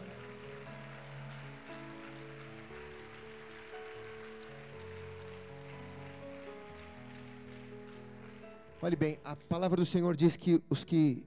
Olhe 8.81 8.95
bem, 8.95 9.17
a 9.23 9.35
palavra 9.35 9.77
do 9.77 9.85
Senhor 9.85 10.15
diz 10.15 10.35
que 10.35 10.61
os 10.69 10.83
que 10.83 11.23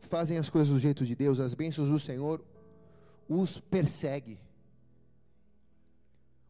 fazem 0.00 0.36
as 0.36 0.50
coisas 0.50 0.68
do 0.68 0.78
jeito 0.78 1.06
de 1.06 1.14
Deus, 1.14 1.40
as 1.40 1.54
bênçãos 1.54 1.88
do 1.88 1.98
Senhor, 1.98 2.44
os 3.28 3.56
persegue. 3.58 4.38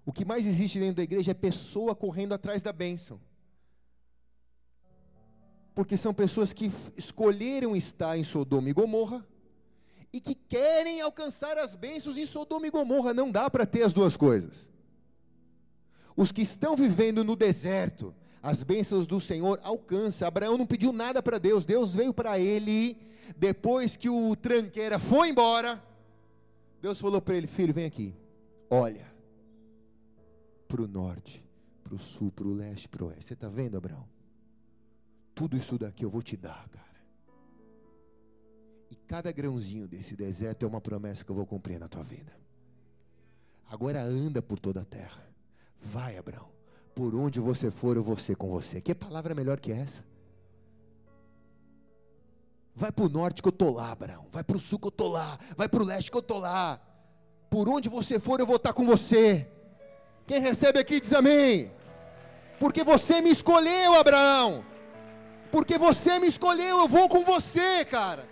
O 0.05 0.12
que 0.12 0.24
mais 0.24 0.46
existe 0.46 0.78
dentro 0.78 0.96
da 0.96 1.03
igreja 1.03 1.30
é 1.30 1.34
pessoa 1.34 1.94
correndo 1.94 2.34
atrás 2.34 2.61
da 2.61 2.72
bênção. 2.72 3.20
Porque 5.74 5.96
são 5.96 6.12
pessoas 6.12 6.53
que 6.53 6.70
escolheram 6.96 7.74
estar 7.76 8.18
em 8.18 8.24
Sodoma 8.24 8.68
e 8.68 8.72
Gomorra 8.72 9.26
e 10.12 10.20
que 10.20 10.34
querem 10.34 11.00
alcançar 11.00 11.57
as 11.57 11.74
bênçãos 11.74 12.18
em 12.18 12.26
Sodoma 12.26 12.66
e 12.66 12.70
Gomorra. 12.70 13.14
Não 13.14 13.30
dá 13.30 13.48
para 13.48 13.64
ter 13.64 13.82
as 13.82 13.92
duas 13.92 14.16
coisas. 14.16 14.68
Os 16.16 16.30
que 16.30 16.42
estão 16.42 16.76
vivendo 16.76 17.24
no 17.24 17.34
deserto, 17.34 18.14
as 18.42 18.62
bênçãos 18.62 19.07
do 19.07 19.20
Senhor 19.20 19.59
alcançam. 19.62 20.28
Abraão 20.28 20.59
não 20.59 20.66
pediu 20.66 20.92
nada 20.92 21.22
para 21.22 21.38
Deus, 21.38 21.64
Deus 21.64 21.94
veio 21.94 22.12
para 22.12 22.38
ele 22.38 23.00
depois 23.36 23.96
que 23.96 24.11
o 24.11 24.36
tranqueira 24.36 24.98
foi 24.98 25.30
embora. 25.30 25.82
Deus 26.82 27.00
falou 27.00 27.22
para 27.22 27.36
ele: 27.36 27.46
Filho, 27.46 27.72
vem 27.72 27.86
aqui, 27.86 28.14
olha 28.68 29.12
para 30.73 30.81
o 30.81 30.89
norte, 30.89 31.45
para 31.85 31.95
o 31.95 31.99
sul, 31.99 32.33
para 32.33 32.47
o 32.47 32.55
leste, 32.55 32.89
para 32.89 33.05
o 33.05 33.09
oeste. 33.09 33.27
Você 33.27 33.35
está 33.35 33.47
vendo, 33.47 33.77
Abraão? 33.77 34.09
Tudo 35.35 35.55
isso 35.55 35.79
daqui 35.79 36.03
eu 36.03 36.09
vou 36.09 36.23
te 36.23 36.35
dar, 36.35 36.66
cara. 36.70 37.03
E 38.91 38.97
cada 38.97 39.31
grãozinho 39.31 39.87
desse 39.87 40.16
deserto 40.16 40.64
é 40.64 40.66
uma 40.66 40.81
promessa 40.81 41.23
que 41.23 41.31
eu 41.31 41.37
vou 41.37 41.45
cumprir 41.45 41.79
na 41.79 41.89
tua 41.89 42.03
vida. 42.03 42.33
Agora 43.68 44.03
anda 44.03 44.41
por 44.41 44.59
toda 44.59 44.81
a 44.81 44.85
terra. 44.85 45.23
Vai, 45.79 46.16
Abraão. 46.16 46.49
Por 46.95 47.14
onde 47.14 47.39
você 47.39 47.70
for, 47.70 47.95
eu 47.95 48.03
vou 48.03 48.16
ser 48.16 48.37
com 48.37 48.49
você. 48.49 48.81
Que 48.81 48.95
palavra 48.95 49.35
melhor 49.35 49.61
que 49.61 49.73
essa? 49.73 50.03
Vai 52.75 52.91
para 52.91 53.05
o 53.05 53.11
norte 53.11 53.43
que 53.43 53.49
eu 53.49 53.53
estou 53.53 53.75
lá, 53.75 53.93
Abraão. 53.93 54.27
Vai 54.31 54.43
para 54.43 54.57
o 54.57 54.61
sul 54.61 54.79
que 54.79 54.87
eu 54.87 54.91
estou 54.91 55.12
lá. 55.12 55.39
Vai 55.55 55.68
para 55.68 55.83
o 55.83 55.85
leste 55.85 56.11
que 56.11 56.16
eu 56.16 56.20
estou 56.20 56.39
lá. 56.39 56.81
Por 57.51 57.68
onde 57.68 57.91
você 57.91 58.18
for, 58.18 58.41
eu 58.41 58.47
vou 58.47 58.57
estar 58.57 58.73
com 58.73 58.87
você. 58.87 59.47
Quem 60.27 60.41
recebe 60.41 60.79
aqui 60.79 61.01
diz 61.01 61.12
amém. 61.12 61.70
Porque 62.59 62.85
você 62.85 63.20
me 63.20 63.31
escolheu, 63.31 63.95
Abraão. 63.95 64.64
Porque 65.51 65.77
você 65.77 66.18
me 66.18 66.27
escolheu, 66.27 66.79
eu 66.79 66.89
vou 66.89 67.09
com 67.09 67.25
você, 67.25 67.85
cara. 67.85 68.27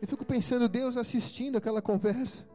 Eu 0.00 0.06
fico 0.06 0.24
pensando, 0.24 0.68
Deus 0.68 0.96
assistindo 0.96 1.56
aquela 1.56 1.80
conversa. 1.80 2.46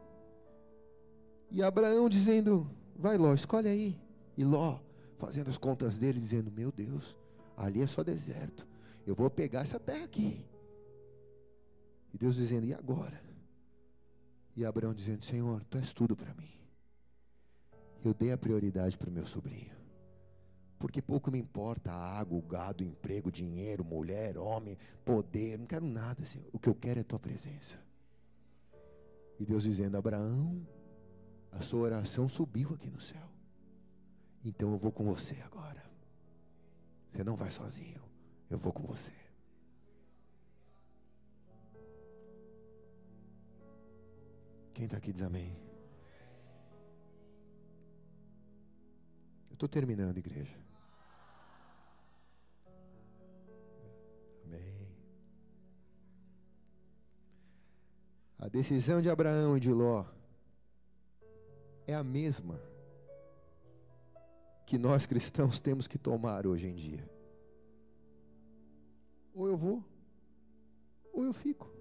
E 1.50 1.62
Abraão 1.62 2.08
dizendo: 2.08 2.70
Vai, 2.96 3.18
Ló, 3.18 3.34
escolhe 3.34 3.68
aí. 3.68 4.00
E 4.38 4.44
Ló, 4.44 4.78
fazendo 5.18 5.50
as 5.50 5.58
contas 5.58 5.98
dele, 5.98 6.18
dizendo: 6.18 6.50
Meu 6.50 6.72
Deus, 6.72 7.16
ali 7.56 7.82
é 7.82 7.86
só 7.86 8.02
deserto. 8.02 8.66
Eu 9.06 9.14
vou 9.14 9.28
pegar 9.28 9.60
essa 9.60 9.78
terra 9.78 10.04
aqui. 10.04 10.46
E 12.14 12.16
Deus 12.16 12.36
dizendo: 12.36 12.64
E 12.64 12.72
agora? 12.72 13.20
E 14.56 14.64
Abraão 14.64 14.94
dizendo: 14.94 15.24
Senhor, 15.24 15.64
tu 15.64 15.78
és 15.78 15.92
tudo 15.92 16.16
para 16.16 16.34
mim. 16.34 16.50
Eu 18.04 18.12
dei 18.12 18.32
a 18.32 18.38
prioridade 18.38 18.98
para 18.98 19.08
o 19.08 19.12
meu 19.12 19.26
sobrinho. 19.26 19.72
Porque 20.78 21.00
pouco 21.00 21.30
me 21.30 21.38
importa 21.38 21.92
a 21.92 22.18
água, 22.18 22.36
o 22.36 22.42
gado, 22.42 22.82
o 22.82 22.86
emprego, 22.86 23.30
dinheiro, 23.30 23.84
mulher, 23.84 24.36
homem, 24.36 24.76
poder. 25.04 25.56
Não 25.56 25.66
quero 25.66 25.86
nada, 25.86 26.24
Senhor. 26.26 26.48
O 26.52 26.58
que 26.58 26.68
eu 26.68 26.74
quero 26.74 26.98
é 26.98 27.02
a 27.02 27.04
tua 27.04 27.20
presença. 27.20 27.78
E 29.38 29.44
Deus 29.44 29.62
dizendo: 29.62 29.96
Abraão, 29.96 30.66
a 31.52 31.60
sua 31.60 31.82
oração 31.82 32.28
subiu 32.28 32.74
aqui 32.74 32.90
no 32.90 33.00
céu. 33.00 33.28
Então 34.44 34.72
eu 34.72 34.78
vou 34.78 34.90
com 34.90 35.04
você 35.04 35.40
agora. 35.42 35.82
Você 37.08 37.22
não 37.22 37.36
vai 37.36 37.50
sozinho. 37.50 38.02
Eu 38.50 38.58
vou 38.58 38.72
com 38.72 38.82
você. 38.82 39.21
Quem 44.74 44.86
está 44.86 44.96
aqui 44.96 45.12
diz 45.12 45.22
amém. 45.22 45.56
Eu 49.50 49.54
estou 49.54 49.68
terminando, 49.68 50.16
igreja. 50.18 50.56
Amém. 54.44 54.88
A 58.38 58.48
decisão 58.48 59.00
de 59.00 59.08
Abraão 59.08 59.56
e 59.56 59.60
de 59.60 59.70
Ló 59.70 60.04
é 61.86 61.94
a 61.94 62.02
mesma 62.02 62.60
que 64.66 64.78
nós 64.78 65.04
cristãos 65.04 65.60
temos 65.60 65.86
que 65.86 65.98
tomar 65.98 66.46
hoje 66.46 66.66
em 66.66 66.74
dia. 66.74 67.08
Ou 69.34 69.46
eu 69.46 69.56
vou, 69.56 69.84
ou 71.12 71.24
eu 71.24 71.32
fico. 71.32 71.71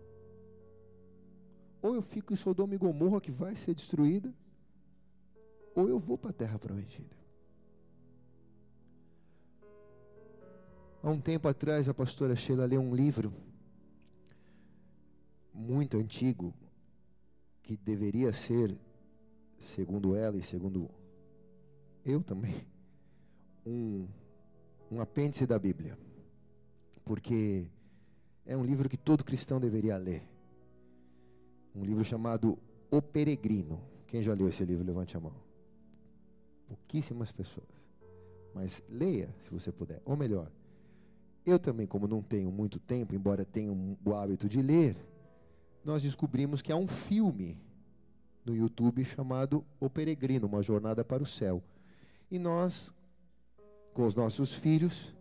Ou 1.81 1.95
eu 1.95 2.01
fico 2.01 2.31
em 2.31 2.35
Sodoma 2.35 2.75
e 2.75 2.77
Gomorra 2.77 3.19
que 3.19 3.31
vai 3.31 3.55
ser 3.55 3.73
destruída, 3.73 4.31
ou 5.73 5.89
eu 5.89 5.97
vou 5.97 6.17
para 6.17 6.29
a 6.29 6.33
terra 6.33 6.59
prometida. 6.59 7.15
Há 11.01 11.09
um 11.09 11.19
tempo 11.19 11.47
atrás, 11.47 11.89
a 11.89 11.93
pastora 11.93 12.35
Sheila 12.35 12.65
leu 12.65 12.79
um 12.79 12.93
livro 12.93 13.33
muito 15.51 15.97
antigo, 15.97 16.53
que 17.63 17.75
deveria 17.75 18.31
ser, 18.33 18.77
segundo 19.57 20.15
ela 20.15 20.37
e 20.37 20.43
segundo 20.43 20.89
eu 22.05 22.21
também, 22.21 22.67
um, 23.65 24.07
um 24.91 25.01
apêndice 25.01 25.47
da 25.47 25.57
Bíblia. 25.57 25.97
Porque 27.03 27.65
é 28.45 28.55
um 28.55 28.63
livro 28.63 28.87
que 28.87 28.97
todo 28.97 29.23
cristão 29.23 29.59
deveria 29.59 29.97
ler 29.97 30.30
um 31.75 31.83
livro 31.83 32.03
chamado 32.03 32.57
O 32.89 33.01
Peregrino. 33.01 33.81
Quem 34.07 34.21
já 34.21 34.33
leu 34.33 34.49
esse 34.49 34.63
livro, 34.65 34.85
levante 34.85 35.15
a 35.15 35.19
mão. 35.19 35.33
Pouquíssimas 36.67 37.31
pessoas. 37.31 37.91
Mas 38.53 38.83
leia, 38.89 39.33
se 39.39 39.49
você 39.49 39.71
puder. 39.71 40.01
Ou 40.05 40.15
melhor, 40.15 40.51
eu 41.45 41.57
também, 41.57 41.87
como 41.87 42.07
não 42.07 42.21
tenho 42.21 42.51
muito 42.51 42.79
tempo, 42.79 43.15
embora 43.15 43.45
tenha 43.45 43.71
o 43.71 44.13
hábito 44.13 44.47
de 44.47 44.61
ler, 44.61 44.95
nós 45.83 46.03
descobrimos 46.03 46.61
que 46.61 46.71
há 46.71 46.75
um 46.75 46.87
filme 46.87 47.57
no 48.45 48.55
YouTube 48.55 49.03
chamado 49.05 49.65
O 49.79 49.89
Peregrino, 49.89 50.47
uma 50.47 50.61
jornada 50.61 51.03
para 51.03 51.23
o 51.23 51.25
céu. 51.25 51.63
E 52.29 52.37
nós, 52.37 52.93
com 53.93 54.05
os 54.05 54.15
nossos 54.15 54.53
filhos, 54.53 55.15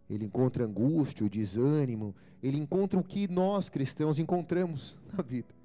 Ele 0.09 0.25
encontra 0.25 0.65
angústia, 0.65 1.25
o 1.25 1.29
desânimo. 1.29 2.15
Ele 2.41 2.57
encontra 2.57 2.99
o 2.99 3.03
que 3.03 3.27
nós 3.27 3.69
cristãos 3.69 4.19
encontramos 4.19 4.97
na 5.11 5.23
vida. 5.23 5.55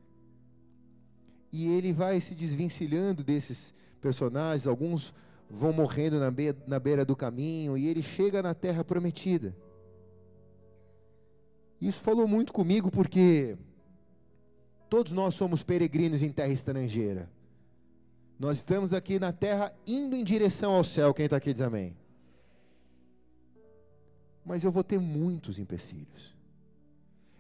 E 1.53 1.67
ele 1.67 1.93
vai 1.93 2.21
se 2.21 2.35
desvencilhando 2.35 3.23
desses 3.23 3.75
personagens. 4.01 4.67
Alguns 4.67 5.15
vão 5.51 5.73
morrendo 5.73 6.19
na 6.19 6.31
beira, 6.31 6.57
na 6.67 6.79
beira 6.79 7.05
do 7.05 7.15
caminho, 7.15 7.77
e 7.77 7.87
ele 7.87 8.03
chega 8.03 8.43
na 8.43 8.55
terra 8.55 8.85
prometida. 8.85 9.57
Isso 11.81 12.01
falou 12.01 12.27
muito 12.27 12.53
comigo 12.53 12.91
porque 12.91 13.57
todos 14.89 15.13
nós 15.13 15.35
somos 15.35 15.63
peregrinos 15.63 16.23
em 16.23 16.31
terra 16.31 16.53
estrangeira. 16.53 17.31
Nós 18.39 18.59
estamos 18.59 18.93
aqui 18.93 19.19
na 19.19 19.33
terra 19.33 19.73
indo 19.87 20.17
em 20.17 20.25
direção 20.25 20.73
ao 20.73 20.85
céu. 20.85 21.15
Quem 21.15 21.27
está 21.27 21.37
aqui 21.37 21.53
diz 21.53 21.63
amém. 21.63 21.97
Mas 24.45 24.65
eu 24.65 24.73
vou 24.73 24.83
ter 24.83 24.99
muitos 24.99 25.59
empecilhos. 25.59 26.35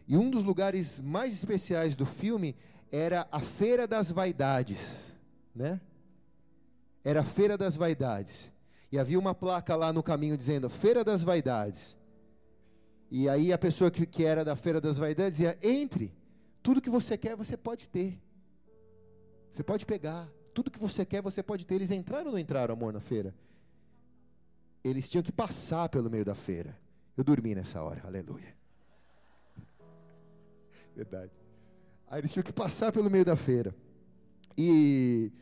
E 0.06 0.16
um 0.16 0.30
dos 0.30 0.44
lugares 0.44 1.00
mais 1.00 1.32
especiais 1.32 1.96
do 1.96 2.04
filme 2.06 2.54
era 2.92 3.26
a 3.32 3.40
Feira 3.40 3.86
das 3.86 4.10
Vaidades, 4.10 5.12
né? 5.54 5.80
Era 7.04 7.20
a 7.20 7.24
Feira 7.24 7.58
das 7.58 7.76
Vaidades. 7.76 8.50
E 8.90 8.98
havia 8.98 9.18
uma 9.18 9.34
placa 9.34 9.76
lá 9.76 9.92
no 9.92 10.02
caminho 10.02 10.36
dizendo 10.36 10.70
Feira 10.70 11.04
das 11.04 11.22
Vaidades. 11.22 11.96
E 13.10 13.28
aí 13.28 13.52
a 13.52 13.58
pessoa 13.58 13.90
que, 13.90 14.06
que 14.06 14.24
era 14.24 14.44
da 14.44 14.56
Feira 14.56 14.80
das 14.80 14.96
Vaidades 14.96 15.36
dizia: 15.36 15.58
entre, 15.62 16.12
tudo 16.62 16.80
que 16.80 16.88
você 16.88 17.18
quer 17.18 17.36
você 17.36 17.56
pode 17.56 17.86
ter. 17.88 18.18
Você 19.52 19.62
pode 19.62 19.84
pegar, 19.84 20.28
tudo 20.54 20.70
que 20.70 20.78
você 20.78 21.04
quer 21.04 21.20
você 21.20 21.42
pode 21.42 21.66
ter. 21.66 21.74
Eles 21.74 21.90
entraram 21.90 22.26
ou 22.26 22.32
não 22.32 22.38
entraram, 22.38 22.72
amor, 22.72 22.92
na 22.92 23.00
feira? 23.00 23.34
Eles 24.82 25.08
tinham 25.08 25.22
que 25.22 25.30
passar 25.30 25.88
pelo 25.88 26.10
meio 26.10 26.24
da 26.24 26.34
feira. 26.34 26.76
Eu 27.16 27.22
dormi 27.22 27.54
nessa 27.54 27.82
hora, 27.82 28.02
aleluia. 28.04 28.54
Verdade. 30.96 31.30
Aí 32.08 32.20
eles 32.20 32.32
tinham 32.32 32.42
que 32.44 32.52
passar 32.52 32.90
pelo 32.92 33.10
meio 33.10 33.24
da 33.24 33.36
feira. 33.36 33.74
E, 34.58 35.32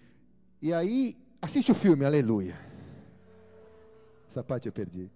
e 0.60 0.72
aí 0.72 1.16
Assiste 1.42 1.72
o 1.72 1.74
filme, 1.74 2.04
aleluia. 2.04 2.56
Essa 4.30 4.44
parte 4.44 4.68
eu 4.68 4.72
perdi. 4.72 5.10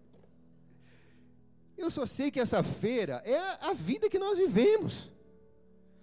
Eu 1.79 1.89
só 1.89 2.05
sei 2.05 2.33
que 2.33 2.41
essa 2.41 2.65
feira 2.65 3.23
é 3.25 3.39
a, 3.69 3.73
vida 3.73 4.11
que 4.11 4.19
nós 4.19 4.37
vivemos. 4.37 5.13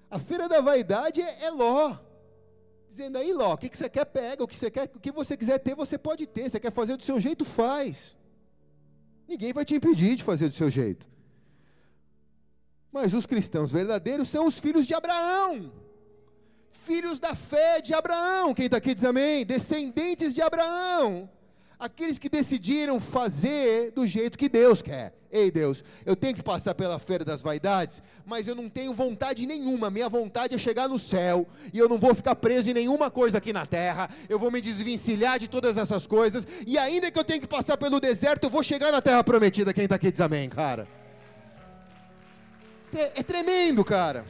A 0.10 0.18
feira 0.18 0.48
da 0.48 0.62
vaidade 0.62 1.22
é, 1.22 1.44
é 1.44 1.50
Ló. 1.50 1.98
Dizendo 2.88 3.18
aí, 3.18 3.34
Ló, 3.34 3.54
o 3.54 3.58
que, 3.58 3.68
que 3.68 3.78
você 3.78 3.90
quer, 3.90 4.06
pega. 4.06 4.42
O 4.42 4.48
que, 4.48 4.56
você 4.56 4.72
quer, 4.72 4.90
o 4.96 5.00
que 5.00 5.12
você 5.12 5.36
quiser 5.36 5.60
ter, 5.60 5.76
você 5.76 5.98
pode 5.98 6.26
ter. 6.26 6.50
Você 6.50 6.60
quer 6.60 6.72
fazer 6.72 6.96
do 6.96 7.04
seu 7.04 7.20
jeito, 7.20 7.44
faz. 7.44 8.16
Ninguém 9.28 9.52
vai 9.52 9.66
te 9.66 9.76
impedir 9.76 10.16
de 10.16 10.24
fazer 10.24 10.48
do 10.48 10.56
seu 10.56 10.70
jeito. 10.70 11.06
Mas 12.94 13.14
os 13.14 13.26
cristãos 13.26 13.74
verdadeiros 13.74 14.30
são 14.30 14.48
os 14.48 14.58
filhos 14.58 14.88
de 14.88 14.94
Abraão 14.94 15.83
filhos 16.74 17.20
da 17.20 17.36
fé 17.36 17.80
de 17.80 17.94
Abraão. 17.94 18.54
Quem 18.54 18.66
está 18.66 18.78
aqui 18.78 18.94
diz 18.94 19.04
amém? 19.04 19.46
Descendentes 19.46 20.34
de 20.34 20.42
Abraão. 20.42 21.30
Aqueles 21.80 22.18
que 22.18 22.30
decidiram 22.30 23.00
fazer 23.00 23.92
do 23.92 24.08
jeito 24.08 24.38
que 24.38 24.50
Deus 24.50 24.82
quer. 24.82 25.14
Ei 25.32 25.50
Deus, 25.50 25.84
eu 26.06 26.16
tenho 26.16 26.36
que 26.36 26.44
passar 26.44 26.76
pela 26.76 27.00
feira 27.00 27.26
das 27.26 27.42
vaidades, 27.42 28.04
mas 28.24 28.48
eu 28.48 28.54
não 28.54 28.70
tenho 28.70 28.94
vontade 28.94 29.48
nenhuma. 29.48 29.90
Minha 29.90 30.08
vontade 30.08 30.54
é 30.54 30.58
chegar 30.60 30.88
no 30.88 31.00
céu 31.00 31.48
e 31.74 31.80
eu 31.80 31.90
não 31.90 31.98
vou 31.98 32.14
ficar 32.14 32.36
preso 32.36 32.70
em 32.70 32.74
nenhuma 32.74 33.10
coisa 33.10 33.40
aqui 33.40 33.52
na 33.52 33.66
terra. 33.66 34.10
Eu 34.30 34.38
vou 34.38 34.52
me 34.52 34.62
desvencilhar 34.62 35.40
de 35.40 35.48
todas 35.48 35.76
essas 35.78 36.06
coisas 36.06 36.48
e 36.68 36.78
ainda 36.78 37.10
que 37.10 37.18
eu 37.18 37.24
tenha 37.24 37.40
que 37.40 37.48
passar 37.48 37.78
pelo 37.78 38.00
deserto, 38.00 38.44
eu 38.44 38.50
vou 38.50 38.62
chegar 38.62 38.92
na 38.92 39.02
terra 39.02 39.24
prometida. 39.24 39.74
Quem 39.74 39.86
está 39.86 39.96
aqui 39.96 40.12
diz 40.12 40.22
amém, 40.22 40.48
cara. 40.50 40.88
É 43.16 43.24
tremendo, 43.24 43.84
cara. 43.84 44.26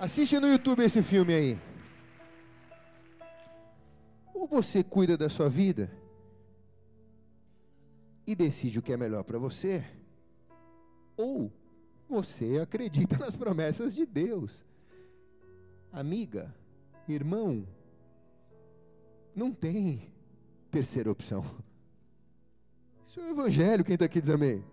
Assiste 0.00 0.40
no 0.40 0.48
YouTube 0.48 0.82
esse 0.82 1.02
filme 1.02 1.34
aí. 1.34 1.58
Ou 4.32 4.48
você 4.48 4.82
cuida 4.82 5.14
da 5.14 5.28
sua 5.28 5.46
vida 5.50 5.92
e 8.26 8.34
decide 8.34 8.78
o 8.78 8.82
que 8.82 8.94
é 8.94 8.96
melhor 8.96 9.24
para 9.24 9.38
você, 9.38 9.84
ou 11.18 11.52
você 12.08 12.58
acredita 12.62 13.18
nas 13.20 13.36
promessas 13.36 13.94
de 13.94 14.06
Deus. 14.06 14.64
Amiga, 15.92 16.54
irmão, 17.06 17.68
não 19.36 19.52
tem 19.52 20.10
terceira 20.70 21.10
opção. 21.10 21.44
Isso 23.06 23.20
é 23.20 23.24
o 23.24 23.28
Evangelho, 23.32 23.84
quem 23.84 23.94
está 23.94 24.06
aqui 24.06 24.18
diz 24.18 24.30
amém. 24.30 24.64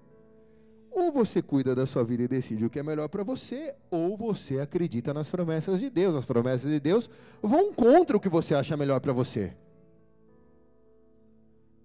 Ou 0.99 1.11
você 1.11 1.43
cuida 1.43 1.75
da 1.75 1.85
sua 1.85 2.03
vida 2.03 2.23
e 2.23 2.27
decide 2.27 2.65
o 2.65 2.71
que 2.71 2.79
é 2.79 2.83
melhor 2.83 3.07
para 3.07 3.21
você, 3.23 3.75
ou 3.91 4.17
você 4.17 4.59
acredita 4.59 5.13
nas 5.13 5.29
promessas 5.29 5.79
de 5.79 5.91
Deus. 5.91 6.15
As 6.15 6.25
promessas 6.25 6.71
de 6.71 6.79
Deus 6.79 7.07
vão 7.39 7.71
contra 7.71 8.17
o 8.17 8.19
que 8.19 8.27
você 8.27 8.55
acha 8.55 8.75
melhor 8.75 8.99
para 8.99 9.13
você. 9.13 9.55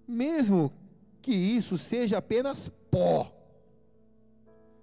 Mesmo 0.08 0.72
que 1.20 1.30
isso 1.30 1.76
seja 1.76 2.16
apenas 2.16 2.70
pó. 2.90 3.30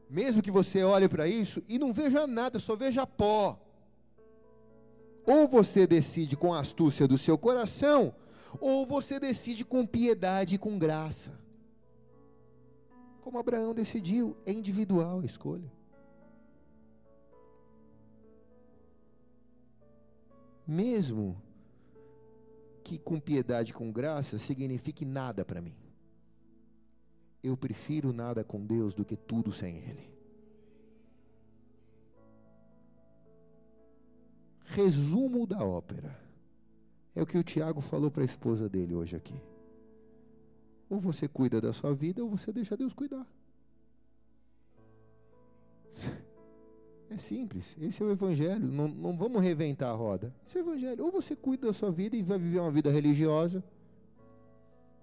Mesmo 0.07 0.43
que 0.43 0.51
você 0.51 0.83
olhe 0.83 1.09
para 1.09 1.27
isso 1.27 1.63
e 1.67 1.79
não 1.79 1.91
veja 1.91 2.27
nada, 2.27 2.59
só 2.59 2.75
veja 2.75 3.07
pó. 3.07 3.59
Ou 5.25 5.47
você 5.47 5.87
decide 5.87 6.37
com 6.37 6.53
a 6.53 6.59
astúcia 6.59 7.07
do 7.07 7.17
seu 7.17 7.35
coração, 7.35 8.13
ou 8.61 8.85
você 8.85 9.19
decide 9.19 9.65
com 9.65 9.87
piedade 9.87 10.53
e 10.53 10.59
com 10.59 10.77
graça 10.77 11.38
como 13.29 13.37
Abraão 13.37 13.75
decidiu, 13.75 14.35
é 14.43 14.51
individual 14.51 15.19
a 15.19 15.25
escolha. 15.25 15.71
Mesmo 20.65 21.39
que 22.83 22.97
com 22.97 23.19
piedade, 23.19 23.71
com 23.71 23.91
graça, 23.91 24.39
signifique 24.39 25.05
nada 25.05 25.45
para 25.45 25.61
mim. 25.61 25.75
Eu 27.43 27.55
prefiro 27.55 28.11
nada 28.11 28.43
com 28.43 28.65
Deus 28.65 28.95
do 28.95 29.05
que 29.05 29.15
tudo 29.15 29.51
sem 29.51 29.77
Ele. 29.77 30.11
Resumo 34.65 35.45
da 35.45 35.63
ópera. 35.63 36.19
É 37.13 37.21
o 37.21 37.27
que 37.27 37.37
o 37.37 37.43
Tiago 37.43 37.79
falou 37.79 38.09
para 38.09 38.23
a 38.23 38.25
esposa 38.25 38.67
dele 38.67 38.95
hoje 38.95 39.15
aqui. 39.15 39.39
Ou 40.89 40.99
você 40.99 41.27
cuida 41.27 41.61
da 41.61 41.71
sua 41.71 41.93
vida, 41.93 42.23
ou 42.23 42.29
você 42.29 42.51
deixa 42.51 42.75
Deus 42.75 42.93
cuidar. 42.93 43.25
É 47.09 47.17
simples. 47.17 47.75
Esse 47.81 48.03
é 48.03 48.05
o 48.05 48.11
Evangelho. 48.11 48.67
Não, 48.67 48.87
não 48.87 49.17
vamos 49.17 49.41
reventar 49.41 49.89
a 49.89 49.95
roda. 49.95 50.33
Esse 50.45 50.57
é 50.57 50.61
o 50.61 50.65
Evangelho. 50.65 51.05
Ou 51.05 51.11
você 51.11 51.35
cuida 51.35 51.67
da 51.67 51.73
sua 51.73 51.91
vida 51.91 52.15
e 52.15 52.21
vai 52.21 52.37
viver 52.37 52.59
uma 52.59 52.71
vida 52.71 52.91
religiosa, 52.91 53.63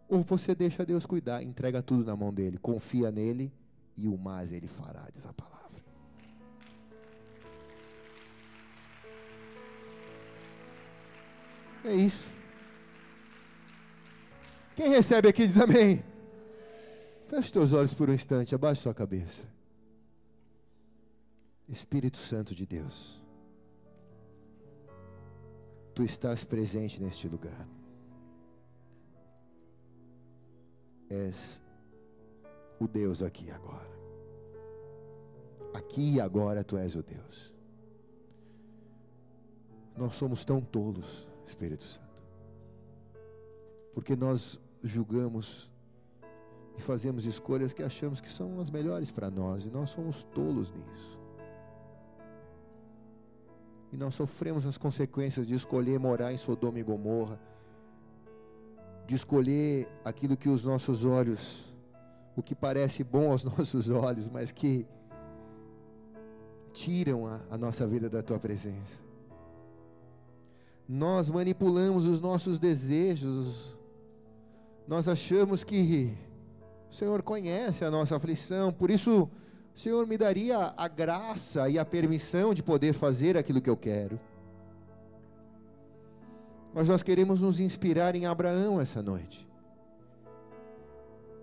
ou 0.08 0.22
você 0.22 0.54
deixa 0.54 0.86
Deus 0.86 1.04
cuidar, 1.04 1.42
entrega 1.42 1.82
tudo 1.82 2.04
na 2.04 2.14
mão 2.14 2.32
dele, 2.32 2.58
confia 2.58 3.10
nele 3.10 3.52
e 3.96 4.06
o 4.06 4.16
mais 4.16 4.52
ele 4.52 4.68
fará, 4.68 5.08
diz 5.12 5.26
a 5.26 5.32
palavra. 5.32 5.56
É 11.84 11.94
isso. 11.94 12.35
Quem 14.76 14.90
recebe 14.90 15.28
aqui 15.28 15.46
diz 15.46 15.58
amém. 15.58 16.04
Feche 17.28 17.50
teus 17.50 17.72
olhos 17.72 17.94
por 17.94 18.10
um 18.10 18.12
instante, 18.12 18.54
abaixe 18.54 18.82
sua 18.82 18.92
cabeça. 18.92 19.42
Espírito 21.66 22.18
Santo 22.18 22.54
de 22.54 22.64
Deus, 22.64 23.20
tu 25.94 26.04
estás 26.04 26.44
presente 26.44 27.02
neste 27.02 27.26
lugar. 27.26 27.66
És 31.08 31.60
o 32.78 32.86
Deus 32.86 33.22
aqui 33.22 33.50
agora. 33.50 33.96
Aqui 35.74 36.14
e 36.14 36.20
agora 36.20 36.62
tu 36.62 36.76
és 36.76 36.94
o 36.94 37.02
Deus. 37.02 37.54
Nós 39.96 40.14
somos 40.14 40.44
tão 40.44 40.60
tolos, 40.60 41.26
Espírito 41.46 41.82
Santo, 41.82 42.22
porque 43.94 44.14
nós 44.14 44.60
julgamos 44.82 45.70
e 46.76 46.82
fazemos 46.82 47.24
escolhas 47.24 47.72
que 47.72 47.82
achamos 47.82 48.20
que 48.20 48.30
são 48.30 48.60
as 48.60 48.70
melhores 48.70 49.10
para 49.10 49.30
nós, 49.30 49.66
e 49.66 49.70
nós 49.70 49.90
somos 49.90 50.24
tolos 50.24 50.72
nisso. 50.72 51.18
E 53.92 53.96
nós 53.96 54.14
sofremos 54.14 54.66
as 54.66 54.76
consequências 54.76 55.46
de 55.46 55.54
escolher 55.54 55.98
morar 55.98 56.32
em 56.32 56.36
Sodoma 56.36 56.78
e 56.78 56.82
Gomorra, 56.82 57.40
de 59.06 59.14
escolher 59.14 59.88
aquilo 60.04 60.36
que 60.36 60.48
os 60.48 60.64
nossos 60.64 61.04
olhos, 61.04 61.72
o 62.36 62.42
que 62.42 62.54
parece 62.54 63.02
bom 63.02 63.30
aos 63.30 63.42
nossos 63.44 63.90
olhos, 63.90 64.28
mas 64.28 64.52
que 64.52 64.86
tiram 66.72 67.26
a, 67.26 67.40
a 67.50 67.56
nossa 67.56 67.86
vida 67.86 68.10
da 68.10 68.22
tua 68.22 68.38
presença. 68.38 69.00
Nós 70.86 71.30
manipulamos 71.30 72.06
os 72.06 72.20
nossos 72.20 72.58
desejos, 72.58 73.76
nós 74.86 75.08
achamos 75.08 75.64
que 75.64 76.16
o 76.90 76.94
Senhor 76.94 77.22
conhece 77.22 77.84
a 77.84 77.90
nossa 77.90 78.16
aflição, 78.16 78.72
por 78.72 78.90
isso 78.90 79.28
o 79.74 79.78
Senhor 79.78 80.06
me 80.06 80.16
daria 80.16 80.72
a 80.76 80.88
graça 80.88 81.68
e 81.68 81.78
a 81.78 81.84
permissão 81.84 82.54
de 82.54 82.62
poder 82.62 82.92
fazer 82.92 83.36
aquilo 83.36 83.60
que 83.60 83.68
eu 83.68 83.76
quero. 83.76 84.18
Mas 86.72 86.88
nós 86.88 87.02
queremos 87.02 87.40
nos 87.40 87.58
inspirar 87.58 88.14
em 88.14 88.26
Abraão 88.26 88.80
essa 88.80 89.02
noite. 89.02 89.46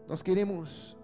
Nós 0.08 0.22
queremos 0.22 0.96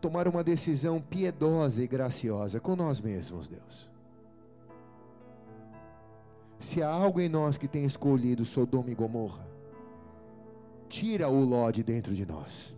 tomar 0.00 0.28
uma 0.28 0.44
decisão 0.44 1.00
piedosa 1.00 1.82
e 1.82 1.86
graciosa 1.86 2.60
com 2.60 2.76
nós 2.76 3.00
mesmos, 3.00 3.48
Deus. 3.48 3.90
Se 6.60 6.82
há 6.82 6.88
algo 6.88 7.20
em 7.20 7.28
nós 7.28 7.56
que 7.56 7.68
tem 7.68 7.84
escolhido 7.84 8.44
Sodoma 8.44 8.90
e 8.90 8.94
Gomorra, 8.94 9.47
tira 10.88 11.28
o 11.28 11.44
Ló 11.44 11.70
de 11.70 11.82
dentro 11.82 12.14
de 12.14 12.24
nós. 12.26 12.74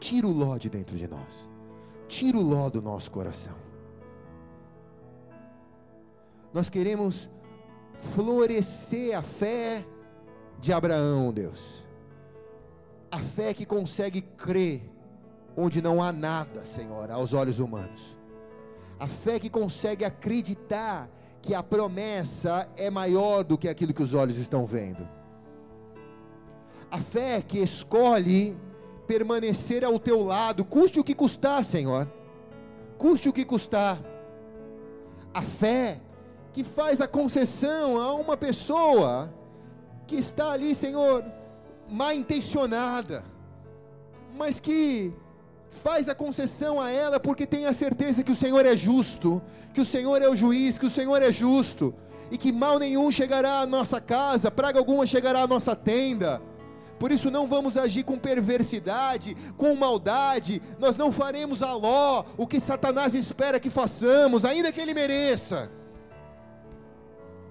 Tira 0.00 0.26
o 0.26 0.32
Ló 0.32 0.58
de 0.58 0.68
dentro 0.68 0.96
de 0.96 1.06
nós. 1.06 1.48
Tira 2.08 2.36
o 2.36 2.42
Ló 2.42 2.68
do 2.68 2.82
nosso 2.82 3.10
coração. 3.10 3.54
Nós 6.52 6.68
queremos 6.68 7.30
florescer 7.94 9.16
a 9.16 9.22
fé 9.22 9.84
de 10.60 10.72
Abraão, 10.72 11.32
Deus. 11.32 11.84
A 13.10 13.18
fé 13.18 13.54
que 13.54 13.64
consegue 13.64 14.20
crer 14.20 14.90
onde 15.56 15.80
não 15.80 16.02
há 16.02 16.12
nada, 16.12 16.64
Senhor, 16.64 17.10
aos 17.10 17.32
olhos 17.32 17.58
humanos. 17.58 18.16
A 18.98 19.06
fé 19.06 19.38
que 19.38 19.50
consegue 19.50 20.04
acreditar 20.04 21.08
que 21.40 21.54
a 21.54 21.62
promessa 21.62 22.68
é 22.76 22.88
maior 22.90 23.42
do 23.42 23.58
que 23.58 23.68
aquilo 23.68 23.92
que 23.92 24.02
os 24.02 24.14
olhos 24.14 24.36
estão 24.36 24.64
vendo. 24.64 25.08
A 26.92 26.98
fé 26.98 27.40
que 27.40 27.58
escolhe 27.58 28.54
permanecer 29.06 29.82
ao 29.82 29.98
teu 29.98 30.20
lado, 30.22 30.62
custe 30.62 31.00
o 31.00 31.04
que 31.04 31.14
custar, 31.14 31.64
Senhor. 31.64 32.06
Custe 32.98 33.30
o 33.30 33.32
que 33.32 33.46
custar. 33.46 33.98
A 35.32 35.40
fé 35.40 35.98
que 36.52 36.62
faz 36.62 37.00
a 37.00 37.08
concessão 37.08 37.98
a 37.98 38.12
uma 38.12 38.36
pessoa 38.36 39.32
que 40.06 40.16
está 40.16 40.52
ali, 40.52 40.74
Senhor, 40.74 41.24
mal 41.90 42.12
intencionada, 42.12 43.24
mas 44.36 44.60
que 44.60 45.14
faz 45.70 46.10
a 46.10 46.14
concessão 46.14 46.78
a 46.78 46.90
ela 46.90 47.18
porque 47.18 47.46
tem 47.46 47.64
a 47.64 47.72
certeza 47.72 48.22
que 48.22 48.32
o 48.32 48.36
Senhor 48.36 48.66
é 48.66 48.76
justo, 48.76 49.40
que 49.72 49.80
o 49.80 49.84
Senhor 49.84 50.20
é 50.20 50.28
o 50.28 50.36
juiz, 50.36 50.76
que 50.76 50.84
o 50.84 50.90
Senhor 50.90 51.22
é 51.22 51.32
justo, 51.32 51.94
e 52.30 52.36
que 52.36 52.52
mal 52.52 52.78
nenhum 52.78 53.10
chegará 53.10 53.60
à 53.60 53.66
nossa 53.66 53.98
casa, 53.98 54.50
praga 54.50 54.78
alguma 54.78 55.06
chegará 55.06 55.44
à 55.44 55.46
nossa 55.46 55.74
tenda. 55.74 56.51
Por 57.02 57.10
isso 57.10 57.32
não 57.32 57.48
vamos 57.48 57.76
agir 57.76 58.04
com 58.04 58.16
perversidade, 58.16 59.36
com 59.56 59.74
maldade, 59.74 60.62
nós 60.78 60.96
não 60.96 61.10
faremos 61.10 61.60
a 61.60 61.74
ló 61.74 62.24
o 62.36 62.46
que 62.46 62.60
Satanás 62.60 63.12
espera 63.12 63.58
que 63.58 63.68
façamos, 63.68 64.44
ainda 64.44 64.70
que 64.70 64.80
ele 64.80 64.94
mereça. 64.94 65.68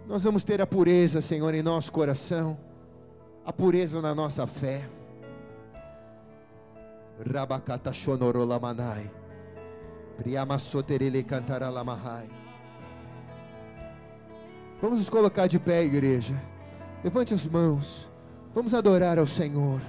Nós 0.08 0.24
vamos 0.24 0.46
ter 0.46 0.62
a 0.62 0.66
pureza, 0.66 1.20
Senhor, 1.20 1.54
em 1.54 1.62
nosso 1.62 1.92
coração, 1.92 2.58
a 3.46 3.52
pureza 3.52 4.02
na 4.02 4.16
nossa 4.16 4.48
fé. 4.48 4.88
Rabakata 7.30 7.92
shonororamanai. 7.92 9.12
Priamasoterele 10.16 11.24
cantaralamahai. 11.24 12.30
Vamos 14.82 15.00
nos 15.00 15.10
colocar 15.10 15.48
de 15.48 15.60
pé, 15.60 15.84
igreja. 15.84 16.42
Levante 17.04 17.34
as 17.34 17.46
mãos. 17.46 18.11
Vamos 18.54 18.74
adorar 18.74 19.18
ao 19.18 19.28
Senhor. 19.28 19.80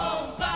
Oh 0.00 0.47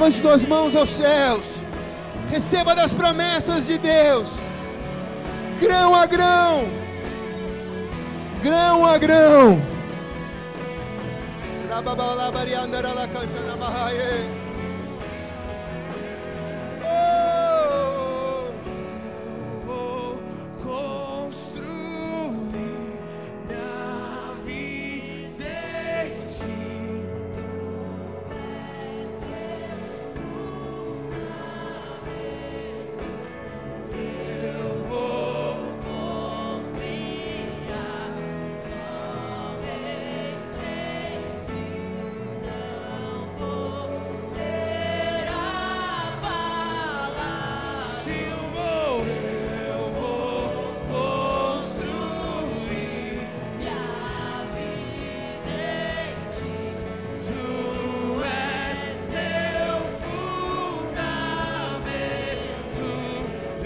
Levante 0.00 0.22
suas 0.22 0.46
mãos 0.46 0.74
aos 0.74 0.88
céus. 0.88 1.44
Receba 2.30 2.74
das 2.74 2.94
promessas 2.94 3.66
de 3.66 3.76
Deus. 3.76 4.30
Grão 5.60 5.94
a 5.94 6.06
grão. 6.06 6.66
Grão 8.42 8.86
a 8.86 8.96
grão. 8.96 9.60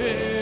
Amen. 0.06 0.33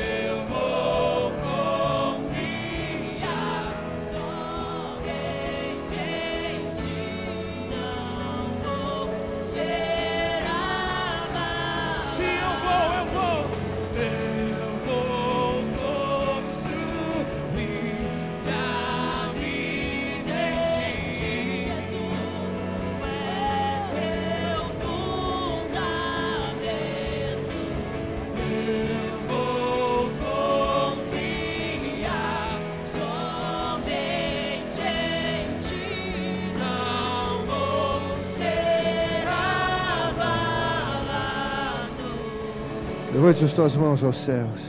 Levante 43.33 43.45
as 43.47 43.53
tuas 43.55 43.77
mãos 43.77 44.05
aos 44.05 44.19
céus. 44.19 44.61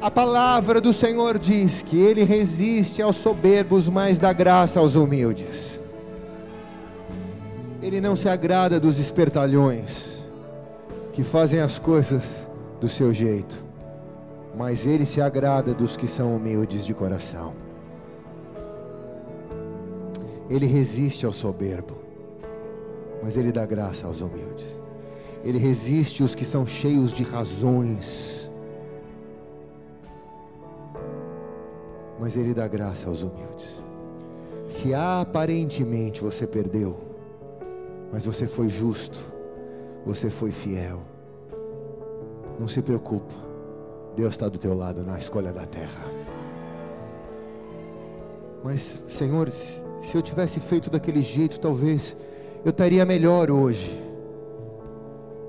A 0.00 0.10
palavra 0.10 0.80
do 0.80 0.94
Senhor 0.94 1.38
diz 1.38 1.82
que 1.82 2.00
Ele 2.00 2.24
resiste 2.24 3.02
aos 3.02 3.16
soberbos, 3.16 3.86
mas 3.86 4.18
dá 4.18 4.32
graça 4.32 4.80
aos 4.80 4.94
humildes. 4.94 5.78
Ele 7.82 8.00
não 8.00 8.16
se 8.16 8.30
agrada 8.30 8.80
dos 8.80 8.98
espertalhões, 8.98 10.22
que 11.12 11.22
fazem 11.22 11.60
as 11.60 11.78
coisas 11.78 12.48
do 12.80 12.88
seu 12.88 13.12
jeito, 13.12 13.62
mas 14.56 14.86
Ele 14.86 15.04
se 15.04 15.20
agrada 15.20 15.74
dos 15.74 15.98
que 15.98 16.08
são 16.08 16.34
humildes 16.34 16.82
de 16.82 16.94
coração. 16.94 17.52
Ele 20.48 20.64
resiste 20.64 21.26
ao 21.26 21.32
soberbo, 21.34 21.98
mas 23.22 23.36
Ele 23.36 23.52
dá 23.52 23.66
graça 23.66 24.06
aos 24.06 24.22
humildes. 24.22 24.81
Ele 25.44 25.58
resiste 25.58 26.22
os 26.22 26.34
que 26.34 26.44
são 26.44 26.66
cheios 26.66 27.12
de 27.12 27.22
razões. 27.22 28.50
Mas 32.18 32.36
Ele 32.36 32.54
dá 32.54 32.68
graça 32.68 33.08
aos 33.08 33.22
humildes. 33.22 33.82
Se 34.68 34.94
aparentemente 34.94 36.22
você 36.22 36.46
perdeu, 36.46 36.96
mas 38.12 38.24
você 38.24 38.46
foi 38.46 38.68
justo, 38.68 39.18
você 40.06 40.30
foi 40.30 40.50
fiel, 40.50 41.00
não 42.58 42.68
se 42.68 42.80
preocupa, 42.80 43.34
Deus 44.16 44.30
está 44.30 44.48
do 44.48 44.58
teu 44.58 44.74
lado 44.74 45.04
na 45.04 45.18
escolha 45.18 45.52
da 45.52 45.66
terra. 45.66 46.10
Mas, 48.64 49.02
Senhor, 49.08 49.50
se 49.50 49.82
eu 50.14 50.22
tivesse 50.22 50.60
feito 50.60 50.88
daquele 50.88 51.20
jeito, 51.20 51.58
talvez 51.58 52.16
eu 52.64 52.70
estaria 52.70 53.04
melhor 53.04 53.50
hoje. 53.50 54.11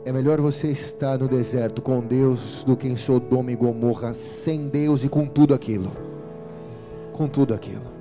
É 0.06 0.12
melhor 0.12 0.42
você 0.42 0.68
estar 0.68 1.18
no 1.18 1.28
deserto 1.28 1.82
com 1.82 2.02
Deus 2.02 2.64
do 2.66 2.76
que 2.76 2.88
em 2.88 2.98
Sodoma 2.98 3.52
e 3.52 3.56
Gomorra 3.56 4.14
sem 4.14 4.68
Deus 4.68 5.04
e 5.04 5.10
com 5.10 5.26
tudo 5.26 5.54
aquilo. 5.54 5.92
Com 7.14 7.28
tudo 7.28 7.54
aquilo. 7.54 7.94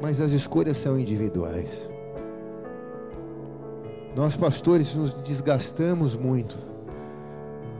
Mas 0.00 0.20
as 0.20 0.32
escolhas 0.32 0.76
são 0.76 0.98
individuais. 0.98 1.88
Nós 4.14 4.36
pastores 4.36 4.94
nos 4.94 5.14
desgastamos 5.14 6.14
muito 6.14 6.58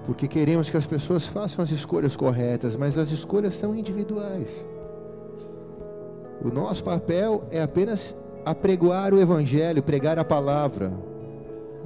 porque 0.07 0.29
queremos 0.29 0.71
que 0.71 0.77
as 0.77 0.87
pessoas 0.87 1.27
façam 1.27 1.63
as 1.63 1.73
escolhas 1.73 2.15
corretas, 2.15 2.77
mas 2.77 2.97
as 2.97 3.11
escolhas 3.11 3.55
são 3.55 3.75
individuais. 3.75 4.65
O 6.41 6.49
nosso 6.49 6.85
papel 6.85 7.43
é 7.51 7.61
apenas 7.61 8.15
apregoar 8.45 9.13
o 9.13 9.21
evangelho, 9.21 9.83
pregar 9.83 10.17
a 10.17 10.25
palavra 10.25 10.93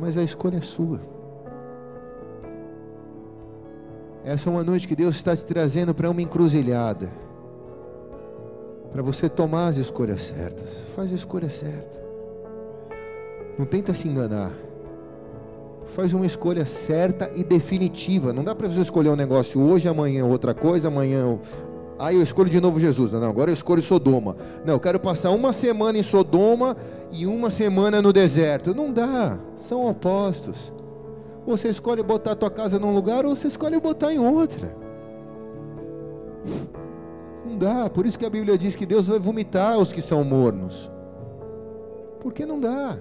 mas 0.00 0.16
a 0.16 0.22
escolha 0.22 0.56
é 0.56 0.62
sua. 0.62 0.98
Essa 4.24 4.48
é 4.48 4.52
uma 4.52 4.64
noite 4.64 4.88
que 4.88 4.96
Deus 4.96 5.16
está 5.16 5.36
te 5.36 5.44
trazendo 5.44 5.94
para 5.94 6.10
uma 6.10 6.22
encruzilhada, 6.22 7.10
para 8.90 9.02
você 9.02 9.28
tomar 9.28 9.68
as 9.68 9.76
escolhas 9.76 10.22
certas. 10.22 10.84
Faz 10.96 11.12
a 11.12 11.14
escolha 11.14 11.50
certa. 11.50 12.00
Não 13.58 13.66
tenta 13.66 13.92
se 13.92 14.08
enganar. 14.08 14.52
Faz 15.94 16.12
uma 16.12 16.24
escolha 16.24 16.64
certa 16.64 17.30
e 17.34 17.44
definitiva. 17.44 18.32
Não 18.32 18.44
dá 18.44 18.54
para 18.54 18.68
você 18.68 18.80
escolher 18.80 19.10
um 19.10 19.16
negócio 19.16 19.60
hoje, 19.60 19.88
amanhã 19.88 20.24
outra 20.24 20.54
coisa, 20.54 20.88
amanhã 20.88 21.38
Aí 22.00 22.16
eu 22.16 22.22
escolho 22.22 22.48
de 22.48 22.58
novo 22.58 22.80
Jesus. 22.80 23.12
Não, 23.12 23.28
agora 23.28 23.50
eu 23.50 23.54
escolho 23.54 23.82
Sodoma. 23.82 24.34
Não, 24.64 24.72
eu 24.72 24.80
quero 24.80 24.98
passar 24.98 25.30
uma 25.32 25.52
semana 25.52 25.98
em 25.98 26.02
Sodoma 26.02 26.74
e 27.12 27.26
uma 27.26 27.50
semana 27.50 28.00
no 28.00 28.10
deserto. 28.10 28.74
Não 28.74 28.90
dá, 28.90 29.38
são 29.54 29.86
opostos. 29.86 30.72
Você 31.46 31.68
escolhe 31.68 32.02
botar 32.02 32.32
a 32.32 32.36
tua 32.36 32.50
casa 32.50 32.78
num 32.78 32.94
lugar 32.94 33.26
ou 33.26 33.36
você 33.36 33.48
escolhe 33.48 33.78
botar 33.78 34.14
em 34.14 34.18
outra. 34.18 34.74
Não 37.44 37.58
dá, 37.58 37.90
por 37.90 38.06
isso 38.06 38.18
que 38.18 38.24
a 38.24 38.30
Bíblia 38.30 38.56
diz 38.56 38.74
que 38.74 38.86
Deus 38.86 39.06
vai 39.06 39.18
vomitar 39.18 39.78
os 39.78 39.92
que 39.92 40.00
são 40.00 40.24
mornos. 40.24 40.90
Porque 42.18 42.46
não 42.46 42.58
dá. 42.58 42.96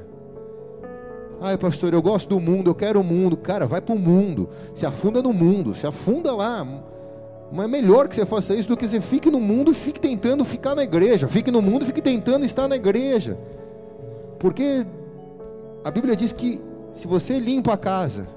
Ai, 1.39 1.57
pastor, 1.57 1.93
eu 1.93 2.01
gosto 2.01 2.27
do 2.27 2.39
mundo, 2.41 2.69
eu 2.69 2.75
quero 2.75 2.99
o 2.99 3.03
mundo. 3.03 3.37
Cara, 3.37 3.65
vai 3.65 3.79
para 3.79 3.95
o 3.95 3.99
mundo. 3.99 4.49
Se 4.75 4.85
afunda 4.85 5.21
no 5.21 5.31
mundo, 5.31 5.73
se 5.73 5.87
afunda 5.87 6.33
lá. 6.33 6.67
Mas 7.51 7.65
é 7.65 7.67
melhor 7.67 8.07
que 8.07 8.15
você 8.15 8.25
faça 8.25 8.53
isso 8.53 8.69
do 8.69 8.77
que 8.77 8.87
você 8.87 9.01
fique 9.01 9.31
no 9.31 9.39
mundo 9.39 9.71
e 9.71 9.75
fique 9.75 9.99
tentando 9.99 10.45
ficar 10.45 10.75
na 10.75 10.83
igreja. 10.83 11.27
Fique 11.27 11.49
no 11.49 11.61
mundo 11.61 11.83
e 11.83 11.85
fique 11.87 12.01
tentando 12.01 12.45
estar 12.45 12.67
na 12.67 12.75
igreja. 12.75 13.37
Porque 14.37 14.85
a 15.83 15.89
Bíblia 15.89 16.15
diz 16.15 16.31
que 16.31 16.61
se 16.93 17.07
você 17.07 17.39
limpa 17.39 17.73
a 17.73 17.77
casa 17.77 18.27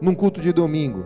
num 0.00 0.14
culto 0.14 0.40
de 0.40 0.52
domingo, 0.52 1.04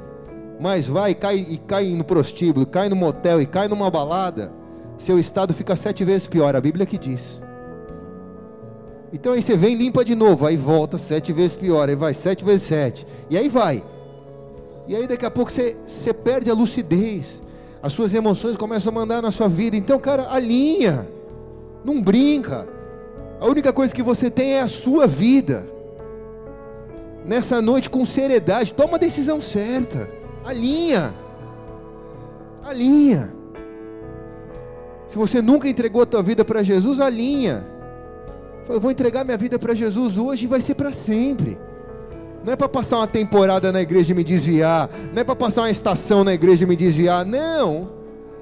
mas 0.60 0.86
vai 0.86 1.12
e 1.12 1.14
cai, 1.14 1.36
e 1.36 1.56
cai 1.58 1.86
no 1.90 2.04
prostíbulo, 2.04 2.66
cai 2.66 2.88
no 2.88 2.96
motel 2.96 3.40
e 3.40 3.46
cai 3.46 3.68
numa 3.68 3.90
balada, 3.90 4.52
seu 4.96 5.18
estado 5.18 5.52
fica 5.52 5.74
sete 5.74 6.04
vezes 6.04 6.26
pior. 6.26 6.54
A 6.54 6.60
Bíblia 6.60 6.86
que 6.86 6.98
diz. 6.98 7.40
Então 9.12 9.32
aí 9.32 9.42
você 9.42 9.56
vem 9.56 9.74
limpa 9.74 10.04
de 10.04 10.14
novo, 10.14 10.46
aí 10.46 10.56
volta 10.56 10.98
sete 10.98 11.32
vezes 11.32 11.56
pior, 11.56 11.88
aí 11.88 11.96
vai 11.96 12.14
sete 12.14 12.44
vezes 12.44 12.62
sete, 12.62 13.06
e 13.30 13.36
aí 13.36 13.48
vai. 13.48 13.82
E 14.86 14.94
aí 14.94 15.06
daqui 15.06 15.24
a 15.24 15.30
pouco 15.30 15.50
você, 15.50 15.76
você 15.86 16.12
perde 16.12 16.50
a 16.50 16.54
lucidez 16.54 17.42
as 17.82 17.92
suas 17.92 18.12
emoções 18.12 18.56
começam 18.56 18.90
a 18.90 18.94
mandar 18.94 19.22
na 19.22 19.30
sua 19.30 19.48
vida. 19.48 19.76
Então, 19.76 19.98
cara, 19.98 20.28
alinha, 20.30 21.08
não 21.84 22.02
brinca. 22.02 22.66
A 23.40 23.46
única 23.46 23.72
coisa 23.72 23.94
que 23.94 24.02
você 24.02 24.30
tem 24.30 24.54
é 24.54 24.60
a 24.60 24.68
sua 24.68 25.06
vida. 25.06 25.68
Nessa 27.24 27.62
noite, 27.62 27.88
com 27.88 28.04
seriedade, 28.04 28.72
toma 28.72 28.96
a 28.96 28.98
decisão 28.98 29.40
certa. 29.40 30.10
Alinha, 30.44 31.14
alinha. 32.64 33.32
Se 35.06 35.16
você 35.16 35.40
nunca 35.40 35.68
entregou 35.68 36.02
a 36.02 36.06
tua 36.06 36.22
vida 36.22 36.44
para 36.44 36.62
Jesus, 36.62 37.00
alinha. 37.00 37.66
Eu 38.68 38.80
vou 38.80 38.90
entregar 38.90 39.24
minha 39.24 39.36
vida 39.36 39.58
para 39.58 39.74
Jesus 39.74 40.18
hoje 40.18 40.44
e 40.44 40.48
vai 40.48 40.60
ser 40.60 40.74
para 40.74 40.92
sempre. 40.92 41.56
Não 42.48 42.54
é 42.54 42.56
para 42.56 42.66
passar 42.66 42.96
uma 42.96 43.06
temporada 43.06 43.70
na 43.70 43.82
igreja 43.82 44.12
e 44.12 44.16
me 44.16 44.24
desviar. 44.24 44.88
Não 45.12 45.20
é 45.20 45.22
para 45.22 45.36
passar 45.36 45.60
uma 45.60 45.70
estação 45.70 46.24
na 46.24 46.32
igreja 46.32 46.64
e 46.64 46.66
me 46.66 46.76
desviar. 46.76 47.22
Não. 47.22 47.90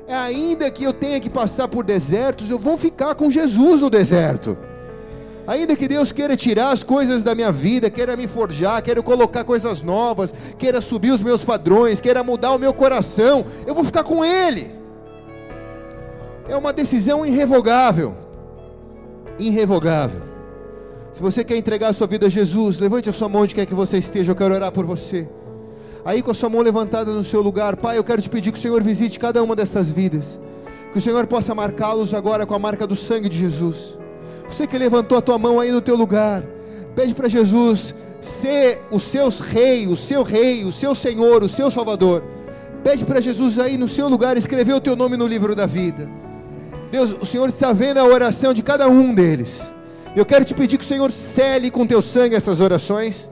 É 0.06 0.14
ainda 0.14 0.70
que 0.70 0.84
eu 0.84 0.92
tenha 0.92 1.18
que 1.18 1.28
passar 1.28 1.66
por 1.66 1.84
desertos, 1.84 2.48
eu 2.48 2.56
vou 2.56 2.78
ficar 2.78 3.16
com 3.16 3.28
Jesus 3.28 3.80
no 3.80 3.90
deserto. 3.90 4.56
Ainda 5.44 5.74
que 5.74 5.88
Deus 5.88 6.12
queira 6.12 6.36
tirar 6.36 6.70
as 6.70 6.84
coisas 6.84 7.24
da 7.24 7.34
minha 7.34 7.50
vida, 7.50 7.90
queira 7.90 8.16
me 8.16 8.28
forjar, 8.28 8.80
queira 8.80 9.02
colocar 9.02 9.42
coisas 9.42 9.82
novas, 9.82 10.32
queira 10.56 10.80
subir 10.80 11.10
os 11.10 11.20
meus 11.20 11.42
padrões, 11.42 12.00
queira 12.00 12.22
mudar 12.22 12.52
o 12.52 12.60
meu 12.60 12.72
coração, 12.72 13.44
eu 13.66 13.74
vou 13.74 13.82
ficar 13.82 14.04
com 14.04 14.24
Ele. 14.24 14.70
É 16.48 16.56
uma 16.56 16.72
decisão 16.72 17.26
irrevogável. 17.26 18.14
Irrevogável. 19.36 20.25
Se 21.16 21.22
você 21.22 21.42
quer 21.42 21.56
entregar 21.56 21.88
a 21.88 21.92
sua 21.94 22.06
vida 22.06 22.26
a 22.26 22.28
Jesus, 22.28 22.78
levante 22.78 23.08
a 23.08 23.12
sua 23.14 23.26
mão 23.26 23.40
onde 23.40 23.54
quer 23.54 23.64
que 23.64 23.74
você 23.74 23.96
esteja, 23.96 24.32
eu 24.32 24.36
quero 24.36 24.52
orar 24.52 24.70
por 24.70 24.84
você. 24.84 25.26
Aí 26.04 26.20
com 26.20 26.30
a 26.30 26.34
sua 26.34 26.50
mão 26.50 26.60
levantada 26.60 27.10
no 27.10 27.24
seu 27.24 27.40
lugar, 27.40 27.74
Pai, 27.74 27.96
eu 27.96 28.04
quero 28.04 28.20
te 28.20 28.28
pedir 28.28 28.52
que 28.52 28.58
o 28.58 28.60
Senhor 28.60 28.82
visite 28.82 29.18
cada 29.18 29.42
uma 29.42 29.56
dessas 29.56 29.88
vidas. 29.88 30.38
Que 30.92 30.98
o 30.98 31.00
Senhor 31.00 31.26
possa 31.26 31.54
marcá-los 31.54 32.12
agora 32.12 32.44
com 32.44 32.54
a 32.54 32.58
marca 32.58 32.86
do 32.86 32.94
sangue 32.94 33.30
de 33.30 33.38
Jesus. 33.38 33.96
Você 34.46 34.66
que 34.66 34.76
levantou 34.76 35.16
a 35.16 35.22
tua 35.22 35.38
mão 35.38 35.58
aí 35.58 35.72
no 35.72 35.80
teu 35.80 35.96
lugar, 35.96 36.42
pede 36.94 37.14
para 37.14 37.30
Jesus 37.30 37.94
ser 38.20 38.82
os 38.90 39.02
seus 39.02 39.40
rei, 39.40 39.86
o 39.86 39.96
seu 39.96 40.22
rei, 40.22 40.66
o 40.66 40.70
seu 40.70 40.94
Senhor, 40.94 41.42
o 41.42 41.48
seu 41.48 41.70
Salvador. 41.70 42.22
Pede 42.84 43.06
para 43.06 43.22
Jesus 43.22 43.58
aí 43.58 43.78
no 43.78 43.88
seu 43.88 44.06
lugar 44.06 44.36
escrever 44.36 44.74
o 44.74 44.82
teu 44.82 44.94
nome 44.94 45.16
no 45.16 45.26
livro 45.26 45.56
da 45.56 45.64
vida. 45.64 46.10
Deus, 46.90 47.16
o 47.18 47.24
Senhor 47.24 47.48
está 47.48 47.72
vendo 47.72 47.96
a 48.00 48.04
oração 48.04 48.52
de 48.52 48.62
cada 48.62 48.86
um 48.86 49.14
deles. 49.14 49.66
Eu 50.16 50.24
quero 50.24 50.46
te 50.46 50.54
pedir 50.54 50.78
que 50.78 50.84
o 50.84 50.88
Senhor 50.88 51.12
cele 51.12 51.70
com 51.70 51.86
teu 51.86 52.00
sangue 52.00 52.34
essas 52.34 52.58
orações 52.58 53.28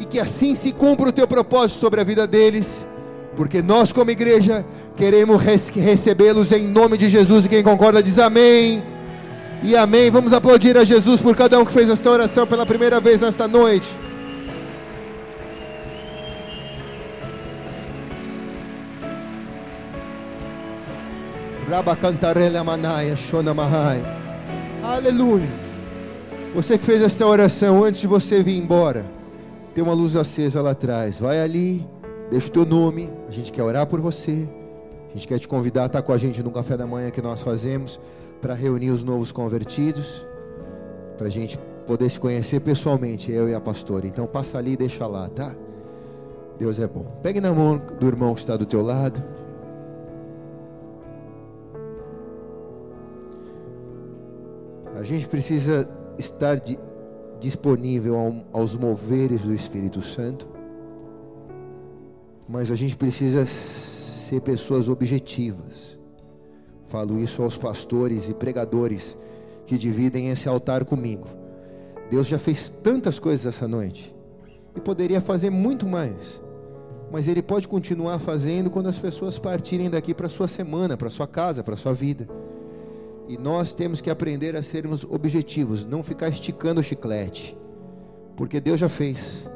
e 0.00 0.06
que 0.06 0.18
assim 0.18 0.54
se 0.54 0.72
cumpra 0.72 1.10
o 1.10 1.12
teu 1.12 1.28
propósito 1.28 1.78
sobre 1.78 2.00
a 2.00 2.04
vida 2.04 2.26
deles, 2.26 2.86
porque 3.36 3.60
nós, 3.60 3.92
como 3.92 4.10
igreja, 4.10 4.64
queremos 4.96 5.42
recebê-los 5.42 6.52
em 6.52 6.66
nome 6.66 6.96
de 6.96 7.10
Jesus. 7.10 7.44
E 7.44 7.50
quem 7.50 7.62
concorda 7.62 8.02
diz 8.02 8.18
amém 8.18 8.82
e 9.62 9.76
amém. 9.76 10.10
Vamos 10.10 10.32
aplaudir 10.32 10.74
a 10.78 10.84
Jesus 10.84 11.20
por 11.20 11.36
cada 11.36 11.60
um 11.60 11.66
que 11.66 11.72
fez 11.72 11.90
esta 11.90 12.10
oração 12.10 12.46
pela 12.46 12.64
primeira 12.64 12.98
vez 12.98 13.20
nesta 13.20 13.46
noite. 13.46 13.88
Aleluia. 24.82 25.48
Você 26.54 26.78
que 26.78 26.84
fez 26.84 27.02
esta 27.02 27.26
oração 27.26 27.84
antes 27.84 28.00
de 28.00 28.06
você 28.06 28.42
vir 28.42 28.56
embora, 28.56 29.04
tem 29.74 29.82
uma 29.82 29.92
luz 29.92 30.16
acesa 30.16 30.62
lá 30.62 30.70
atrás. 30.70 31.18
Vai 31.18 31.40
ali, 31.40 31.86
deixa 32.30 32.48
o 32.48 32.50
teu 32.50 32.64
nome. 32.64 33.10
A 33.28 33.30
gente 33.30 33.52
quer 33.52 33.62
orar 33.62 33.86
por 33.86 34.00
você. 34.00 34.48
A 35.10 35.14
gente 35.14 35.26
quer 35.26 35.38
te 35.38 35.48
convidar 35.48 35.84
a 35.84 35.86
estar 35.86 36.02
com 36.02 36.12
a 36.12 36.18
gente 36.18 36.42
no 36.42 36.50
café 36.50 36.76
da 36.76 36.86
manhã 36.86 37.10
que 37.10 37.22
nós 37.22 37.42
fazemos 37.42 38.00
para 38.40 38.54
reunir 38.54 38.90
os 38.90 39.02
novos 39.02 39.32
convertidos, 39.32 40.24
para 41.16 41.26
a 41.26 41.30
gente 41.30 41.58
poder 41.86 42.08
se 42.08 42.20
conhecer 42.20 42.60
pessoalmente, 42.60 43.32
eu 43.32 43.48
e 43.48 43.54
a 43.54 43.60
pastora. 43.60 44.06
Então 44.06 44.26
passa 44.26 44.58
ali 44.58 44.72
e 44.72 44.76
deixa 44.76 45.06
lá, 45.06 45.28
tá? 45.28 45.54
Deus 46.58 46.78
é 46.78 46.86
bom. 46.86 47.18
Pegue 47.22 47.40
na 47.40 47.52
mão 47.52 47.80
do 47.98 48.06
irmão 48.06 48.34
que 48.34 48.40
está 48.40 48.56
do 48.56 48.66
teu 48.66 48.82
lado. 48.82 49.22
A 54.98 55.04
gente 55.04 55.28
precisa 55.28 55.88
estar 56.18 56.58
de, 56.58 56.76
disponível 57.38 58.16
aos 58.52 58.74
moveres 58.74 59.42
do 59.42 59.54
Espírito 59.54 60.02
Santo, 60.02 60.48
mas 62.48 62.68
a 62.68 62.74
gente 62.74 62.96
precisa 62.96 63.46
ser 63.46 64.40
pessoas 64.40 64.88
objetivas. 64.88 65.96
Falo 66.86 67.16
isso 67.20 67.44
aos 67.44 67.56
pastores 67.56 68.28
e 68.28 68.34
pregadores 68.34 69.16
que 69.66 69.78
dividem 69.78 70.30
esse 70.30 70.48
altar 70.48 70.84
comigo. 70.84 71.28
Deus 72.10 72.26
já 72.26 72.38
fez 72.38 72.68
tantas 72.68 73.20
coisas 73.20 73.46
essa 73.46 73.68
noite 73.68 74.12
e 74.74 74.80
poderia 74.80 75.20
fazer 75.20 75.50
muito 75.50 75.86
mais. 75.86 76.40
Mas 77.12 77.28
Ele 77.28 77.40
pode 77.40 77.68
continuar 77.68 78.18
fazendo 78.18 78.68
quando 78.68 78.88
as 78.88 78.98
pessoas 78.98 79.38
partirem 79.38 79.88
daqui 79.88 80.12
para 80.12 80.28
sua 80.28 80.48
semana, 80.48 80.96
para 80.96 81.08
sua 81.08 81.28
casa, 81.28 81.62
para 81.62 81.76
sua 81.76 81.92
vida. 81.92 82.26
E 83.28 83.36
nós 83.36 83.74
temos 83.74 84.00
que 84.00 84.08
aprender 84.08 84.56
a 84.56 84.62
sermos 84.62 85.04
objetivos, 85.04 85.84
não 85.84 86.02
ficar 86.02 86.30
esticando 86.30 86.80
o 86.80 86.82
chiclete, 86.82 87.54
porque 88.34 88.58
Deus 88.58 88.80
já 88.80 88.88
fez. 88.88 89.46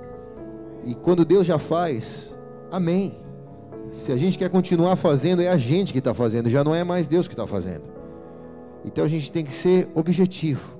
E 0.84 0.94
quando 0.94 1.24
Deus 1.24 1.46
já 1.46 1.58
faz, 1.58 2.36
amém. 2.70 3.14
Se 3.94 4.12
a 4.12 4.16
gente 4.16 4.38
quer 4.38 4.50
continuar 4.50 4.96
fazendo, 4.96 5.40
é 5.40 5.48
a 5.48 5.56
gente 5.56 5.92
que 5.92 6.00
está 6.00 6.12
fazendo, 6.12 6.50
já 6.50 6.62
não 6.62 6.74
é 6.74 6.84
mais 6.84 7.08
Deus 7.08 7.26
que 7.26 7.34
está 7.34 7.46
fazendo. 7.46 7.84
Então 8.84 9.04
a 9.04 9.08
gente 9.08 9.32
tem 9.32 9.44
que 9.44 9.54
ser 9.54 9.88
objetivo 9.94 10.76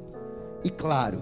e 0.62 0.68
claro. 0.68 1.18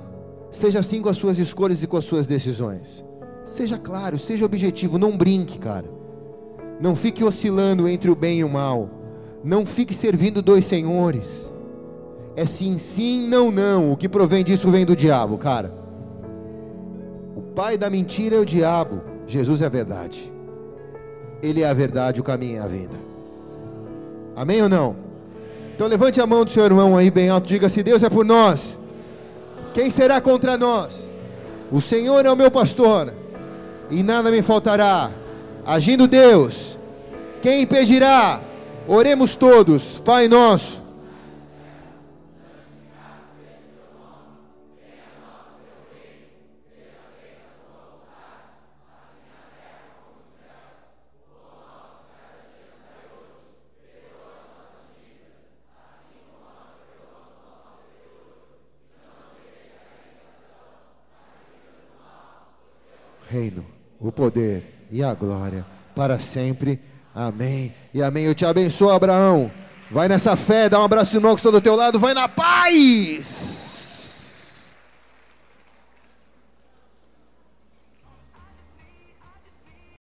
Seja 0.51 0.81
assim 0.81 1.01
com 1.01 1.09
as 1.09 1.17
suas 1.17 1.39
escolhas 1.39 1.83
e 1.83 1.87
com 1.87 1.97
as 1.97 2.05
suas 2.05 2.27
decisões. 2.27 3.05
Seja 3.47 3.79
claro, 3.79 4.19
seja 4.19 4.45
objetivo, 4.45 4.99
não 4.99 5.17
brinque, 5.17 5.59
cara. 5.59 5.89
Não 6.81 6.97
fique 6.97 7.23
oscilando 7.23 7.87
entre 7.87 8.11
o 8.11 8.17
bem 8.17 8.41
e 8.41 8.45
o 8.45 8.49
mal. 8.49 8.89
Não 9.45 9.67
fique 9.67 9.95
servindo 9.95 10.43
dois 10.43 10.65
senhores. 10.65 11.50
É 12.41 12.47
sim, 12.47 12.79
sim, 12.79 13.29
não, 13.29 13.51
não. 13.51 13.93
O 13.93 13.97
que 13.99 14.09
provém 14.09 14.43
disso 14.43 14.71
vem 14.71 14.87
do 14.87 14.97
diabo, 14.97 15.37
cara. 15.37 15.71
O 17.37 17.43
pai 17.55 17.77
da 17.77 17.91
mentira 17.91 18.37
é 18.37 18.39
o 18.39 18.47
diabo. 18.47 19.03
Jesus 19.27 19.61
é 19.61 19.67
a 19.67 19.69
verdade. 19.69 20.33
Ele 21.43 21.61
é 21.61 21.69
a 21.69 21.75
verdade, 21.75 22.19
o 22.19 22.25
caminho 22.25 22.57
é 22.57 22.61
a 22.61 22.67
vida. 22.67 22.95
Amém 24.35 24.63
ou 24.63 24.71
não? 24.71 24.97
Então 25.75 25.87
levante 25.87 26.19
a 26.19 26.27
mão 26.27 26.43
do 26.43 26.51
seu 26.51 26.65
irmão 26.65 26.97
aí 26.97 27.11
bem 27.11 27.29
alto, 27.29 27.47
diga 27.47 27.69
se 27.69 27.83
Deus 27.83 28.03
é 28.03 28.09
por 28.09 28.25
nós. 28.25 28.79
Quem 29.75 29.91
será 29.91 30.19
contra 30.19 30.57
nós? 30.57 31.05
O 31.71 31.79
Senhor 31.79 32.25
é 32.25 32.31
o 32.31 32.37
meu 32.37 32.51
pastor, 32.51 33.13
e 33.91 34.03
nada 34.03 34.31
me 34.31 34.41
faltará. 34.41 35.11
Agindo 35.67 36.09
Deus, 36.09 36.79
quem 37.43 37.65
impedirá? 37.65 38.41
Oremos 38.89 39.37
todos, 39.37 39.99
Pai 39.99 40.27
nosso 40.27 40.80
o 64.01 64.11
poder 64.11 64.87
e 64.91 65.03
a 65.03 65.15
glória 65.15 65.67
para 65.95 66.19
sempre. 66.19 66.81
Amém. 67.15 67.75
E 67.93 68.03
amém. 68.03 68.25
Eu 68.25 68.35
te 68.35 68.45
abençoo, 68.45 68.91
Abraão. 68.91 69.51
Vai 69.91 70.09
nessa 70.09 70.37
fé, 70.37 70.69
dá 70.69 70.81
um 70.81 70.85
abraço 70.85 71.13
no 71.15 71.19
irmão 71.19 71.35
que 71.35 71.41
está 71.41 71.51
do 71.51 71.61
teu 71.61 71.75
lado. 71.75 71.99
Vai 71.99 72.15
na 72.15 72.29
paz. 72.29 73.80